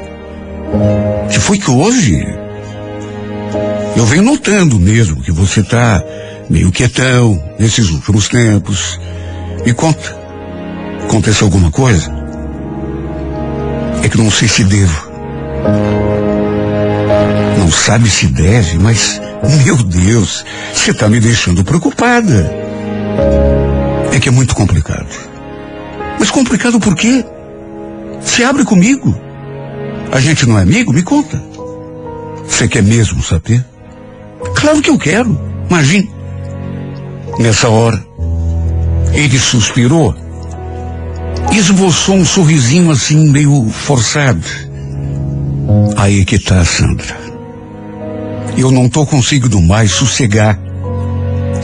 Que 1.31 1.39
foi 1.39 1.57
que 1.57 1.69
houve? 1.69 2.25
Eu 3.95 4.05
venho 4.05 4.23
notando 4.23 4.79
mesmo 4.79 5.21
que 5.21 5.31
você 5.31 5.61
está 5.61 6.03
meio 6.49 6.71
quietão 6.71 7.43
nesses 7.59 7.89
últimos 7.89 8.29
tempos. 8.29 8.99
Me 9.65 9.73
conta. 9.73 10.17
Aconteceu 11.03 11.47
alguma 11.47 11.71
coisa? 11.71 12.11
É 14.03 14.09
que 14.09 14.17
não 14.17 14.31
sei 14.31 14.47
se 14.47 14.63
devo. 14.63 15.11
Não 17.57 17.69
sabe 17.71 18.09
se 18.09 18.27
deve, 18.27 18.77
mas, 18.77 19.21
meu 19.63 19.77
Deus, 19.77 20.43
você 20.73 20.91
está 20.91 21.07
me 21.07 21.19
deixando 21.19 21.63
preocupada. 21.63 22.51
É 24.13 24.19
que 24.19 24.29
é 24.29 24.31
muito 24.31 24.55
complicado. 24.55 25.07
Mas 26.19 26.31
complicado 26.31 26.79
por 26.79 26.95
quê? 26.95 27.23
Se 28.21 28.43
abre 28.43 28.63
comigo. 28.63 29.15
A 30.11 30.19
gente 30.19 30.45
não 30.47 30.57
é 30.57 30.63
amigo? 30.63 30.91
Me 30.91 31.03
conta. 31.03 31.41
Você 32.47 32.67
quer 32.67 32.83
mesmo 32.83 33.23
saber? 33.23 33.63
Claro 34.55 34.81
que 34.81 34.89
eu 34.89 34.97
quero. 34.97 35.39
Imagine. 35.69 36.11
Nessa 37.39 37.69
hora, 37.69 38.03
ele 39.13 39.37
suspirou, 39.37 40.15
esboçou 41.51 42.15
um 42.15 42.25
sorrisinho 42.25 42.91
assim 42.91 43.29
meio 43.29 43.67
forçado. 43.69 44.45
Aí 45.97 46.25
que 46.25 46.39
tá, 46.39 46.63
Sandra. 46.63 47.19
Eu 48.57 48.71
não 48.71 48.89
tô 48.89 49.05
conseguindo 49.05 49.61
mais 49.61 49.91
sossegar, 49.91 50.59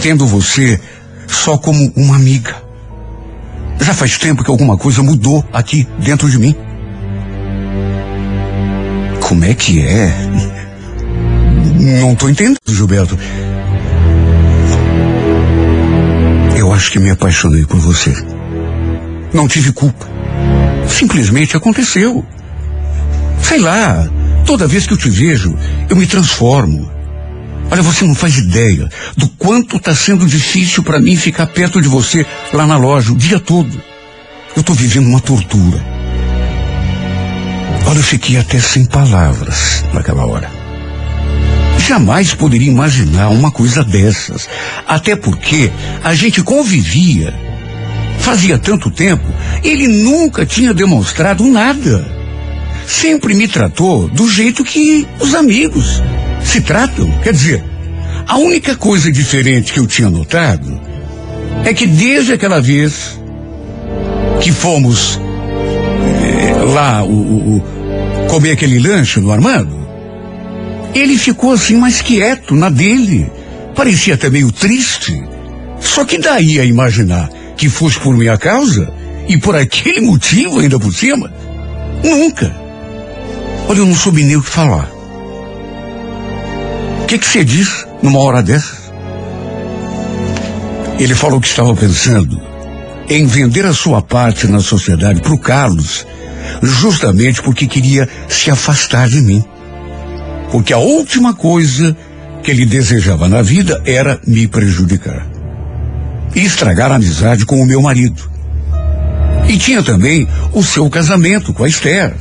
tendo 0.01 0.25
você 0.25 0.79
só 1.27 1.57
como 1.57 1.91
uma 1.95 2.15
amiga. 2.15 2.55
Já 3.79 3.93
faz 3.93 4.17
tempo 4.17 4.43
que 4.43 4.51
alguma 4.51 4.77
coisa 4.77 5.03
mudou 5.03 5.43
aqui 5.53 5.87
dentro 5.99 6.29
de 6.29 6.39
mim. 6.39 6.55
Como 9.21 9.43
é 9.43 9.53
que 9.53 9.81
é? 9.81 10.13
Não 12.01 12.15
tô 12.15 12.29
entendendo, 12.29 12.57
Gilberto. 12.65 13.17
Eu 16.67 16.73
acho 16.73 16.91
que 16.91 16.99
me 16.99 17.09
apaixonei 17.09 17.65
por 17.65 17.79
você. 17.79 18.13
Não 19.33 19.47
tive 19.47 19.71
culpa. 19.71 20.05
Simplesmente 20.85 21.55
aconteceu. 21.55 22.25
Sei 23.41 23.57
lá, 23.57 24.05
toda 24.45 24.67
vez 24.67 24.85
que 24.85 24.91
eu 24.91 24.97
te 24.97 25.09
vejo, 25.09 25.57
eu 25.89 25.95
me 25.95 26.05
transformo. 26.05 26.91
Olha, 27.71 27.81
você 27.81 28.03
não 28.03 28.13
faz 28.13 28.37
ideia 28.37 28.89
do 29.15 29.29
quanto 29.29 29.77
está 29.77 29.95
sendo 29.95 30.25
difícil 30.25 30.83
para 30.83 30.99
mim 30.99 31.15
ficar 31.15 31.47
perto 31.47 31.81
de 31.81 31.87
você 31.87 32.25
lá 32.51 32.67
na 32.67 32.75
loja 32.75 33.13
o 33.13 33.17
dia 33.17 33.39
todo. 33.39 33.81
Eu 34.53 34.59
estou 34.59 34.75
vivendo 34.75 35.07
uma 35.07 35.21
tortura. 35.21 35.81
Olha, 37.85 37.99
eu 37.99 38.03
fiquei 38.03 38.35
até 38.35 38.59
sem 38.59 38.83
palavras 38.83 39.85
naquela 39.93 40.25
hora. 40.25 40.56
Jamais 41.77 42.33
poderia 42.33 42.69
imaginar 42.69 43.29
uma 43.29 43.51
coisa 43.51 43.83
dessas. 43.83 44.47
Até 44.87 45.15
porque 45.15 45.71
a 46.03 46.13
gente 46.13 46.43
convivia. 46.43 47.33
Fazia 48.19 48.57
tanto 48.57 48.91
tempo, 48.91 49.23
ele 49.63 49.87
nunca 49.87 50.45
tinha 50.45 50.73
demonstrado 50.73 51.45
nada. 51.45 52.05
Sempre 52.85 53.33
me 53.33 53.47
tratou 53.47 54.07
do 54.09 54.29
jeito 54.29 54.63
que 54.63 55.07
os 55.19 55.33
amigos 55.33 56.01
se 56.43 56.61
tratam. 56.61 57.09
Quer 57.23 57.31
dizer, 57.31 57.63
a 58.27 58.37
única 58.37 58.75
coisa 58.75 59.11
diferente 59.11 59.71
que 59.71 59.79
eu 59.79 59.87
tinha 59.87 60.09
notado 60.09 60.79
é 61.63 61.73
que 61.73 61.87
desde 61.87 62.33
aquela 62.33 62.59
vez 62.59 63.17
que 64.41 64.51
fomos 64.51 65.19
eh, 66.05 66.63
lá 66.73 67.03
o, 67.03 67.57
o 67.57 67.63
comer 68.27 68.51
aquele 68.51 68.79
lanche 68.79 69.19
no 69.19 69.31
Armando, 69.31 69.86
ele 70.97 71.17
ficou 71.17 71.51
assim 71.51 71.75
mais 71.77 72.01
quieto 72.01 72.55
na 72.55 72.69
dele. 72.69 73.29
Parecia 73.75 74.15
até 74.15 74.29
meio 74.29 74.51
triste. 74.51 75.23
Só 75.79 76.03
que 76.03 76.17
daí 76.17 76.59
a 76.59 76.65
imaginar 76.65 77.29
que 77.55 77.69
fosse 77.69 77.99
por 77.99 78.15
minha 78.15 78.37
causa 78.37 78.91
e 79.27 79.37
por 79.37 79.55
aquele 79.55 80.01
motivo 80.05 80.59
ainda 80.59 80.79
por 80.79 80.93
cima, 80.93 81.31
nunca. 82.03 82.55
Olha, 83.67 83.79
eu 83.79 83.85
não 83.85 83.95
soube 83.95 84.23
nem 84.23 84.35
o 84.35 84.41
que 84.41 84.49
falar. 84.49 84.89
O 87.03 87.05
que, 87.07 87.17
que 87.17 87.27
você 87.27 87.43
diz 87.43 87.85
numa 88.01 88.19
hora 88.19 88.41
dessas? 88.41 88.91
Ele 90.99 91.13
falou 91.13 91.39
que 91.39 91.47
estava 91.47 91.75
pensando 91.75 92.41
em 93.09 93.25
vender 93.25 93.65
a 93.65 93.73
sua 93.73 94.01
parte 94.01 94.47
na 94.47 94.59
sociedade 94.59 95.21
para 95.21 95.33
o 95.33 95.39
Carlos 95.39 96.05
justamente 96.61 97.41
porque 97.41 97.67
queria 97.67 98.09
se 98.27 98.49
afastar 98.49 99.07
de 99.07 99.21
mim. 99.21 99.43
Porque 100.51 100.73
a 100.73 100.77
última 100.77 101.33
coisa 101.33 101.95
que 102.43 102.51
ele 102.51 102.65
desejava 102.65 103.27
na 103.27 103.41
vida 103.41 103.81
era 103.85 104.19
me 104.25 104.47
prejudicar. 104.47 105.27
E 106.35 106.39
estragar 106.41 106.91
a 106.91 106.95
amizade 106.95 107.45
com 107.45 107.61
o 107.61 107.65
meu 107.65 107.81
marido. 107.81 108.29
E 109.47 109.57
tinha 109.57 109.81
também 109.81 110.27
o 110.53 110.63
seu 110.63 110.89
casamento 110.89 111.53
com 111.53 111.63
a 111.63 111.67
Esther. 111.67 112.15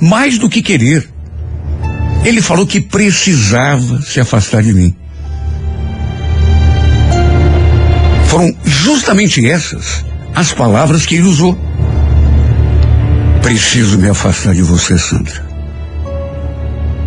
Mais 0.00 0.38
do 0.38 0.48
que 0.48 0.62
querer. 0.62 1.08
Ele 2.24 2.40
falou 2.40 2.66
que 2.66 2.80
precisava 2.80 4.02
se 4.02 4.20
afastar 4.20 4.62
de 4.62 4.72
mim. 4.72 4.94
Foram 8.26 8.54
justamente 8.64 9.44
essas 9.48 10.04
as 10.34 10.52
palavras 10.52 11.04
que 11.04 11.16
ele 11.16 11.28
usou. 11.28 11.58
Preciso 13.42 13.98
me 13.98 14.08
afastar 14.08 14.54
de 14.54 14.62
você, 14.62 14.96
Sandra. 14.96 15.49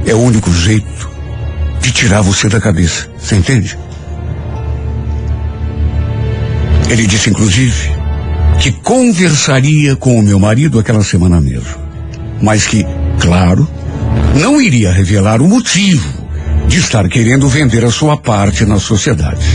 É 0.06 0.14
o 0.14 0.20
único 0.20 0.52
jeito 0.54 1.10
de 1.82 1.92
tirar 1.92 2.22
você 2.22 2.50
da 2.50 2.60
cabeça. 2.60 3.10
Você 3.18 3.36
entende? 3.36 3.78
Ele 6.90 7.08
disse, 7.08 7.30
inclusive, 7.30 7.90
que 8.60 8.72
conversaria 8.72 9.96
com 9.96 10.18
o 10.20 10.22
meu 10.22 10.40
marido 10.40 10.80
aquela 10.80 11.04
semana 11.04 11.40
mesmo. 11.42 11.76
Mas 12.42 12.66
que, 12.68 12.86
claro, 13.20 13.68
não 14.40 14.62
iria 14.62 14.92
revelar 14.92 15.42
o 15.42 15.48
motivo 15.48 16.24
de 16.68 16.80
estar 16.80 17.08
querendo 17.08 17.48
vender 17.48 17.84
a 17.84 17.92
sua 17.92 18.18
parte 18.18 18.66
na 18.66 18.80
sociedade. 18.80 19.46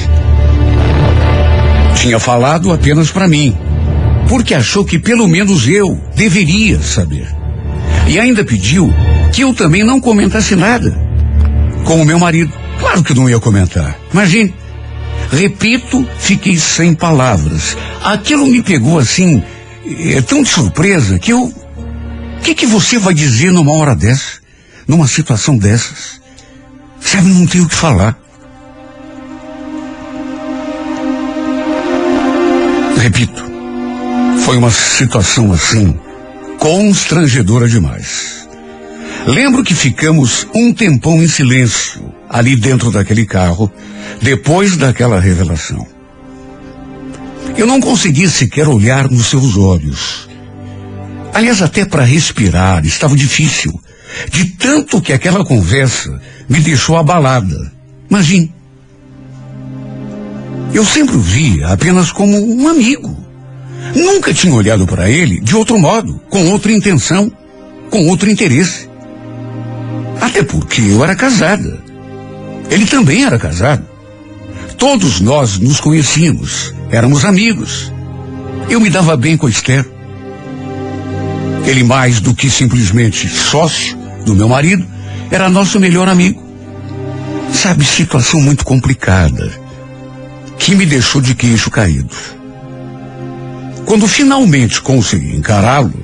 Tinha 1.97 2.19
falado 2.19 2.73
apenas 2.73 3.11
para 3.11 3.29
mim 3.29 3.57
porque 4.29 4.55
achou 4.55 4.85
que 4.85 4.99
pelo 4.99 5.27
menos 5.27 5.67
eu 5.67 5.99
deveria 6.15 6.81
saber. 6.83 7.38
E 8.09 8.19
ainda 8.19 8.43
pediu 8.43 8.93
que 9.33 9.43
eu 9.43 9.53
também 9.53 9.85
não 9.85 10.01
comentasse 10.01 10.57
nada 10.57 10.99
com 11.85 12.01
o 12.01 12.05
meu 12.05 12.19
marido. 12.19 12.53
Claro 12.81 13.05
que 13.05 13.13
não 13.13 13.29
ia 13.29 13.39
comentar. 13.39 13.99
Imagine. 14.13 14.55
Repito, 15.31 16.09
fiquei 16.19 16.57
sem 16.57 16.95
palavras. 16.95 17.77
Aquilo 18.03 18.47
me 18.47 18.63
pegou 18.63 18.99
assim, 18.99 19.43
é 20.15 20.23
tão 20.23 20.43
de 20.43 20.49
surpresa 20.49 21.19
que 21.19 21.33
eu. 21.33 21.45
O 21.45 22.41
que, 22.43 22.55
que 22.55 22.67
você 22.67 22.99
vai 22.99 23.13
dizer 23.13 23.53
numa 23.53 23.73
hora 23.73 23.95
dessa? 23.95 24.39
Numa 24.87 25.07
situação 25.07 25.59
dessas? 25.59 26.19
Sabe, 26.99 27.29
não 27.29 27.47
tenho 27.47 27.65
o 27.65 27.69
que 27.69 27.75
falar. 27.75 28.19
Repito, 32.97 33.45
foi 34.45 34.57
uma 34.57 34.71
situação 34.71 35.53
assim, 35.53 35.99
constrangedora 36.59 37.69
demais. 37.69 38.49
Lembro 39.27 39.63
que 39.63 39.75
ficamos 39.75 40.47
um 40.55 40.73
tempão 40.73 41.23
em 41.23 41.29
silêncio, 41.29 42.13
ali 42.29 42.57
dentro 42.57 42.91
daquele 42.91 43.25
carro, 43.25 43.71
depois 44.21 44.77
daquela 44.77 45.21
revelação. 45.21 45.87
Eu 47.57 47.67
não 47.67 47.81
consegui 47.81 48.29
sequer 48.29 48.69
olhar 48.69 49.11
nos 49.11 49.27
seus 49.27 49.57
olhos. 49.57 50.29
Aliás, 51.33 51.63
até 51.63 51.85
para 51.85 52.05
respirar 52.05 52.85
estava 52.85 53.17
difícil, 53.17 53.73
de 54.31 54.47
tanto 54.47 55.01
que 55.01 55.13
aquela 55.13 55.45
conversa 55.45 56.21
me 56.49 56.61
deixou 56.61 56.97
abalada. 56.97 57.73
Imagine. 58.09 58.53
Eu 60.73 60.85
sempre 60.85 61.17
o 61.17 61.21
via 61.21 61.69
apenas 61.69 62.13
como 62.13 62.39
um 62.39 62.69
amigo 62.69 63.28
Nunca 63.95 64.35
tinha 64.35 64.55
olhado 64.55 64.87
para 64.87 65.11
ele 65.11 65.41
de 65.41 65.57
outro 65.57 65.79
modo, 65.79 66.21
com 66.29 66.51
outra 66.51 66.73
intenção, 66.73 67.31
com 67.91 68.07
outro 68.09 68.31
interesse. 68.31 68.89
Até 70.21 70.43
porque 70.43 70.81
eu 70.81 71.03
era 71.03 71.15
casada. 71.15 71.79
Ele 72.71 72.87
também 72.87 73.25
era 73.25 73.39
casado. 73.39 73.85
Todos 74.77 75.21
nós 75.21 75.59
nos 75.59 75.81
conhecíamos, 75.81 76.73
éramos 76.91 77.25
amigos. 77.25 77.93
Eu 78.69 78.81
me 78.81 78.91
dava 78.91 79.17
bem 79.17 79.37
com 79.37 79.47
a 79.47 79.51
Esther. 79.51 79.85
Ele, 81.67 81.83
mais 81.83 82.21
do 82.21 82.35
que 82.35 82.49
simplesmente 82.49 83.29
sócio 83.29 83.97
do 84.25 84.35
meu 84.35 84.49
marido, 84.49 84.87
era 85.31 85.49
nosso 85.49 85.81
melhor 85.81 86.09
amigo. 86.09 86.43
Sabe, 87.53 87.85
situação 87.85 88.41
muito 88.41 88.65
complicada, 88.65 89.51
que 90.59 90.75
me 90.75 90.87
deixou 90.87 91.21
de 91.21 91.35
queixo 91.35 91.71
caído. 91.71 92.15
Quando 93.89 94.07
finalmente 94.07 94.83
consegui 94.83 95.35
encará-lo, 95.35 95.95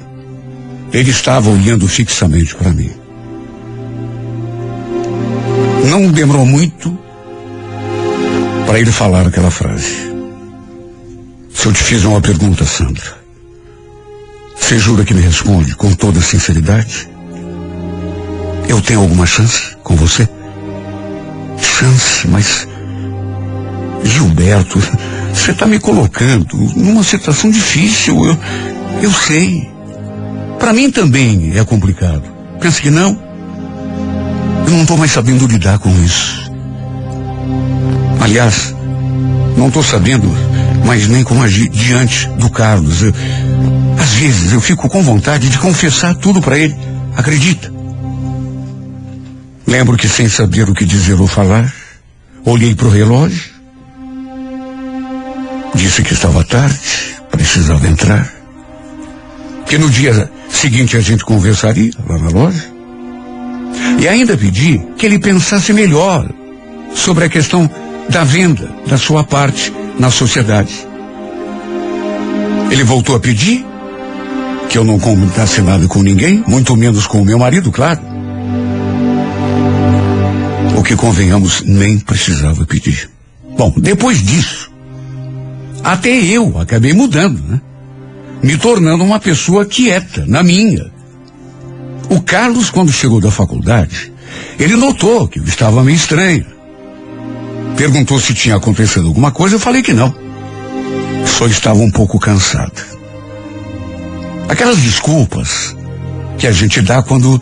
ele 0.91 1.11
estava 1.11 1.51
olhando 1.51 1.87
fixamente 1.87 2.55
para 2.55 2.73
mim. 2.73 2.91
Não 5.91 6.11
demorou 6.11 6.47
muito 6.47 6.99
para 8.65 8.81
ele 8.81 8.91
falar 8.91 9.27
aquela 9.27 9.51
frase. 9.51 10.11
Se 11.53 11.67
eu 11.67 11.73
te 11.75 11.83
fiz 11.85 12.05
uma 12.05 12.23
pergunta, 12.23 12.65
Sandra, 12.65 13.19
você 14.59 14.79
jura 14.79 15.05
que 15.05 15.13
me 15.13 15.21
responde 15.21 15.77
com 15.77 15.93
toda 15.93 16.23
sinceridade? 16.23 17.07
Eu 18.67 18.81
tenho 18.81 19.01
alguma 19.01 19.27
chance 19.27 19.77
com 19.83 19.95
você? 19.95 20.27
Chance, 21.59 22.29
mas. 22.29 22.67
Gilberto, 24.05 24.79
você 25.35 25.51
está 25.51 25.67
me 25.67 25.79
colocando 25.79 26.57
numa 26.77 27.03
situação 27.03 27.51
difícil. 27.51 28.25
Eu, 28.25 28.39
eu 29.03 29.13
sei. 29.13 29.69
Para 30.59 30.73
mim 30.73 30.91
também 30.91 31.53
é 31.57 31.65
complicado. 31.65 32.23
Pensa 32.61 32.81
que 32.81 32.91
não? 32.91 33.19
Eu 34.67 34.73
não 34.73 34.83
estou 34.83 34.97
mais 34.97 35.11
sabendo 35.11 35.47
lidar 35.47 35.79
com 35.79 35.91
isso. 36.03 36.51
Aliás, 38.21 38.75
não 39.59 39.69
estou 39.69 39.83
sabendo 39.83 40.27
mais 40.87 41.09
nem 41.09 41.23
como 41.23 41.43
agir 41.43 41.69
diante 41.69 42.27
do 42.39 42.49
Carlos. 42.49 43.03
Eu, 43.03 43.13
às 44.01 44.11
vezes 44.13 44.53
eu 44.53 44.61
fico 44.61 44.89
com 44.89 45.03
vontade 45.03 45.49
de 45.51 45.59
confessar 45.59 46.15
tudo 46.15 46.41
para 46.41 46.59
ele. 46.59 46.75
Acredita? 47.17 47.73
Lembro 49.67 49.97
que 49.97 50.09
sem 50.09 50.29
saber 50.29 50.69
o 50.69 50.75
que 50.75 50.85
dizer 50.85 51.21
ou 51.21 51.27
falar, 51.27 51.73
olhei 52.45 52.75
para 52.75 52.87
o 52.87 52.91
relógio, 52.91 53.54
disse 55.75 56.03
que 56.03 56.13
estava 56.13 56.45
tarde, 56.45 56.79
precisava 57.31 57.87
entrar, 57.87 58.33
que 59.67 59.79
no 59.79 59.91
dia 59.91 60.31
seguinte 60.49 60.97
a 60.97 61.01
gente 61.01 61.25
conversaria 61.25 61.93
lá 62.09 62.19
na 62.19 62.31
loja, 62.31 62.65
e 64.01 64.09
ainda 64.09 64.37
pedi 64.37 64.81
que 64.97 65.07
ele 65.07 65.19
pensasse 65.19 65.73
melhor 65.73 66.29
sobre 66.95 67.25
a 67.25 67.29
questão 67.29 67.69
da 68.09 68.25
venda 68.25 68.71
da 68.87 68.97
sua 68.97 69.25
parte 69.25 69.73
na 69.99 70.11
sociedade. 70.11 70.87
Ele 72.71 72.85
voltou 72.85 73.17
a 73.17 73.21
pedir 73.21 73.65
que 74.69 74.79
eu 74.79 74.85
não 74.85 74.99
comentasse 74.99 75.61
nada 75.61 75.87
com 75.87 76.03
ninguém, 76.03 76.43
muito 76.47 76.75
menos 76.77 77.07
com 77.07 77.23
o 77.23 77.25
meu 77.25 77.39
marido, 77.39 77.71
claro. 77.71 78.01
O 80.77 80.83
que 80.83 80.97
convenhamos 80.97 81.63
nem 81.63 81.99
precisava 81.99 82.67
pedir. 82.67 83.09
Bom, 83.57 83.73
depois 83.77 84.23
disso, 84.23 84.74
até 85.85 86.09
eu 86.09 86.59
acabei 86.59 86.95
mudando, 86.95 87.39
né? 87.47 87.61
Me 88.43 88.57
tornando 88.57 89.05
uma 89.05 89.21
pessoa 89.21 89.67
quieta, 89.67 90.25
na 90.27 90.43
minha. 90.43 90.91
O 92.09 92.23
Carlos, 92.23 92.71
quando 92.71 92.91
chegou 92.91 93.21
da 93.21 93.31
faculdade, 93.31 94.11
ele 94.59 94.77
notou 94.77 95.29
que 95.29 95.39
eu 95.39 95.45
estava 95.45 95.85
meio 95.85 95.97
estranho. 95.97 96.47
Perguntou 97.77 98.19
se 98.19 98.33
tinha 98.33 98.57
acontecido 98.57 99.09
alguma 99.09 99.31
coisa, 99.31 99.57
eu 99.57 99.61
falei 99.61 99.83
que 99.83 99.93
não. 99.93 100.15
Só 101.27 101.47
estava 101.47 101.79
um 101.81 101.91
pouco 101.91 102.19
cansada. 102.19 102.95
Aquelas 104.49 104.79
desculpas 104.79 105.77
que 106.39 106.47
a 106.47 106.53
gente 106.53 106.81
dá 106.81 107.03
quando 107.03 107.41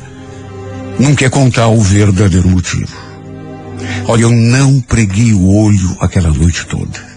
não 0.99 1.15
quer 1.15 1.31
contar 1.31 1.69
o 1.69 1.81
verdadeiro 1.81 2.49
motivo. 2.49 2.97
Olha, 4.07 4.23
eu 4.23 4.31
não 4.31 4.81
preguei 4.81 5.33
o 5.33 5.47
olho 5.49 5.97
aquela 6.01 6.31
noite 6.31 6.67
toda. 6.67 7.12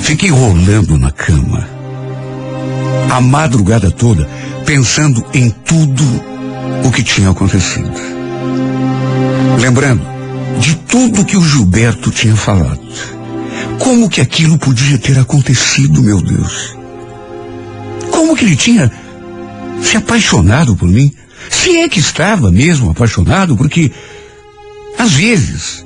Fiquei 0.00 0.30
rolando 0.30 0.96
na 0.96 1.10
cama. 1.10 1.68
A 3.10 3.20
madrugada 3.20 3.90
toda, 3.90 4.28
pensando 4.64 5.24
em 5.32 5.50
tudo 5.50 6.04
o 6.84 6.90
que 6.90 7.02
tinha 7.02 7.30
acontecido. 7.30 7.92
Lembrando 9.60 10.02
de 10.60 10.74
tudo 10.76 11.24
que 11.24 11.36
o 11.36 11.42
Gilberto 11.42 12.10
tinha 12.10 12.36
falado. 12.36 12.80
Como 13.78 14.08
que 14.08 14.20
aquilo 14.20 14.58
podia 14.58 14.98
ter 14.98 15.18
acontecido, 15.18 16.02
meu 16.02 16.20
Deus? 16.20 16.76
Como 18.10 18.36
que 18.36 18.44
ele 18.44 18.56
tinha 18.56 18.90
se 19.82 19.96
apaixonado 19.96 20.76
por 20.76 20.88
mim? 20.88 21.12
Se 21.50 21.78
é 21.78 21.88
que 21.88 22.00
estava 22.00 22.50
mesmo 22.50 22.90
apaixonado, 22.90 23.56
porque 23.56 23.90
às 24.98 25.12
vezes 25.12 25.84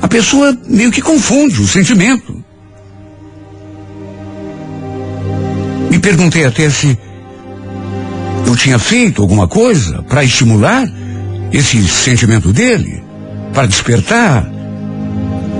a 0.00 0.08
pessoa 0.08 0.56
meio 0.68 0.90
que 0.90 1.00
confunde 1.00 1.60
o 1.60 1.66
sentimento. 1.66 2.44
Perguntei 6.00 6.44
até 6.44 6.70
se 6.70 6.98
eu 8.46 8.56
tinha 8.56 8.78
feito 8.78 9.20
alguma 9.20 9.46
coisa 9.46 10.02
para 10.02 10.24
estimular 10.24 10.88
esse 11.52 11.86
sentimento 11.86 12.52
dele, 12.52 13.02
para 13.52 13.66
despertar. 13.66 14.48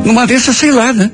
Numa 0.05 0.27
dessas, 0.27 0.57
sei 0.57 0.73
lá, 0.73 0.93
né? 0.93 1.11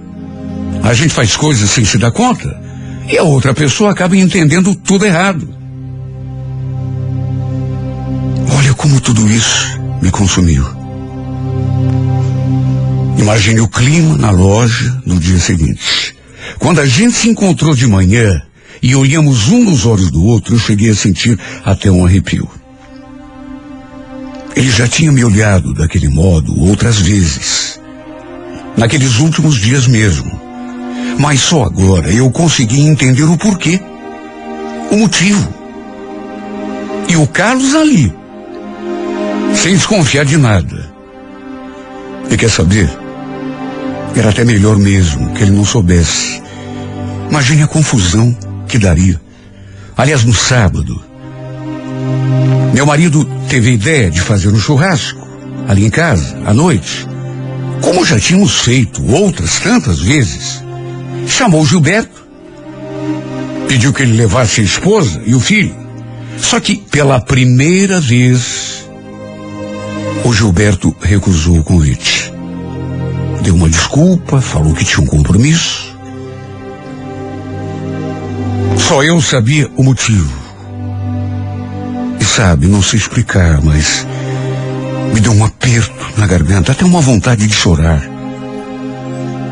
A 0.82 0.94
gente 0.94 1.12
faz 1.12 1.36
coisas 1.36 1.68
sem 1.70 1.84
se 1.84 1.98
dar 1.98 2.12
conta 2.12 2.60
e 3.08 3.18
a 3.18 3.22
outra 3.22 3.54
pessoa 3.54 3.90
acaba 3.90 4.16
entendendo 4.16 4.74
tudo 4.74 5.04
errado. 5.04 5.48
Olha 8.56 8.74
como 8.74 9.00
tudo 9.00 9.28
isso 9.30 9.80
me 10.00 10.10
consumiu. 10.10 10.64
Imagine 13.18 13.60
o 13.60 13.68
clima 13.68 14.16
na 14.18 14.30
loja 14.30 15.00
no 15.06 15.18
dia 15.18 15.38
seguinte. 15.38 16.14
Quando 16.58 16.80
a 16.80 16.86
gente 16.86 17.16
se 17.16 17.28
encontrou 17.28 17.74
de 17.74 17.86
manhã 17.86 18.42
e 18.84 18.94
olhamos 18.94 19.48
um 19.48 19.64
nos 19.64 19.86
olhos 19.86 20.10
do 20.10 20.22
outro, 20.22 20.54
eu 20.54 20.58
cheguei 20.58 20.90
a 20.90 20.94
sentir 20.94 21.40
até 21.64 21.90
um 21.90 22.04
arrepio. 22.04 22.46
Ele 24.54 24.70
já 24.70 24.86
tinha 24.86 25.10
me 25.10 25.24
olhado 25.24 25.72
daquele 25.72 26.06
modo 26.10 26.54
outras 26.60 26.98
vezes. 26.98 27.80
Naqueles 28.76 29.20
últimos 29.20 29.56
dias 29.56 29.86
mesmo. 29.86 30.38
Mas 31.18 31.40
só 31.40 31.64
agora 31.64 32.12
eu 32.12 32.30
consegui 32.30 32.82
entender 32.82 33.22
o 33.22 33.38
porquê. 33.38 33.80
O 34.90 34.98
motivo. 34.98 35.48
E 37.08 37.16
o 37.16 37.26
Carlos 37.26 37.74
ali. 37.74 38.12
Sem 39.54 39.76
desconfiar 39.76 40.26
de 40.26 40.36
nada. 40.36 40.92
E 42.30 42.36
quer 42.36 42.50
saber? 42.50 42.90
Era 44.14 44.28
até 44.28 44.44
melhor 44.44 44.76
mesmo 44.76 45.32
que 45.32 45.42
ele 45.42 45.52
não 45.52 45.64
soubesse. 45.64 46.42
Imagine 47.30 47.62
a 47.62 47.66
confusão 47.66 48.36
que 48.74 48.78
daria. 48.80 49.20
Aliás, 49.96 50.24
no 50.24 50.34
sábado, 50.34 51.00
meu 52.74 52.84
marido 52.84 53.24
teve 53.48 53.70
a 53.70 53.72
ideia 53.72 54.10
de 54.10 54.20
fazer 54.20 54.48
um 54.48 54.58
churrasco 54.58 55.24
ali 55.68 55.86
em 55.86 55.90
casa, 55.90 56.36
à 56.44 56.52
noite. 56.52 57.06
Como 57.80 58.04
já 58.04 58.18
tínhamos 58.18 58.62
feito 58.62 59.00
outras 59.12 59.60
tantas 59.60 60.00
vezes, 60.00 60.60
chamou 61.28 61.64
Gilberto, 61.64 62.26
pediu 63.68 63.92
que 63.92 64.02
ele 64.02 64.16
levasse 64.16 64.60
a 64.60 64.64
esposa 64.64 65.22
e 65.24 65.36
o 65.36 65.40
filho. 65.40 65.76
Só 66.36 66.58
que 66.58 66.74
pela 66.74 67.20
primeira 67.20 68.00
vez, 68.00 68.84
o 70.24 70.32
Gilberto 70.32 70.92
recusou 71.00 71.58
o 71.58 71.64
convite. 71.64 72.32
Deu 73.40 73.54
uma 73.54 73.68
desculpa, 73.68 74.40
falou 74.40 74.74
que 74.74 74.84
tinha 74.84 75.00
um 75.00 75.06
compromisso. 75.06 75.93
Só 78.86 79.02
eu 79.02 79.18
sabia 79.22 79.70
o 79.76 79.82
motivo. 79.82 80.30
E 82.20 82.24
sabe, 82.24 82.66
não 82.66 82.82
sei 82.82 82.98
explicar, 82.98 83.62
mas 83.62 84.06
me 85.14 85.20
deu 85.20 85.32
um 85.32 85.42
aperto 85.42 85.94
na 86.18 86.26
garganta, 86.26 86.72
até 86.72 86.84
uma 86.84 87.00
vontade 87.00 87.46
de 87.46 87.54
chorar. 87.54 88.02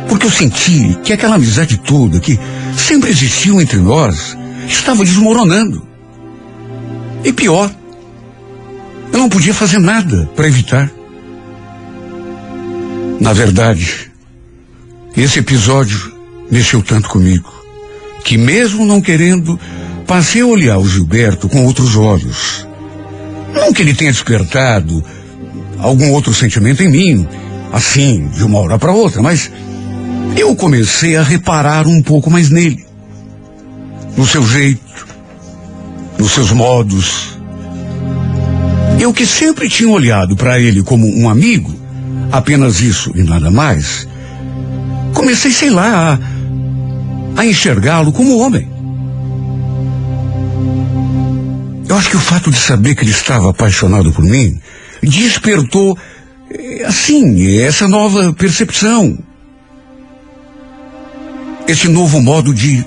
Porque 0.07 0.26
eu 0.26 0.30
senti 0.30 0.99
que 1.03 1.14
aquela 1.14 1.37
amizade 1.37 1.78
toda 1.78 2.20
que 2.20 2.39
sempre 2.76 3.09
existiu 3.09 3.59
entre 3.59 3.78
nós 3.78 4.37
estava 4.68 5.03
desmoronando. 5.03 5.83
E 7.24 7.33
pior, 7.33 7.70
eu 9.14 9.18
não 9.18 9.30
podia 9.30 9.55
fazer 9.55 9.78
nada 9.78 10.28
para 10.37 10.47
evitar. 10.47 10.91
Na 13.18 13.33
verdade, 13.33 14.12
esse 15.16 15.39
episódio 15.39 16.12
mexeu 16.51 16.83
tanto 16.83 17.09
comigo 17.09 17.62
que, 18.25 18.37
mesmo 18.39 18.87
não 18.87 19.01
querendo, 19.01 19.59
passei 20.07 20.43
a 20.43 20.47
olhar 20.47 20.79
o 20.79 20.89
Gilberto 20.89 21.49
com 21.49 21.64
outros 21.64 21.97
olhos. 21.97 22.66
Não 23.55 23.73
que 23.73 23.83
ele 23.83 23.95
tenha 23.95 24.12
despertado 24.12 25.05
algum 25.79 26.11
outro 26.12 26.33
sentimento 26.33 26.83
em 26.83 26.89
mim, 26.89 27.29
assim, 27.73 28.29
de 28.29 28.45
uma 28.45 28.59
hora 28.61 28.79
para 28.79 28.93
outra, 28.93 29.23
mas 29.23 29.51
eu 30.37 30.55
comecei 30.55 31.16
a 31.16 31.23
reparar 31.23 31.87
um 31.87 32.03
pouco 32.03 32.31
mais 32.31 32.51
nele. 32.51 32.87
No 34.16 34.27
seu 34.27 34.47
jeito, 34.47 34.81
nos 36.18 36.33
seus 36.33 36.53
modos. 36.53 37.39
Eu 39.01 39.12
que 39.12 39.27
sempre 39.27 39.68
tinha 39.68 39.91
olhado 39.91 40.37
para 40.37 40.61
ele 40.61 40.83
como 40.83 41.07
um 41.09 41.29
amigo, 41.29 41.75
apenas 42.31 42.81
isso 42.81 43.11
e 43.14 43.23
nada 43.23 43.51
mais, 43.51 44.07
comecei, 45.12 45.51
sei 45.51 45.70
lá, 45.70 46.14
a, 46.14 46.32
a 47.37 47.47
enxergá-lo 47.47 48.12
como 48.12 48.39
homem. 48.39 48.68
Eu 51.89 51.97
acho 51.97 52.11
que 52.11 52.16
o 52.16 52.20
fato 52.20 52.51
de 52.51 52.57
saber 52.57 52.95
que 52.95 53.03
ele 53.03 53.11
estava 53.11 53.51
apaixonado 53.51 54.12
por 54.12 54.24
mim 54.24 54.59
despertou, 55.03 55.99
eh, 56.51 56.85
assim, 56.87 57.59
essa 57.59 57.87
nova 57.87 58.33
percepção. 58.33 59.18
Esse 61.68 61.89
novo 61.89 62.20
modo 62.20 62.55
de 62.55 62.85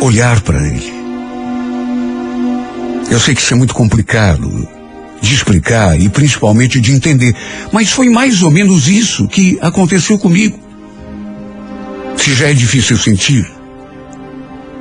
olhar 0.00 0.40
para 0.40 0.66
ele. 0.66 0.92
Eu 3.10 3.20
sei 3.20 3.34
que 3.34 3.40
isso 3.40 3.54
é 3.54 3.56
muito 3.56 3.74
complicado 3.74 4.68
de 5.22 5.34
explicar 5.34 5.98
e 5.98 6.08
principalmente 6.08 6.80
de 6.80 6.92
entender, 6.92 7.34
mas 7.72 7.90
foi 7.90 8.08
mais 8.08 8.42
ou 8.42 8.50
menos 8.50 8.88
isso 8.88 9.28
que 9.28 9.58
aconteceu 9.62 10.18
comigo. 10.18 10.65
Se 12.16 12.34
já 12.34 12.50
é 12.50 12.54
difícil 12.54 12.98
sentir, 12.98 13.46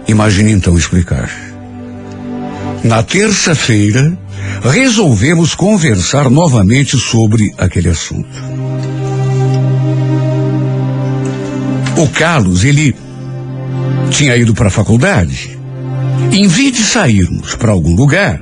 imagine 0.08 0.52
então 0.52 0.78
explicar. 0.78 1.30
Na 2.84 3.02
terça-feira, 3.02 4.18
resolvemos 4.62 5.56
conversar 5.56 6.30
novamente 6.30 6.98
sobre 6.98 7.52
aquele 7.58 7.90
assunto. 7.90 8.30
O 11.98 12.08
Carlos, 12.10 12.64
ele 12.64 12.96
tinha 14.10 14.36
ido 14.36 14.54
para 14.54 14.68
a 14.68 14.72
faculdade. 14.72 15.58
Em 16.32 16.48
vez 16.48 16.74
de 16.74 16.84
sairmos 16.84 17.56
para 17.56 17.72
algum 17.72 17.96
lugar, 17.96 18.42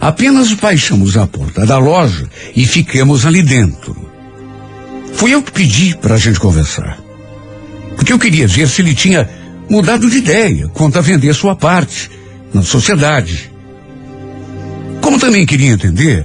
apenas 0.00 0.52
baixamos 0.52 1.16
a 1.16 1.26
porta 1.26 1.66
da 1.66 1.78
loja 1.78 2.28
e 2.56 2.66
ficamos 2.66 3.26
ali 3.26 3.42
dentro. 3.42 3.96
Fui 5.14 5.34
eu 5.34 5.42
que 5.42 5.52
pedi 5.52 5.96
para 5.96 6.14
a 6.14 6.18
gente 6.18 6.40
conversar. 6.40 7.07
Porque 7.98 8.12
eu 8.12 8.18
queria 8.18 8.46
ver 8.46 8.68
se 8.68 8.80
ele 8.80 8.94
tinha 8.94 9.28
mudado 9.68 10.08
de 10.08 10.18
ideia 10.18 10.68
quanto 10.68 10.98
a 10.98 11.02
vender 11.02 11.34
sua 11.34 11.56
parte 11.56 12.08
na 12.54 12.62
sociedade. 12.62 13.50
Como 15.00 15.18
também 15.18 15.44
queria 15.44 15.72
entender 15.72 16.24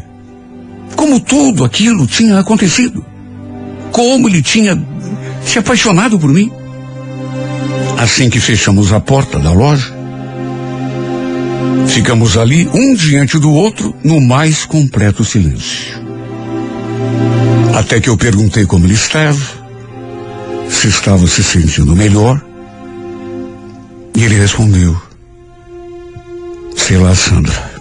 como 0.95 1.19
tudo 1.19 1.65
aquilo 1.65 2.05
tinha 2.05 2.37
acontecido. 2.37 3.03
Como 3.91 4.29
ele 4.29 4.43
tinha 4.43 4.79
se 5.43 5.57
apaixonado 5.57 6.19
por 6.19 6.29
mim. 6.29 6.51
Assim 7.97 8.29
que 8.29 8.39
fechamos 8.39 8.93
a 8.93 8.99
porta 8.99 9.39
da 9.39 9.51
loja, 9.51 9.91
ficamos 11.87 12.37
ali, 12.37 12.69
um 12.71 12.93
diante 12.93 13.39
do 13.39 13.51
outro, 13.51 13.95
no 14.03 14.21
mais 14.21 14.63
completo 14.63 15.25
silêncio. 15.25 16.03
Até 17.73 17.99
que 17.99 18.09
eu 18.09 18.15
perguntei 18.15 18.67
como 18.67 18.85
ele 18.85 18.93
estava, 18.93 19.62
se 20.73 20.87
estava 20.87 21.25
se 21.27 21.43
sentindo 21.43 21.95
melhor, 21.95 22.43
e 24.15 24.23
ele 24.23 24.35
respondeu: 24.35 24.99
Sei 26.75 26.97
lá, 26.97 27.15
Sandra. 27.15 27.71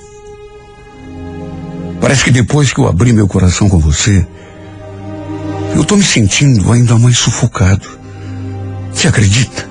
Parece 2.00 2.24
que 2.24 2.30
depois 2.30 2.72
que 2.72 2.80
eu 2.80 2.88
abri 2.88 3.12
meu 3.12 3.26
coração 3.26 3.68
com 3.68 3.78
você, 3.78 4.26
eu 5.74 5.82
estou 5.82 5.96
me 5.96 6.04
sentindo 6.04 6.70
ainda 6.72 6.98
mais 6.98 7.16
sufocado. 7.16 7.88
Você 8.92 9.08
acredita? 9.08 9.68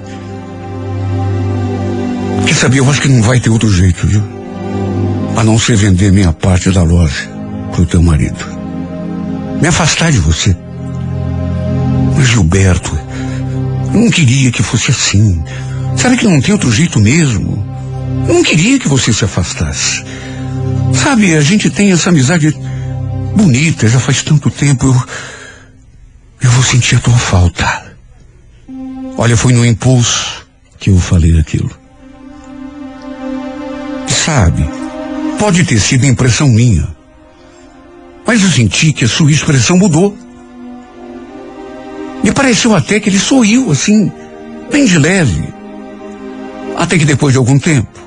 Quer 2.45 2.55
saber, 2.55 2.79
eu 2.79 2.89
acho 2.89 3.01
que 3.01 3.07
não 3.07 3.21
vai 3.21 3.39
ter 3.39 3.49
outro 3.49 3.71
jeito, 3.71 4.07
viu? 4.07 4.23
A 5.37 5.43
não 5.43 5.59
ser 5.59 5.75
vender 5.75 6.11
minha 6.11 6.33
parte 6.33 6.71
da 6.71 6.83
loja 6.83 7.29
pro 7.71 7.85
teu 7.85 8.01
marido. 8.01 8.45
Me 9.61 9.67
afastar 9.67 10.11
de 10.11 10.19
você. 10.19 10.55
Mas 12.15 12.27
Gilberto, 12.27 12.97
eu 13.93 13.99
não 13.99 14.09
queria 14.09 14.51
que 14.51 14.63
fosse 14.63 14.91
assim. 14.91 15.43
Será 15.97 16.15
que 16.15 16.25
não 16.25 16.41
tem 16.41 16.53
outro 16.53 16.71
jeito 16.71 16.99
mesmo? 16.99 17.65
Eu 18.27 18.35
não 18.35 18.43
queria 18.43 18.79
que 18.79 18.87
você 18.87 19.11
se 19.11 19.25
afastasse. 19.25 20.03
Sabe, 20.93 21.35
a 21.35 21.41
gente 21.41 21.69
tem 21.69 21.91
essa 21.91 22.09
amizade 22.09 22.55
bonita, 23.35 23.87
já 23.87 23.99
faz 23.99 24.21
tanto 24.21 24.49
tempo. 24.49 24.87
Eu, 24.87 25.03
eu 26.41 26.51
vou 26.51 26.63
sentir 26.63 26.95
a 26.95 26.99
tua 26.99 27.17
falta. 27.17 27.91
Olha, 29.17 29.35
foi 29.35 29.53
no 29.53 29.65
impulso 29.65 30.45
que 30.79 30.89
eu 30.89 30.97
falei 30.97 31.39
aquilo. 31.39 31.71
Sabe, 34.07 34.67
pode 35.39 35.63
ter 35.63 35.79
sido 35.79 36.05
impressão 36.05 36.47
minha. 36.47 36.87
Mas 38.25 38.41
eu 38.43 38.49
senti 38.49 38.93
que 38.93 39.05
a 39.05 39.07
sua 39.07 39.31
expressão 39.31 39.77
mudou. 39.77 40.17
Me 42.23 42.31
pareceu 42.31 42.75
até 42.75 42.99
que 42.99 43.09
ele 43.09 43.19
sorriu, 43.19 43.71
assim, 43.71 44.11
bem 44.71 44.85
de 44.85 44.97
leve. 44.97 45.53
Até 46.77 46.97
que 46.97 47.05
depois 47.05 47.33
de 47.33 47.37
algum 47.37 47.57
tempo, 47.57 47.99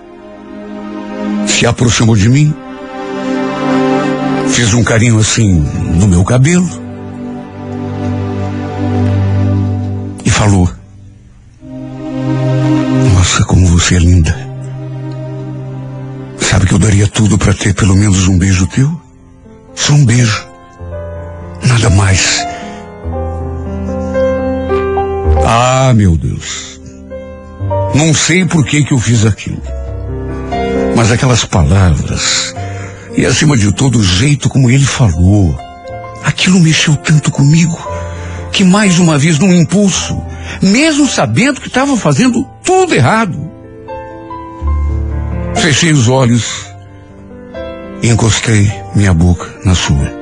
se 1.47 1.67
aproximou 1.67 2.17
de 2.17 2.29
mim, 2.29 2.55
fez 4.49 4.73
um 4.75 4.85
carinho 4.85 5.19
assim 5.19 5.65
no 5.99 6.07
meu 6.07 6.25
cabelo 6.25 6.69
e 10.25 10.31
falou: 10.31 10.71
Nossa, 13.15 13.45
como 13.45 13.67
você 13.67 13.97
é 13.97 13.99
linda. 13.99 14.35
Sabe 16.39 16.67
que 16.67 16.75
eu 16.75 16.79
daria 16.79 17.09
tudo 17.09 17.37
para 17.37 17.53
ter 17.53 17.75
pelo 17.75 17.97
menos 17.97 18.29
um 18.29 18.39
beijo 18.39 18.67
teu? 18.69 19.01
Só 19.75 19.93
um 19.93 20.05
beijo. 20.05 20.47
Nada 21.67 21.91
mais. 21.91 22.54
Ah, 25.45 25.92
meu 25.95 26.16
Deus. 26.16 26.80
Não 27.95 28.12
sei 28.12 28.45
por 28.45 28.64
que 28.64 28.84
que 28.84 28.92
eu 28.92 28.99
fiz 28.99 29.24
aquilo. 29.24 29.62
Mas 30.97 31.11
aquelas 31.12 31.45
palavras, 31.45 32.55
e 33.16 33.26
acima 33.26 33.57
de 33.57 33.72
todo 33.72 33.99
o 33.99 34.05
jeito 34.05 34.49
como 34.49 34.70
ele 34.70 34.84
falou, 34.84 35.59
aquilo 36.24 36.61
mexeu 36.61 36.97
tanto 36.97 37.30
comigo, 37.30 37.78
que 38.53 38.64
mais 38.64 38.99
uma 38.99 39.18
vez 39.18 39.38
num 39.38 39.53
impulso, 39.53 40.20
mesmo 40.62 41.07
sabendo 41.09 41.61
que 41.61 41.68
estava 41.68 41.97
fazendo 41.97 42.49
tudo 42.62 42.95
errado, 42.95 43.55
Fechei 45.64 45.92
os 45.92 46.09
olhos 46.09 46.66
e 48.03 48.11
encostei 48.11 48.70
minha 48.95 49.14
boca 49.14 49.51
na 49.64 49.74
sua. 49.74 50.12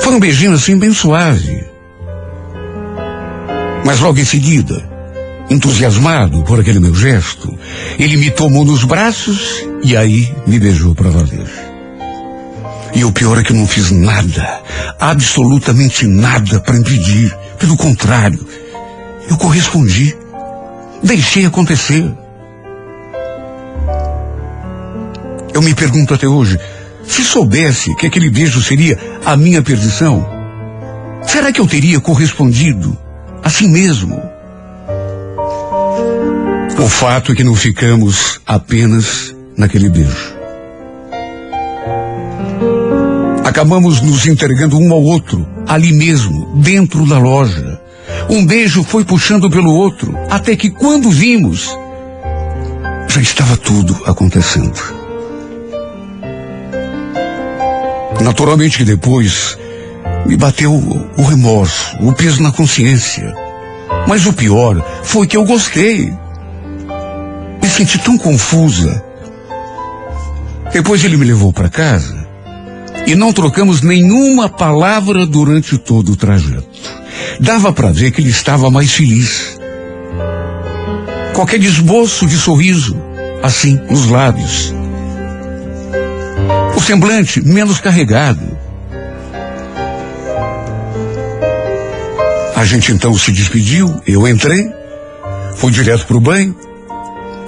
Foi 0.00 0.12
um 0.12 0.20
beijinho 0.20 0.52
assim 0.52 0.78
bem 0.78 0.92
suave. 0.92 1.64
Mas 3.86 4.00
logo 4.00 4.18
em 4.18 4.24
seguida, 4.24 4.84
entusiasmado 5.48 6.42
por 6.42 6.58
aquele 6.58 6.80
meu 6.80 6.92
gesto, 6.92 7.56
ele 7.96 8.16
me 8.16 8.32
tomou 8.32 8.64
nos 8.64 8.82
braços 8.82 9.64
e 9.84 9.96
aí 9.96 10.28
me 10.44 10.58
beijou 10.58 10.92
para 10.92 11.08
valer. 11.08 11.46
E 12.96 13.04
o 13.04 13.12
pior 13.12 13.38
é 13.38 13.44
que 13.44 13.52
eu 13.52 13.56
não 13.56 13.64
fiz 13.64 13.92
nada, 13.92 14.60
absolutamente 14.98 16.04
nada 16.04 16.58
para 16.58 16.76
impedir. 16.76 17.32
Pelo 17.60 17.76
contrário, 17.76 18.44
eu 19.30 19.36
correspondi. 19.36 20.16
Deixei 21.00 21.46
acontecer. 21.46 22.12
Eu 25.54 25.62
me 25.62 25.72
pergunto 25.74 26.12
até 26.12 26.26
hoje, 26.26 26.58
se 27.06 27.22
soubesse 27.22 27.94
que 27.94 28.08
aquele 28.08 28.30
beijo 28.30 28.60
seria 28.60 28.98
a 29.24 29.36
minha 29.36 29.62
perdição, 29.62 30.28
será 31.24 31.52
que 31.52 31.60
eu 31.60 31.68
teria 31.68 32.00
correspondido 32.00 33.05
assim 33.46 33.68
mesmo? 33.68 34.20
O 36.76 36.88
fato 36.88 37.30
é 37.30 37.34
que 37.34 37.44
não 37.44 37.54
ficamos 37.54 38.40
apenas 38.44 39.32
naquele 39.56 39.88
beijo. 39.88 40.34
Acabamos 43.44 44.00
nos 44.00 44.26
entregando 44.26 44.76
um 44.76 44.92
ao 44.92 45.00
outro, 45.00 45.46
ali 45.64 45.92
mesmo, 45.92 46.56
dentro 46.56 47.06
da 47.06 47.18
loja. 47.18 47.80
Um 48.28 48.44
beijo 48.44 48.82
foi 48.82 49.04
puxando 49.04 49.48
pelo 49.48 49.72
outro, 49.72 50.12
até 50.28 50.56
que 50.56 50.68
quando 50.68 51.08
vimos, 51.08 51.70
já 53.06 53.20
estava 53.20 53.56
tudo 53.56 53.96
acontecendo. 54.06 54.76
Naturalmente 58.20 58.78
que 58.78 58.84
depois 58.84 59.56
me 60.26 60.36
bateu 60.36 60.72
o 60.72 61.22
remorso, 61.22 61.96
o 62.00 62.12
peso 62.12 62.42
na 62.42 62.52
consciência. 62.52 63.34
Mas 64.06 64.26
o 64.26 64.32
pior 64.32 64.84
foi 65.02 65.26
que 65.26 65.36
eu 65.36 65.44
gostei. 65.44 66.12
Me 67.62 67.68
senti 67.68 67.98
tão 67.98 68.18
confusa. 68.18 69.02
Depois 70.72 71.04
ele 71.04 71.16
me 71.16 71.24
levou 71.24 71.52
para 71.52 71.68
casa 71.68 72.26
e 73.06 73.14
não 73.14 73.32
trocamos 73.32 73.82
nenhuma 73.82 74.48
palavra 74.48 75.24
durante 75.24 75.78
todo 75.78 76.12
o 76.12 76.16
trajeto. 76.16 76.66
Dava 77.40 77.72
para 77.72 77.92
ver 77.92 78.10
que 78.10 78.20
ele 78.20 78.30
estava 78.30 78.70
mais 78.70 78.92
feliz. 78.92 79.58
Qualquer 81.32 81.62
esboço 81.62 82.26
de 82.26 82.36
sorriso, 82.36 82.96
assim, 83.42 83.80
nos 83.88 84.08
lábios. 84.08 84.74
O 86.74 86.80
semblante 86.80 87.40
menos 87.46 87.78
carregado. 87.78 88.55
A 92.56 92.64
gente 92.64 92.90
então 92.90 93.12
se 93.18 93.30
despediu, 93.32 94.00
eu 94.06 94.26
entrei, 94.26 94.72
fui 95.56 95.70
direto 95.70 96.06
para 96.06 96.16
o 96.16 96.20
banho, 96.20 96.56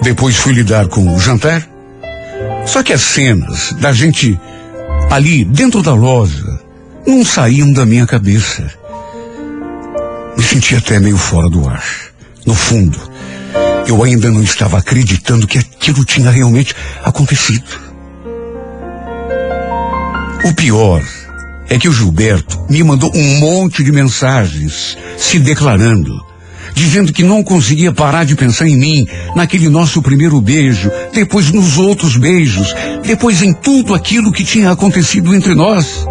depois 0.02 0.36
fui 0.36 0.52
lidar 0.52 0.86
com 0.88 1.14
o 1.14 1.18
jantar. 1.18 1.66
Só 2.66 2.82
que 2.82 2.92
as 2.92 3.00
cenas 3.00 3.72
da 3.80 3.90
gente 3.90 4.38
ali 5.11 5.46
dentro 5.46 5.82
da 5.82 5.94
loja 5.94 6.61
não 7.06 7.24
saíam 7.24 7.72
da 7.72 7.86
minha 7.86 8.06
cabeça. 8.06 8.70
Me 10.36 10.44
senti 10.44 10.76
até 10.76 11.00
meio 11.00 11.16
fora 11.16 11.48
do 11.48 11.66
ar. 11.66 11.82
No 12.44 12.54
fundo, 12.54 13.00
eu 13.86 14.04
ainda 14.04 14.30
não 14.30 14.42
estava 14.42 14.76
acreditando 14.76 15.46
que 15.46 15.56
aquilo 15.56 16.04
tinha 16.04 16.30
realmente 16.30 16.74
acontecido. 17.02 17.64
O 20.44 20.52
pior 20.52 21.02
é 21.68 21.78
que 21.78 21.88
o 21.88 21.92
Gilberto 21.92 22.58
me 22.68 22.82
mandou 22.82 23.10
um 23.14 23.38
monte 23.38 23.84
de 23.84 23.92
mensagens 23.92 24.96
se 25.16 25.38
declarando, 25.38 26.18
dizendo 26.74 27.12
que 27.12 27.22
não 27.22 27.42
conseguia 27.42 27.92
parar 27.92 28.24
de 28.24 28.34
pensar 28.34 28.66
em 28.66 28.76
mim, 28.76 29.06
naquele 29.34 29.68
nosso 29.68 30.00
primeiro 30.00 30.40
beijo, 30.40 30.90
depois 31.12 31.50
nos 31.50 31.76
outros 31.76 32.16
beijos, 32.16 32.74
depois 33.02 33.42
em 33.42 33.52
tudo 33.52 33.94
aquilo 33.94 34.32
que 34.32 34.44
tinha 34.44 34.70
acontecido 34.70 35.34
entre 35.34 35.54
nós. 35.54 36.06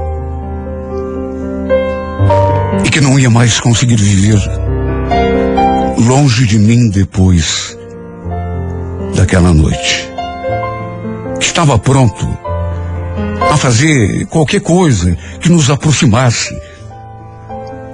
E 2.85 2.89
que 2.89 3.01
não 3.01 3.19
ia 3.19 3.29
mais 3.29 3.59
conseguir 3.59 3.95
viver 3.95 4.39
longe 5.97 6.45
de 6.45 6.59
mim 6.59 6.89
depois 6.89 7.75
daquela 9.15 9.51
noite. 9.51 10.07
Estava 11.39 11.79
pronto 11.79 12.46
a 13.49 13.57
fazer 13.57 14.25
qualquer 14.27 14.61
coisa 14.61 15.17
que 15.39 15.49
nos 15.49 15.69
aproximasse. 15.69 16.55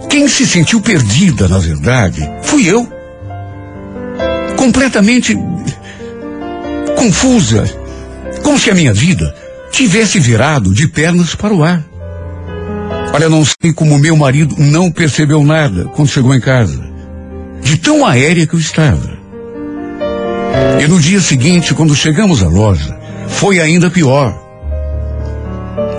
Quem 0.09 0.27
se 0.27 0.45
sentiu 0.45 0.81
perdida, 0.81 1.47
na 1.47 1.57
verdade, 1.57 2.21
fui 2.41 2.67
eu. 2.67 2.87
Completamente 4.57 5.37
confusa, 6.95 7.63
como 8.43 8.59
se 8.59 8.69
a 8.69 8.75
minha 8.75 8.93
vida 8.93 9.33
tivesse 9.71 10.19
virado 10.19 10.73
de 10.73 10.87
pernas 10.87 11.35
para 11.35 11.53
o 11.53 11.63
ar. 11.63 11.83
Olha, 13.13 13.29
não 13.29 13.43
sei 13.45 13.73
como 13.73 13.97
meu 13.99 14.15
marido 14.15 14.55
não 14.57 14.91
percebeu 14.91 15.43
nada 15.43 15.85
quando 15.85 16.09
chegou 16.09 16.33
em 16.33 16.39
casa. 16.39 16.91
De 17.61 17.77
tão 17.77 18.05
aérea 18.05 18.45
que 18.47 18.55
eu 18.55 18.59
estava. 18.59 19.17
E 20.81 20.87
no 20.87 20.99
dia 20.99 21.21
seguinte, 21.21 21.73
quando 21.73 21.95
chegamos 21.95 22.41
à 22.41 22.47
loja, 22.47 22.97
foi 23.27 23.59
ainda 23.59 23.89
pior. 23.89 24.42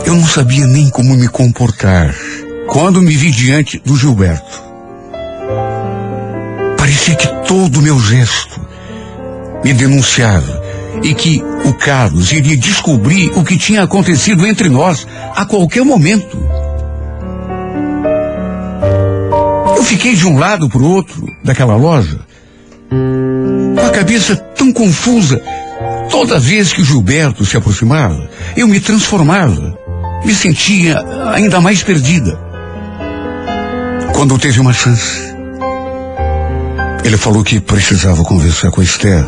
Eu 0.06 0.14
não 0.14 0.26
sabia 0.26 0.66
nem 0.66 0.90
como 0.90 1.14
me 1.16 1.28
comportar 1.28 2.14
quando 2.66 3.00
me 3.00 3.16
vi 3.16 3.30
diante 3.30 3.78
do 3.78 3.96
Gilberto. 3.96 4.62
Parecia 6.76 7.14
que 7.14 7.26
todo 7.46 7.78
o 7.78 7.82
meu 7.82 7.98
gesto 7.98 8.60
me 9.64 9.72
denunciava 9.72 10.62
e 11.02 11.14
que 11.14 11.42
o 11.64 11.72
Carlos 11.72 12.32
iria 12.32 12.56
descobrir 12.56 13.30
o 13.34 13.42
que 13.42 13.56
tinha 13.56 13.82
acontecido 13.82 14.46
entre 14.46 14.68
nós 14.68 15.06
a 15.34 15.46
qualquer 15.46 15.84
momento. 15.84 16.36
Eu 19.76 19.82
fiquei 19.82 20.14
de 20.14 20.26
um 20.26 20.38
lado 20.38 20.68
para 20.68 20.82
o 20.82 20.90
outro 20.90 21.26
daquela 21.42 21.76
loja, 21.76 22.20
com 22.90 23.86
a 23.86 23.90
cabeça 23.90 24.36
tão 24.36 24.72
confusa. 24.72 25.40
Toda 26.10 26.38
vez 26.38 26.72
que 26.72 26.82
o 26.82 26.84
Gilberto 26.84 27.44
se 27.44 27.56
aproximava, 27.56 28.30
eu 28.56 28.68
me 28.68 28.78
transformava 28.78 29.83
me 30.24 30.34
sentia 30.34 31.02
ainda 31.32 31.60
mais 31.60 31.82
perdida. 31.82 32.38
Quando 34.14 34.38
teve 34.38 34.60
uma 34.60 34.72
chance, 34.72 35.34
ele 37.04 37.16
falou 37.16 37.44
que 37.44 37.60
precisava 37.60 38.22
conversar 38.22 38.70
com 38.70 38.80
a 38.80 38.84
Esther. 38.84 39.24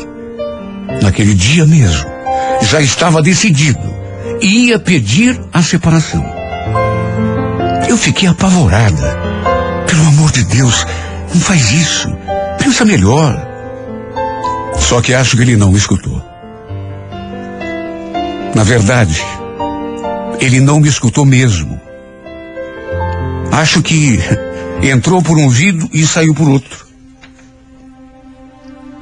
Naquele 1.03 1.35
dia 1.35 1.67
mesmo, 1.67 2.09
já 2.63 2.81
estava 2.81 3.21
decidido. 3.21 3.95
Ia 4.41 4.79
pedir 4.79 5.39
a 5.53 5.63
separação. 5.63 6.25
Eu 7.89 7.97
fiquei 7.97 8.29
apavorada. 8.29 9.17
Pelo 9.87 10.09
amor 10.09 10.31
de 10.33 10.45
Deus, 10.45 10.87
não 11.35 11.41
faz 11.41 11.71
isso. 11.73 12.09
Pensa 12.59 12.85
melhor. 12.85 13.47
Só 14.79 15.01
que 15.01 15.15
acho 15.15 15.37
que 15.37 15.43
ele 15.43 15.57
não 15.57 15.71
me 15.71 15.79
escutou. 15.79 16.23
Na 18.55 18.65
verdade, 18.65 19.23
ele 20.41 20.61
não 20.61 20.81
me 20.81 20.89
escutou 20.89 21.25
mesmo. 21.25 21.81
Acho 23.53 23.83
que 23.83 24.19
entrou 24.83 25.23
por 25.23 25.37
um 25.39 25.45
ouvido 25.45 25.89
e 25.93 26.07
saiu 26.07 26.35
por 26.35 26.49
outro. 26.49 26.87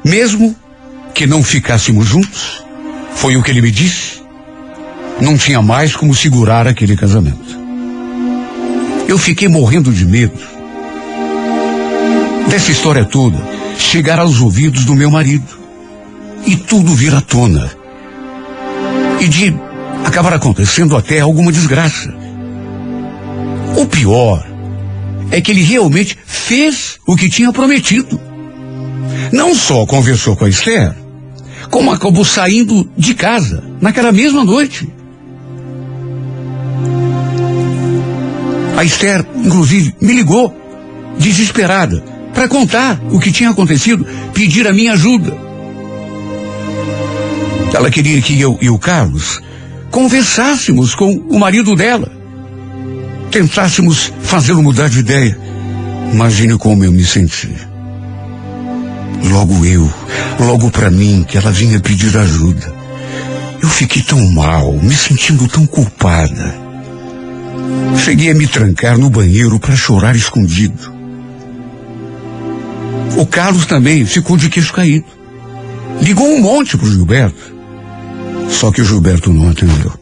Mesmo 0.05 0.55
que 1.15 1.27
não 1.27 1.43
ficássemos 1.43 2.07
juntos, 2.07 2.65
foi 3.15 3.37
o 3.37 3.43
que 3.43 3.51
ele 3.51 3.63
me 3.63 3.71
disse, 3.71 4.23
não 5.21 5.39
tinha 5.39 5.63
mais 5.63 5.97
como 5.97 6.15
segurar 6.15 6.67
aquele 6.67 6.97
casamento. 6.97 7.59
Eu 9.09 9.17
fiquei 9.19 9.49
morrendo 9.49 9.93
de 9.93 10.05
medo 10.05 10.39
dessa 12.49 12.71
história 12.71 13.05
toda 13.05 13.39
chegar 13.79 14.19
aos 14.19 14.41
ouvidos 14.41 14.85
do 14.85 14.95
meu 14.95 15.11
marido 15.11 15.59
e 16.47 16.57
tudo 16.57 16.95
vir 16.95 17.15
à 17.15 17.21
tona. 17.21 17.71
E 19.21 19.29
de 19.29 19.55
acabar 20.15 20.35
acontecendo 20.35 20.97
até 20.97 21.19
alguma 21.19 21.51
desgraça. 21.51 22.15
O 23.77 23.85
pior 23.85 24.47
é 25.33 25.41
que 25.41 25.51
ele 25.51 25.61
realmente 25.61 26.17
fez 26.25 27.01
o 27.05 27.17
que 27.17 27.29
tinha 27.29 27.53
prometido. 27.53 28.21
Não 29.33 29.57
só 29.57 29.85
conversou 29.85 30.37
com 30.37 30.45
a 30.45 30.49
Esther, 30.49 30.95
como 31.69 31.91
acabou 31.91 32.25
saindo 32.25 32.89
de 32.97 33.13
casa 33.13 33.65
naquela 33.81 34.13
mesma 34.13 34.45
noite. 34.45 34.89
A 38.77 38.85
Esther, 38.85 39.27
inclusive, 39.35 39.97
me 40.01 40.13
ligou, 40.13 40.55
desesperada, 41.19 42.05
para 42.33 42.47
contar 42.47 43.01
o 43.11 43.19
que 43.19 43.33
tinha 43.33 43.51
acontecido, 43.51 44.07
pedir 44.33 44.69
a 44.69 44.73
minha 44.73 44.93
ajuda. 44.93 45.37
Ela 47.75 47.91
queria 47.91 48.23
que 48.23 48.41
eu 48.41 48.57
e 48.63 48.71
o 48.71 48.79
Carlos 48.79 49.43
conversássemos 49.95 50.93
com 50.93 51.09
o 51.29 51.39
marido 51.39 51.77
dela. 51.77 52.11
Tentássemos 53.31 54.13
fazê-lo 54.23 54.61
mudar 54.61 54.89
de 54.89 54.99
ideia. 54.99 55.39
Imagine 56.13 56.59
como 56.59 56.83
eu 56.83 56.91
me 56.91 57.05
senti. 57.05 57.55
Logo 59.31 59.65
eu, 59.65 59.89
logo 60.41 60.69
para 60.73 60.91
mim, 60.91 61.25
que 61.27 61.39
ela 61.39 61.53
vinha 61.53 61.79
pedir 61.79 62.17
ajuda. 62.17 62.75
Eu 63.63 63.69
fiquei 63.69 64.03
tão 64.03 64.19
mal, 64.33 64.73
me 64.73 64.97
sentindo 64.97 65.47
tão 65.47 65.65
culpada. 65.65 66.59
Cheguei 67.97 68.33
a 68.33 68.35
me 68.35 68.49
trancar 68.49 68.99
no 68.99 69.09
banheiro 69.09 69.61
para 69.61 69.77
chorar 69.77 70.17
escondido. 70.17 70.93
O 73.17 73.25
Carlos 73.25 73.65
também 73.65 74.05
ficou 74.05 74.37
de 74.37 74.51
queixo 74.51 74.73
caído. 74.73 75.07
Ligou 76.03 76.27
um 76.27 76.41
monte 76.41 76.77
pro 76.77 76.91
Gilberto. 76.91 77.54
Só 78.49 78.71
que 78.71 78.81
o 78.81 78.85
Gilberto 78.85 79.33
não 79.33 79.51
atendeu. 79.51 79.93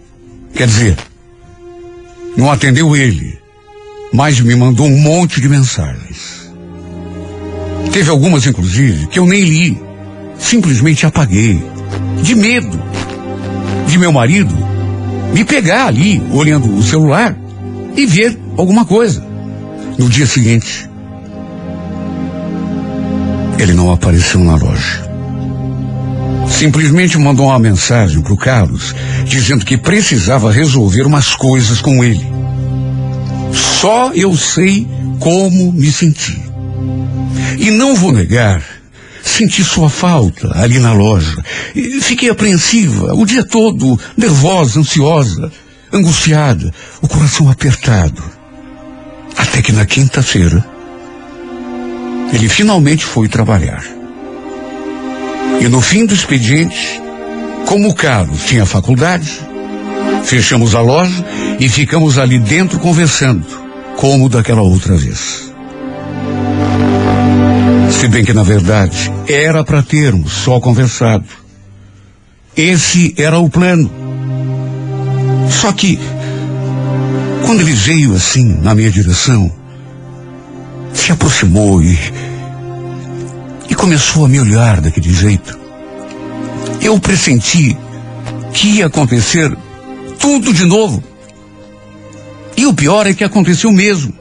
Quer 0.55 0.67
dizer, 0.67 0.97
não 2.37 2.51
atendeu 2.51 2.97
ele, 2.97 3.39
mas 4.13 4.41
me 4.41 4.55
mandou 4.55 4.87
um 4.87 4.99
monte 4.99 5.41
de 5.41 5.49
mensagens. 5.49 6.51
Teve 7.93 8.11
algumas, 8.11 8.47
inclusive, 8.47 9.07
que 9.09 9.19
eu 9.19 9.27
nem 9.27 9.43
li. 9.43 9.83
Simplesmente 10.39 11.07
apaguei. 11.07 11.63
De 12.23 12.35
medo 12.35 12.81
de 13.87 13.99
meu 13.99 14.13
marido 14.13 14.55
me 15.35 15.45
pegar 15.45 15.87
ali, 15.87 16.23
olhando 16.33 16.75
o 16.75 16.83
celular, 16.83 17.37
e 17.97 18.07
ver 18.07 18.39
alguma 18.57 18.85
coisa. 18.85 19.25
No 19.99 20.09
dia 20.09 20.27
seguinte, 20.27 20.89
ele 23.59 23.75
não 23.75 23.93
apareceu 23.93 24.41
na 24.41 24.57
loja 24.57 25.12
simplesmente 26.53 27.19
mandou 27.19 27.47
uma 27.47 27.59
mensagem 27.59 28.21
para 28.21 28.33
o 28.33 28.37
Carlos 28.37 28.95
dizendo 29.25 29.65
que 29.65 29.77
precisava 29.77 30.53
resolver 30.53 31.03
umas 31.03 31.35
coisas 31.35 31.81
com 31.81 32.05
ele. 32.05 32.25
Só 33.53 34.13
eu 34.15 34.37
sei 34.37 34.87
como 35.19 35.73
me 35.73 35.91
senti. 35.91 36.41
E 37.59 37.71
não 37.71 37.95
vou 37.95 38.13
negar, 38.13 38.63
senti 39.23 39.65
sua 39.65 39.89
falta 39.89 40.51
ali 40.55 40.79
na 40.79 40.93
loja. 40.93 41.37
Fiquei 42.03 42.31
apreensiva 42.31 43.15
o 43.15 43.25
dia 43.25 43.45
todo, 43.45 43.99
nervosa, 44.17 44.81
ansiosa, 44.81 45.51
angustiada, 45.93 46.73
o 47.01 47.09
coração 47.09 47.51
apertado. 47.51 48.23
Até 49.37 49.63
que 49.63 49.73
na 49.73 49.87
quinta-feira, 49.87 50.65
ele 52.33 52.49
finalmente 52.49 53.05
foi 53.05 53.29
trabalhar. 53.29 54.02
E 55.61 55.69
no 55.69 55.81
fim 55.81 56.07
do 56.07 56.15
expediente, 56.15 57.01
como 57.67 57.89
o 57.89 57.95
Carlos 57.95 58.45
tinha 58.45 58.67
faculdade, 58.67 59.31
fechamos 60.25 60.75
a 60.75 60.81
loja 60.81 61.25
e 61.59 61.69
ficamos 61.69 62.19
ali 62.19 62.39
dentro 62.39 62.79
conversando, 62.79 63.47
como 63.97 64.29
daquela 64.29 64.63
outra 64.63 64.97
vez. 64.97 65.53
Se 67.91 68.09
bem 68.09 68.25
que, 68.25 68.33
na 68.33 68.43
verdade, 68.43 69.13
era 69.29 69.63
para 69.63 69.83
termos 69.83 70.33
só 70.33 70.59
conversado. 70.59 71.25
Esse 72.57 73.15
era 73.17 73.39
o 73.39 73.49
plano. 73.49 73.91
Só 75.49 75.73
que, 75.73 75.99
quando 77.47 77.61
ele 77.61 77.73
veio 77.73 78.15
assim 78.15 78.59
na 78.61 78.75
minha 78.75 78.91
direção, 78.91 79.53
se 80.93 81.13
aproximou 81.13 81.83
e. 81.83 82.32
e 83.73 83.75
começou 83.75 84.27
a 84.27 84.29
me 84.29 84.39
olhar 84.39 84.83
daquele 84.83 85.11
jeito. 85.11 85.59
Eu 86.83 87.01
pressenti 87.01 87.75
que 88.53 88.69
ia 88.69 88.87
acontecer 88.87 89.51
tudo 90.19 90.53
de 90.53 90.67
novo. 90.67 91.03
E 92.55 92.67
o 92.67 92.75
pior 92.75 93.07
é 93.07 93.15
que 93.15 93.25
aconteceu 93.25 93.73
mesmo. 93.73 94.13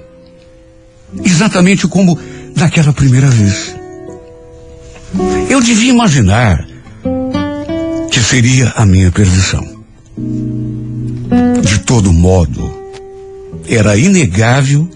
Exatamente 1.21 1.85
como 1.85 2.17
naquela 2.55 2.93
primeira 2.93 3.27
vez. 3.27 3.75
Eu 5.49 5.59
devia 5.59 5.91
imaginar 5.91 6.65
que 8.09 8.21
seria 8.21 8.71
a 8.77 8.85
minha 8.85 9.11
perdição. 9.11 9.83
De 11.61 11.79
todo 11.79 12.13
modo, 12.13 12.73
era 13.67 13.97
inegável 13.97 14.89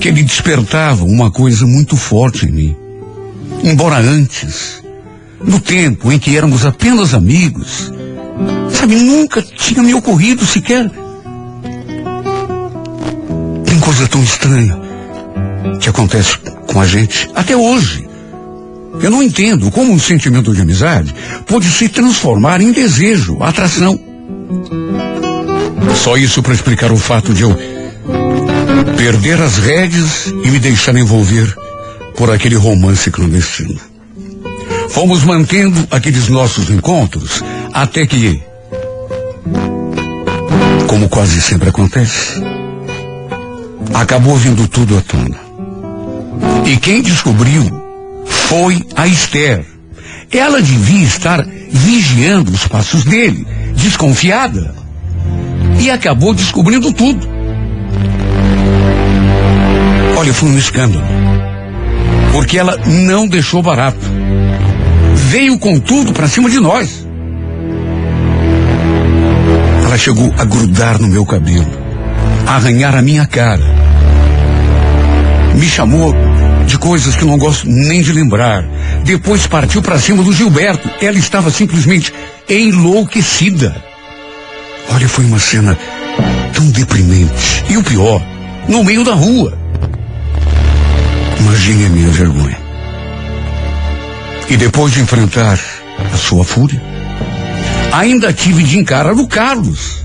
que 0.00 0.08
ele 0.08 0.24
despertava 0.24 1.04
uma 1.04 1.30
coisa 1.30 1.64
muito 1.64 1.96
forte 1.96 2.46
em 2.46 2.50
mim. 2.50 2.79
Embora 3.62 3.98
antes, 3.98 4.82
no 5.44 5.60
tempo 5.60 6.10
em 6.12 6.18
que 6.18 6.36
éramos 6.36 6.64
apenas 6.64 7.14
amigos, 7.14 7.92
sabe, 8.70 8.96
nunca 8.96 9.42
tinha 9.42 9.82
me 9.82 9.94
ocorrido 9.94 10.44
sequer. 10.44 10.90
Tem 13.64 13.80
coisa 13.80 14.08
tão 14.08 14.22
estranha 14.22 14.78
que 15.80 15.88
acontece 15.88 16.38
com 16.66 16.80
a 16.80 16.86
gente 16.86 17.30
até 17.34 17.56
hoje. 17.56 18.08
Eu 19.02 19.10
não 19.10 19.22
entendo 19.22 19.70
como 19.70 19.92
um 19.92 19.98
sentimento 19.98 20.52
de 20.52 20.60
amizade 20.60 21.14
pode 21.46 21.66
se 21.66 21.88
transformar 21.88 22.60
em 22.60 22.72
desejo, 22.72 23.42
atração. 23.42 23.98
Só 25.94 26.16
isso 26.16 26.42
para 26.42 26.54
explicar 26.54 26.92
o 26.92 26.96
fato 26.96 27.32
de 27.32 27.42
eu 27.42 27.56
perder 28.96 29.40
as 29.40 29.58
rédeas 29.58 30.26
e 30.26 30.50
me 30.50 30.58
deixar 30.58 30.94
envolver 30.96 31.54
por 32.20 32.30
aquele 32.30 32.54
romance 32.54 33.10
clandestino. 33.10 33.80
Fomos 34.90 35.24
mantendo 35.24 35.88
aqueles 35.90 36.28
nossos 36.28 36.68
encontros 36.68 37.42
até 37.72 38.06
que, 38.06 38.42
como 40.86 41.08
quase 41.08 41.40
sempre 41.40 41.70
acontece, 41.70 42.42
acabou 43.94 44.36
vindo 44.36 44.68
tudo 44.68 44.98
à 44.98 45.00
tona. 45.00 45.38
E 46.66 46.76
quem 46.76 47.00
descobriu 47.00 47.64
foi 48.26 48.84
a 48.94 49.06
Esther. 49.06 49.64
Ela 50.30 50.60
devia 50.60 51.06
estar 51.06 51.42
vigiando 51.70 52.52
os 52.52 52.68
passos 52.68 53.02
dele, 53.02 53.46
desconfiada. 53.76 54.74
E 55.80 55.90
acabou 55.90 56.34
descobrindo 56.34 56.92
tudo. 56.92 57.26
Olha, 60.18 60.34
foi 60.34 60.50
um 60.50 60.58
escândalo. 60.58 61.29
Porque 62.32 62.58
ela 62.58 62.76
não 62.86 63.26
deixou 63.26 63.62
barato. 63.62 63.98
Veio 65.14 65.58
com 65.58 65.78
tudo 65.78 66.12
para 66.12 66.28
cima 66.28 66.48
de 66.48 66.58
nós. 66.60 67.06
Ela 69.84 69.98
chegou 69.98 70.32
a 70.38 70.44
grudar 70.44 71.00
no 71.00 71.08
meu 71.08 71.26
cabelo, 71.26 71.66
a 72.46 72.54
arranhar 72.56 72.94
a 72.94 73.02
minha 73.02 73.26
cara. 73.26 73.64
Me 75.54 75.66
chamou 75.66 76.14
de 76.66 76.78
coisas 76.78 77.16
que 77.16 77.24
não 77.24 77.36
gosto 77.36 77.68
nem 77.68 78.00
de 78.00 78.12
lembrar. 78.12 78.64
Depois 79.04 79.46
partiu 79.46 79.82
para 79.82 79.98
cima 79.98 80.22
do 80.22 80.32
Gilberto. 80.32 80.88
Ela 81.02 81.18
estava 81.18 81.50
simplesmente 81.50 82.12
enlouquecida. 82.48 83.74
Olha, 84.92 85.08
foi 85.08 85.24
uma 85.24 85.38
cena 85.38 85.76
tão 86.52 86.66
deprimente. 86.70 87.64
E 87.68 87.76
o 87.76 87.82
pior, 87.82 88.22
no 88.68 88.84
meio 88.84 89.04
da 89.04 89.14
rua. 89.14 89.58
Imagine 91.40 91.86
a 91.86 91.88
minha 91.88 92.10
vergonha. 92.10 92.58
E 94.48 94.56
depois 94.56 94.92
de 94.92 95.00
enfrentar 95.00 95.58
a 96.12 96.16
sua 96.16 96.44
fúria, 96.44 96.82
ainda 97.92 98.32
tive 98.32 98.62
de 98.62 98.78
encarar 98.78 99.14
o 99.14 99.26
Carlos. 99.26 100.04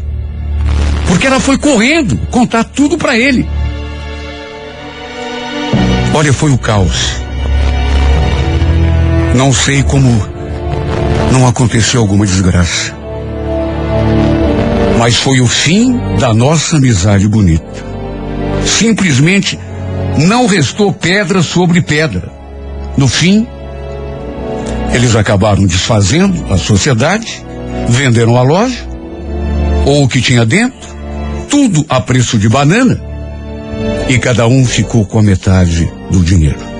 Porque 1.08 1.28
ela 1.28 1.40
foi 1.40 1.58
correndo 1.58 2.18
contar 2.32 2.64
tudo 2.64 2.98
para 2.98 3.18
ele. 3.18 3.48
Olha, 6.14 6.32
foi 6.32 6.52
o 6.52 6.58
caos. 6.58 7.12
Não 9.36 9.54
sei 9.54 9.84
como 9.84 10.10
não 11.32 11.46
aconteceu 11.46 12.00
alguma 12.00 12.26
desgraça. 12.26 12.96
Mas 14.98 15.16
foi 15.18 15.42
o 15.42 15.48
fim 15.48 16.00
da 16.18 16.34
nossa 16.34 16.78
amizade 16.78 17.28
bonita. 17.28 17.86
Simplesmente 18.66 19.60
não 20.18 20.46
restou 20.46 20.94
pedra 20.94 21.42
sobre 21.42 21.82
pedra. 21.82 22.32
No 22.98 23.08
fim, 23.08 23.46
eles 24.94 25.16
acabaram 25.16 25.66
desfazendo 25.66 26.54
a 26.54 26.58
sociedade, 26.58 27.44
venderam 27.90 28.38
a 28.38 28.42
loja, 28.42 28.88
ou 29.86 30.04
o 30.04 30.08
que 30.08 30.22
tinha 30.22 30.46
dentro, 30.46 30.96
tudo 31.50 31.86
a 31.90 32.00
preço 32.00 32.38
de 32.38 32.48
banana, 32.48 33.00
e 34.08 34.18
cada 34.18 34.48
um 34.48 34.66
ficou 34.66 35.06
com 35.06 35.20
a 35.20 35.24
metade 35.24 35.92
do 36.10 36.24
dinheiro. 36.24 36.76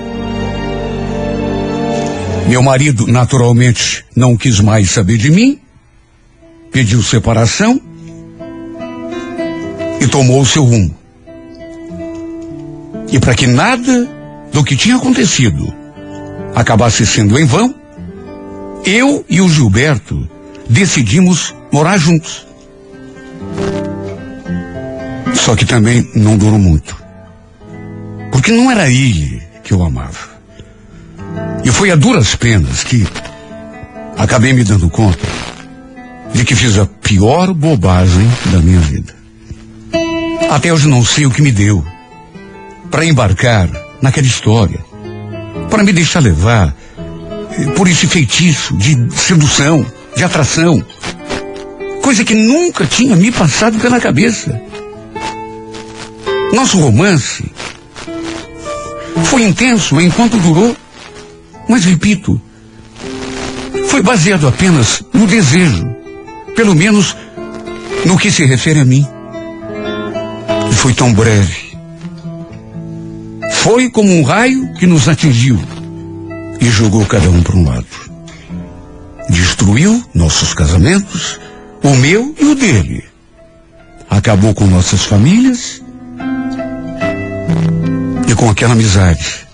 Meu 2.48 2.62
marido, 2.62 3.06
naturalmente, 3.06 4.04
não 4.14 4.36
quis 4.36 4.60
mais 4.60 4.90
saber 4.90 5.18
de 5.18 5.30
mim, 5.30 5.60
pediu 6.70 7.02
separação 7.02 7.80
e 10.00 10.06
tomou 10.06 10.40
o 10.40 10.46
seu 10.46 10.64
rumo. 10.64 11.05
E 13.10 13.18
para 13.18 13.34
que 13.34 13.46
nada 13.46 14.08
do 14.52 14.64
que 14.64 14.76
tinha 14.76 14.96
acontecido 14.96 15.72
acabasse 16.54 17.06
sendo 17.06 17.38
em 17.38 17.44
vão, 17.44 17.74
eu 18.84 19.24
e 19.28 19.40
o 19.40 19.48
Gilberto 19.48 20.28
decidimos 20.68 21.54
morar 21.72 21.98
juntos. 21.98 22.46
Só 25.34 25.54
que 25.54 25.64
também 25.64 26.08
não 26.14 26.36
durou 26.36 26.58
muito. 26.58 26.96
Porque 28.32 28.50
não 28.50 28.70
era 28.70 28.88
ele 28.88 29.42
que 29.62 29.72
eu 29.72 29.82
amava. 29.82 30.36
E 31.64 31.70
foi 31.70 31.90
a 31.90 31.96
duras 31.96 32.34
penas 32.34 32.82
que 32.82 33.06
acabei 34.16 34.52
me 34.52 34.64
dando 34.64 34.88
conta 34.88 35.26
de 36.32 36.44
que 36.44 36.54
fiz 36.54 36.78
a 36.78 36.86
pior 36.86 37.52
bobagem 37.52 38.28
da 38.52 38.58
minha 38.58 38.80
vida. 38.80 39.14
Até 40.50 40.72
hoje 40.72 40.88
não 40.88 41.04
sei 41.04 41.26
o 41.26 41.30
que 41.30 41.42
me 41.42 41.52
deu 41.52 41.84
para 42.90 43.04
embarcar 43.04 43.68
naquela 44.00 44.26
história, 44.26 44.84
para 45.70 45.82
me 45.82 45.92
deixar 45.92 46.20
levar 46.20 46.74
por 47.76 47.88
esse 47.88 48.06
feitiço 48.06 48.76
de 48.76 49.08
sedução, 49.16 49.84
de 50.16 50.24
atração, 50.24 50.84
coisa 52.02 52.24
que 52.24 52.34
nunca 52.34 52.86
tinha 52.86 53.16
me 53.16 53.32
passado 53.32 53.78
pela 53.78 54.00
cabeça. 54.00 54.60
Nosso 56.52 56.78
romance 56.78 57.44
foi 59.24 59.42
intenso 59.42 60.00
enquanto 60.00 60.36
durou, 60.38 60.76
mas 61.68 61.84
repito, 61.84 62.40
foi 63.88 64.02
baseado 64.02 64.46
apenas 64.46 65.02
no 65.12 65.26
desejo, 65.26 65.86
pelo 66.54 66.74
menos 66.74 67.16
no 68.04 68.16
que 68.16 68.30
se 68.30 68.44
refere 68.44 68.80
a 68.80 68.84
mim. 68.84 69.06
E 70.70 70.74
foi 70.74 70.94
tão 70.94 71.12
breve. 71.12 71.65
Foi 73.62 73.90
como 73.90 74.12
um 74.12 74.22
raio 74.22 74.72
que 74.74 74.86
nos 74.86 75.08
atingiu 75.08 75.58
e 76.60 76.66
jogou 76.70 77.04
cada 77.06 77.28
um 77.30 77.42
para 77.42 77.56
um 77.56 77.68
lado. 77.68 77.86
Destruiu 79.28 80.04
nossos 80.14 80.54
casamentos, 80.54 81.40
o 81.82 81.94
meu 81.96 82.34
e 82.40 82.44
o 82.44 82.54
dele. 82.54 83.04
Acabou 84.08 84.54
com 84.54 84.66
nossas 84.66 85.04
famílias 85.04 85.82
e 88.28 88.34
com 88.34 88.48
aquela 88.48 88.72
amizade 88.72 89.46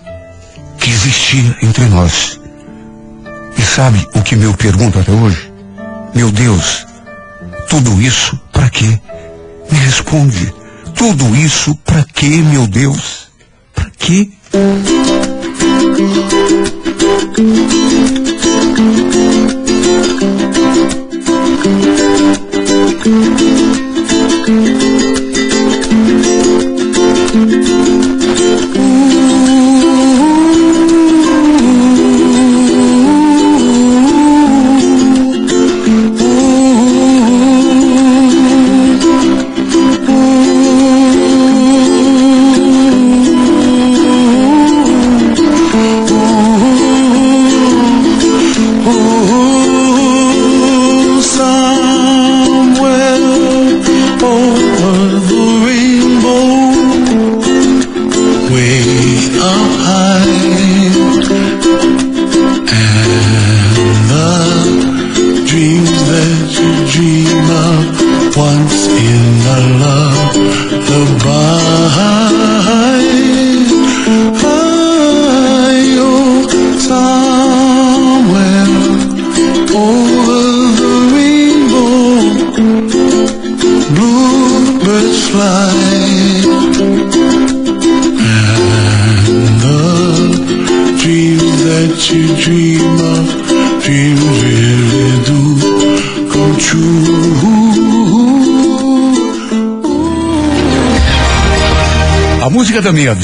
existia 1.03 1.57
entre 1.61 1.85
nós. 1.85 2.39
E 3.57 3.61
sabe 3.61 4.07
o 4.15 4.21
que 4.21 4.35
me 4.35 4.51
pergunto 4.55 4.99
até 4.99 5.11
hoje? 5.11 5.51
Meu 6.15 6.31
Deus, 6.31 6.85
tudo 7.69 8.01
isso 8.01 8.39
para 8.51 8.69
quê? 8.69 8.99
Me 9.69 9.77
responde. 9.79 10.53
Tudo 10.95 11.35
isso 11.35 11.75
para 11.83 12.05
quê, 12.13 12.27
meu 12.27 12.67
Deus? 12.67 13.22
Para 14.03 14.33